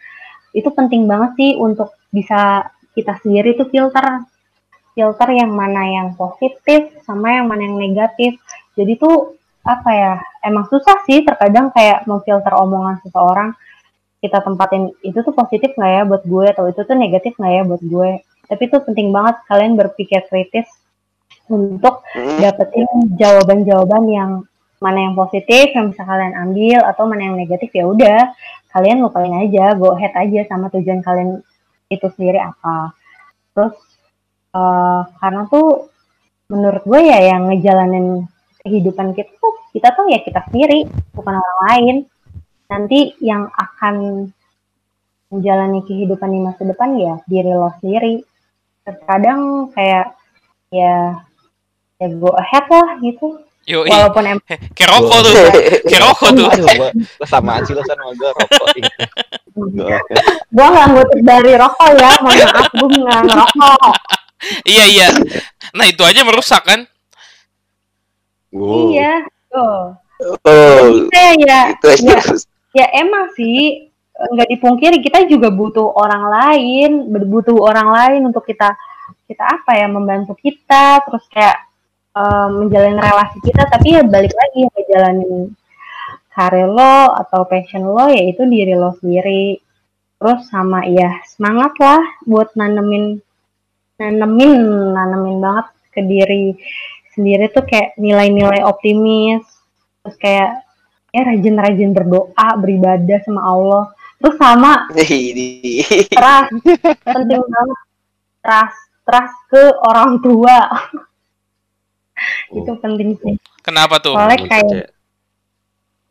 itu 0.55 0.71
penting 0.71 1.11
banget 1.11 1.35
sih 1.35 1.51
untuk 1.59 1.99
bisa 2.15 2.71
kita 2.95 3.19
sendiri 3.21 3.59
tuh 3.59 3.67
filter 3.69 4.23
filter 4.95 5.29
yang 5.35 5.51
mana 5.53 5.83
yang 5.91 6.09
positif 6.15 6.95
sama 7.03 7.43
yang 7.43 7.47
mana 7.51 7.67
yang 7.67 7.77
negatif. 7.77 8.39
Jadi 8.79 8.95
tuh 8.97 9.35
apa 9.67 9.91
ya 9.91 10.13
emang 10.47 10.71
susah 10.71 11.03
sih 11.09 11.27
terkadang 11.27 11.75
kayak 11.75 12.07
memfilter 12.07 12.55
omongan 12.55 13.03
seseorang. 13.03 13.51
Kita 14.23 14.41
tempatin 14.41 14.89
itu 15.05 15.21
tuh 15.21 15.37
positif 15.37 15.77
nggak 15.77 15.93
ya 15.93 16.03
buat 16.09 16.23
gue? 16.25 16.47
atau 16.49 16.65
itu 16.71 16.81
tuh 16.81 16.97
negatif 16.97 17.37
nggak 17.37 17.53
ya 17.53 17.63
buat 17.69 17.83
gue? 17.85 18.11
Tapi 18.49 18.63
itu 18.65 18.77
penting 18.81 19.09
banget 19.13 19.37
kalian 19.51 19.77
berpikir 19.77 20.25
kritis 20.31 20.69
untuk 21.51 22.01
Hmm. 22.17 22.41
dapetin 22.41 22.89
jawaban-jawaban 23.21 24.05
yang 24.09 24.31
mana 24.81 25.09
yang 25.11 25.15
positif 25.17 25.73
yang 25.77 25.93
bisa 25.93 26.05
kalian 26.05 26.33
ambil 26.37 26.81
atau 26.89 27.05
mana 27.09 27.33
yang 27.33 27.37
negatif 27.37 27.73
ya 27.73 27.85
udah 27.89 28.33
kalian 28.73 29.01
lupain 29.01 29.33
aja 29.33 29.73
go 29.77 29.93
ahead 29.97 30.13
aja 30.17 30.45
sama 30.49 30.69
tujuan 30.73 31.01
kalian 31.05 31.41
itu 31.93 32.07
sendiri 32.17 32.41
apa. 32.41 32.93
Terus 33.53 33.77
eh, 34.55 35.01
karena 35.19 35.43
tuh 35.51 35.91
menurut 36.49 36.83
gue 36.87 37.01
ya 37.03 37.35
yang 37.35 37.51
ngejalanin 37.51 38.29
kehidupan 38.63 39.13
kita 39.13 39.33
tuh 39.43 39.55
kita 39.75 39.89
tuh 39.93 40.07
ya 40.09 40.23
kita 40.23 40.41
sendiri 40.49 40.87
bukan 41.13 41.35
orang 41.37 41.61
lain. 41.69 41.97
Nanti 42.65 43.13
yang 43.21 43.51
akan 43.53 44.27
menjalani 45.29 45.83
kehidupan 45.85 46.31
di 46.31 46.41
masa 46.41 46.63
depan 46.65 46.97
ya 46.97 47.15
diri 47.27 47.53
lo 47.53 47.75
sendiri. 47.83 48.25
Terkadang 48.87 49.73
kayak 49.75 50.17
ya 50.73 51.21
ya 52.01 52.07
go 52.17 52.33
ahead 52.35 52.65
lah 52.71 52.99
gitu. 53.03 53.43
Yo, 53.65 53.81
walaupun 53.89 54.29
emang 54.29 54.45
kayak 54.77 54.91
rokok 54.93 55.19
tuh. 55.25 55.33
Kayak 55.89 56.03
rokok 56.05 56.31
tuh. 56.37 56.47
Aduh, 56.53 56.69
gua, 56.69 56.91
lo 56.93 57.27
samaan 57.29 57.65
sih 57.65 57.73
lo 57.73 57.81
sama 57.85 58.13
gue 58.13 58.29
rokok 58.29 58.67
gue 59.55 60.67
nggak 60.67 60.87
ngutip 60.91 61.21
dari 61.23 61.53
rokok 61.55 61.89
ya 61.95 62.11
mohon 62.19 62.39
maaf 62.43 62.71
gue 62.75 62.89
nggak 62.91 63.21
ngerokok 63.23 63.95
Iya, 64.65 64.85
iya. 64.91 65.09
Nah, 65.75 65.87
itu 65.89 66.03
aja 66.05 66.21
merusak 66.25 66.63
kan? 66.65 66.81
Wow. 68.55 68.95
iya 68.95 69.27
tuh 69.51 69.99
Oh, 70.25 70.87
kita 71.11 71.21
ya 71.43 71.75
itu 71.75 71.87
aja. 71.91 72.15
ya 72.15 72.19
ya 72.71 72.87
emang 73.03 73.35
sih 73.35 73.91
nggak 74.15 74.47
dipungkiri 74.47 75.03
kita 75.03 75.27
juga 75.27 75.51
butuh 75.51 75.91
orang 75.91 76.25
lain 76.31 76.91
butuh 77.11 77.59
orang 77.59 77.91
lain 77.91 78.21
untuk 78.31 78.47
kita 78.47 78.79
kita 79.27 79.43
apa 79.43 79.75
ya 79.75 79.91
membantu 79.91 80.39
kita 80.39 81.03
terus 81.03 81.27
kayak 81.35 81.67
eh, 82.15 82.47
menjalin 82.47 82.95
relasi 82.95 83.43
kita 83.43 83.67
tapi 83.67 83.99
ya 83.99 84.07
balik 84.07 84.31
lagi 84.31 84.71
ngejalanin 84.71 85.51
karir 86.31 86.71
lo 86.71 87.11
atau 87.19 87.43
passion 87.51 87.83
lo 87.83 88.07
yaitu 88.15 88.47
diri 88.47 88.79
lo 88.79 88.95
sendiri 89.03 89.59
terus 90.23 90.47
sama 90.47 90.87
ya 90.87 91.11
semangat 91.27 91.75
lah 91.83 92.01
buat 92.23 92.55
nanemin 92.55 93.19
nanemin 94.01 94.55
nanemin 94.95 95.39
banget 95.39 95.67
ke 95.95 96.01
diri 96.03 96.59
sendiri 97.15 97.47
tuh 97.55 97.63
kayak 97.63 97.95
nilai-nilai 97.99 98.67
optimis. 98.67 99.43
Terus 100.03 100.17
kayak 100.19 100.51
ya 101.15 101.23
rajin-rajin 101.23 101.91
berdoa 101.95 102.49
beribadah 102.59 103.19
sama 103.23 103.43
Allah. 103.43 103.85
Terus 104.19 104.37
sama 104.41 104.73
trust. 106.11 106.51
Penting 107.05 107.43
banget. 107.43 107.79
Trust 108.45 108.85
trust 109.05 109.37
ke 109.53 109.63
orang 109.85 110.19
tua. 110.25 110.59
Itu 112.51 112.73
penting 112.81 113.17
sih. 113.21 113.35
Kenapa 113.65 113.97
tuh? 114.01 114.13
soalnya 114.13 114.45
kayak 114.45 114.93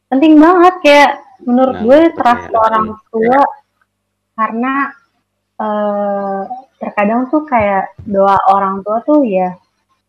penting 0.09 0.37
banget 0.41 0.75
kayak 0.81 1.11
menurut 1.45 1.77
Nah, 1.77 1.83
gue 1.85 1.99
trust 2.17 2.45
ke 2.49 2.57
orang 2.57 2.87
tua 3.09 3.39
karena 4.33 4.73
eh, 5.61 6.41
terkadang 6.83 7.31
tuh 7.31 7.47
kayak 7.47 7.95
doa 8.03 8.35
orang 8.51 8.83
tua 8.83 8.99
tuh 9.01 9.23
ya 9.23 9.55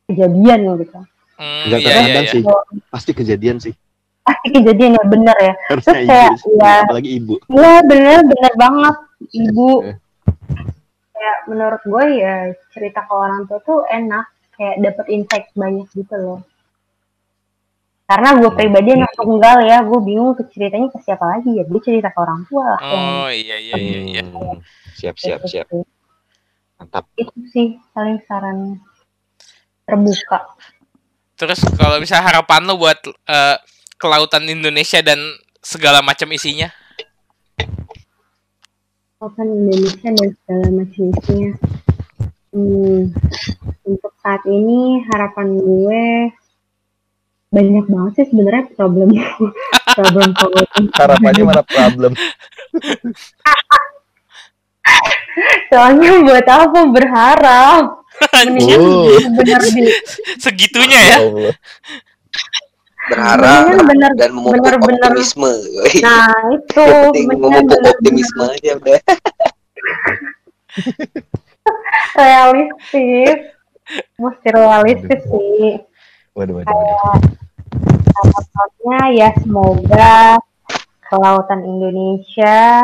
kejadian 0.05 0.77
gitu 0.83 0.99
Hmm, 1.35 1.67
Enggak 1.67 1.81
iya, 1.83 1.89
iya, 1.91 1.95
terkadang 1.99 2.25
iya. 2.25 2.31
sih. 2.31 2.43
Pasti 2.91 3.11
kejadian 3.11 3.59
sih. 3.59 3.75
pasti 4.25 4.49
kejadian 4.57 4.97
ya 4.97 5.05
bener 5.05 5.37
ya 5.37 5.53
Harusnya 5.69 5.93
Terus 5.93 6.01
ibu 6.01 6.09
kayak, 6.15 6.31
sih. 6.39 6.53
ya. 6.57 6.75
Apalagi 6.87 7.11
ibu. 7.19 7.35
Iya 7.45 7.75
bener 7.85 8.19
bener 8.25 8.53
banget 8.55 8.95
ibu. 9.35 9.71
Eh. 9.85 9.97
Kayak 11.11 11.39
menurut 11.45 11.83
gue 11.83 12.05
ya 12.23 12.35
cerita 12.71 13.01
ke 13.03 13.13
orang 13.13 13.41
tua 13.45 13.59
tuh 13.67 13.83
enak 13.85 14.25
kayak 14.55 14.77
dapet 14.81 15.07
insight 15.11 15.47
banyak 15.53 15.91
gitu 15.91 16.15
loh. 16.15 16.41
Karena 18.05 18.37
gue 18.37 18.51
pribadi 18.53 18.89
anak 18.95 19.13
tunggal 19.17 19.57
ya, 19.65 19.81
gue 19.81 20.01
bingung 20.05 20.37
ke 20.37 20.45
ceritanya 20.53 20.93
ke 20.93 21.01
siapa 21.03 21.25
lagi 21.25 21.57
ya. 21.57 21.65
Gue 21.65 21.81
cerita 21.81 22.13
ke 22.13 22.19
orang 22.21 22.45
tua 22.47 22.65
lah. 22.77 22.81
Oh, 22.85 23.29
iya, 23.29 23.57
iya, 23.59 23.75
iya, 23.75 23.99
iya. 24.07 24.23
Hmm, 24.23 24.61
Siap, 24.95 25.17
siap, 25.17 25.41
Gitu 25.43 25.51
siap. 25.51 25.67
Mantap. 26.79 27.05
Itu 27.15 27.35
sih 27.51 27.79
paling 27.95 28.19
saran 28.27 28.81
terbuka. 29.87 30.59
Terus 31.35 31.61
kalau 31.75 31.99
bisa 31.99 32.23
harapan 32.23 32.63
lo 32.67 32.79
buat 32.79 32.99
eh, 33.07 33.57
kelautan 33.99 34.47
Indonesia 34.47 35.03
dan 35.03 35.19
segala 35.65 36.05
macam 36.05 36.31
isinya? 36.31 36.71
Open 39.19 39.49
Indonesia 39.49 40.09
dan 40.13 40.29
segala 40.37 40.67
macam 40.71 41.03
isinya. 41.11 41.53
Hmm, 42.55 43.11
untuk 43.83 44.13
saat 44.23 44.47
ini 44.47 45.03
harapan 45.11 45.59
gue 45.59 46.05
banyak 47.55 47.87
banget 47.87 48.13
sih 48.19 48.27
sebenarnya 48.35 48.65
problem 48.79 49.09
problem 49.95 50.31
problem 50.35 50.67
Harapannya 50.95 51.43
malah 51.47 51.67
problem. 51.67 52.13
Soalnya 55.67 56.21
buat 56.21 56.47
apa 56.47 56.79
berharap 56.89 57.85
mendingan 58.47 58.79
Oh. 58.79 59.11
bener 59.35 59.61
di 59.67 59.83
Segitunya 60.37 61.01
ya? 61.05 61.17
Allah. 61.21 61.55
berharap 63.05 63.63
bener 63.85 64.11
dan 64.15 64.31
memupuk 64.33 64.65
bener-bener- 64.65 65.13
optimisme. 65.13 65.53
Wih, 65.85 66.01
nah 66.01 66.33
itu 66.51 66.87
memupuk 67.29 67.81
optimisme 67.85 68.43
aja 68.49 68.71
udah. 68.75 69.01
realistis 72.15 73.39
mesti 74.17 74.49
realistis 74.49 75.21
sih 75.23 75.79
Waduh, 76.35 76.55
waduh, 76.57 76.67
waduh. 76.67 77.21
harapannya 78.11 79.01
ya 79.15 79.29
semoga 79.39 80.35
kelautan 81.05 81.63
Indonesia 81.63 82.83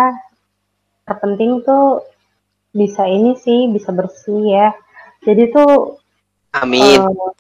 terpenting 1.03 1.63
tuh 1.63 2.03
bisa 2.71 3.03
ini 3.05 3.35
sih 3.37 3.67
bisa 3.69 3.91
bersih 3.91 4.43
ya. 4.47 4.69
Jadi 5.21 5.51
tuh 5.51 5.99
Amin. 6.53 6.99
eh, 6.99 7.33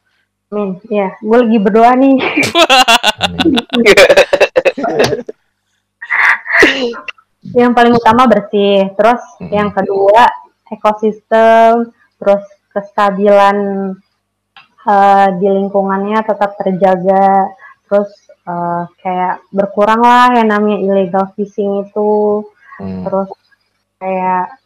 amin. 0.50 0.68
Ya 0.86 1.14
gue 1.16 1.38
lagi 1.38 1.58
berdoa 1.58 1.92
nih. 1.96 2.16
Yang 7.56 7.72
paling 7.72 7.94
utama 7.96 8.28
bersih. 8.28 8.92
Terus 8.94 9.22
Mm. 9.40 9.50
yang 9.50 9.70
kedua 9.72 10.28
ekosistem. 10.68 11.88
Terus 12.20 12.44
kestabilan 12.70 13.56
eh, 14.82 15.28
di 15.40 15.46
lingkungannya 15.48 16.20
tetap 16.20 16.54
terjaga. 16.58 17.48
Terus 17.88 18.10
eh, 18.44 18.82
kayak 19.00 19.40
berkurang 19.50 20.02
lah 20.02 20.36
yang 20.36 20.48
namanya 20.48 20.78
illegal 20.80 21.24
fishing 21.34 21.86
itu. 21.86 22.44
Hmm. 22.80 23.04
terus 23.04 23.28
kayak 24.00 24.56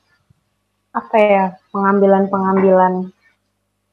apa 0.94 1.16
ya 1.18 1.44
pengambilan 1.74 2.30
pengambilan 2.30 3.10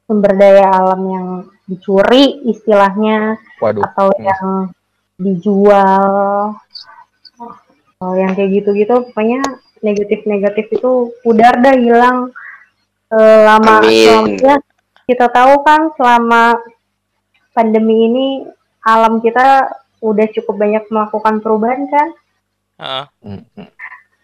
sumber 0.06 0.38
daya 0.38 0.70
alam 0.70 1.02
yang 1.10 1.28
dicuri 1.66 2.46
istilahnya 2.46 3.42
Waduh. 3.58 3.82
atau 3.90 4.08
Hmm. 4.14 4.26
yang 4.28 4.48
dijual 5.18 6.06
oh, 8.02 8.14
yang 8.18 8.34
kayak 8.38 8.62
gitu-gitu 8.62 9.08
pokoknya 9.10 9.42
negatif-negatif 9.82 10.68
itu 10.78 11.16
pudar 11.26 11.58
dah 11.58 11.74
hilang 11.74 12.30
selama 13.10 13.82
ya, 13.88 14.58
kita 15.10 15.26
tahu 15.30 15.62
kan 15.66 15.90
selama 15.98 16.60
pandemi 17.52 18.08
ini 18.08 18.28
alam 18.86 19.20
kita 19.22 19.70
udah 20.02 20.28
cukup 20.34 20.56
banyak 20.58 20.84
melakukan 20.90 21.40
perubahan 21.42 21.82
kan 21.90 22.10
Heeh. 22.82 23.06
Hmm. 23.22 23.70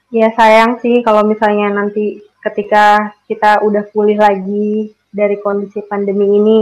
ya 0.09 0.29
sayang 0.33 0.81
sih 0.81 0.99
kalau 1.05 1.25
misalnya 1.25 1.73
nanti 1.73 2.26
ketika 2.51 3.11
kita 3.27 3.61
udah 3.63 3.83
pulih 3.91 4.17
lagi 4.17 4.91
dari 5.11 5.37
kondisi 5.39 5.83
pandemi 5.85 6.25
ini 6.25 6.61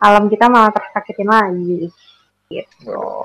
alam 0.00 0.28
kita 0.28 0.48
malah 0.52 0.72
tersakitin 0.72 1.28
lagi 1.28 1.88
gitu 2.50 3.24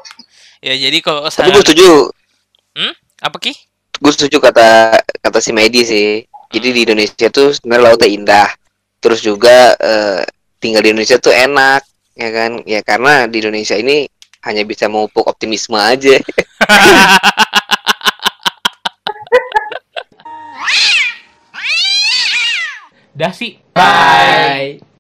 Ya 0.62 0.78
jadi 0.78 0.98
kalau 1.02 1.26
Tapi 1.26 1.34
saran 1.34 1.54
gue 1.58 1.64
setuju, 1.66 1.90
apa 3.22 3.38
ki? 3.42 3.54
gue 4.02 4.12
setuju 4.14 4.38
kata 4.42 4.98
kata 5.22 5.40
si 5.42 5.54
Medi 5.54 5.82
sih. 5.86 6.10
Jadi 6.52 6.68
di 6.74 6.82
Indonesia 6.86 7.28
tuh 7.30 7.54
sebenarnya 7.54 7.86
lautnya 7.86 8.10
indah. 8.10 8.50
Terus 9.02 9.26
juga 9.26 9.74
eh, 9.78 10.22
tinggal 10.62 10.86
di 10.86 10.90
Indonesia 10.94 11.18
tuh 11.18 11.34
enak, 11.34 11.82
ya 12.14 12.30
kan? 12.30 12.52
Ya 12.66 12.82
karena 12.86 13.26
di 13.26 13.42
Indonesia 13.42 13.78
ini 13.78 14.06
hanya 14.46 14.66
bisa 14.66 14.90
memupuk 14.90 15.26
optimisme 15.26 15.78
aja. 15.78 16.18
Dah 23.22 23.30
sih. 23.30 23.62
Bye. 23.78 24.91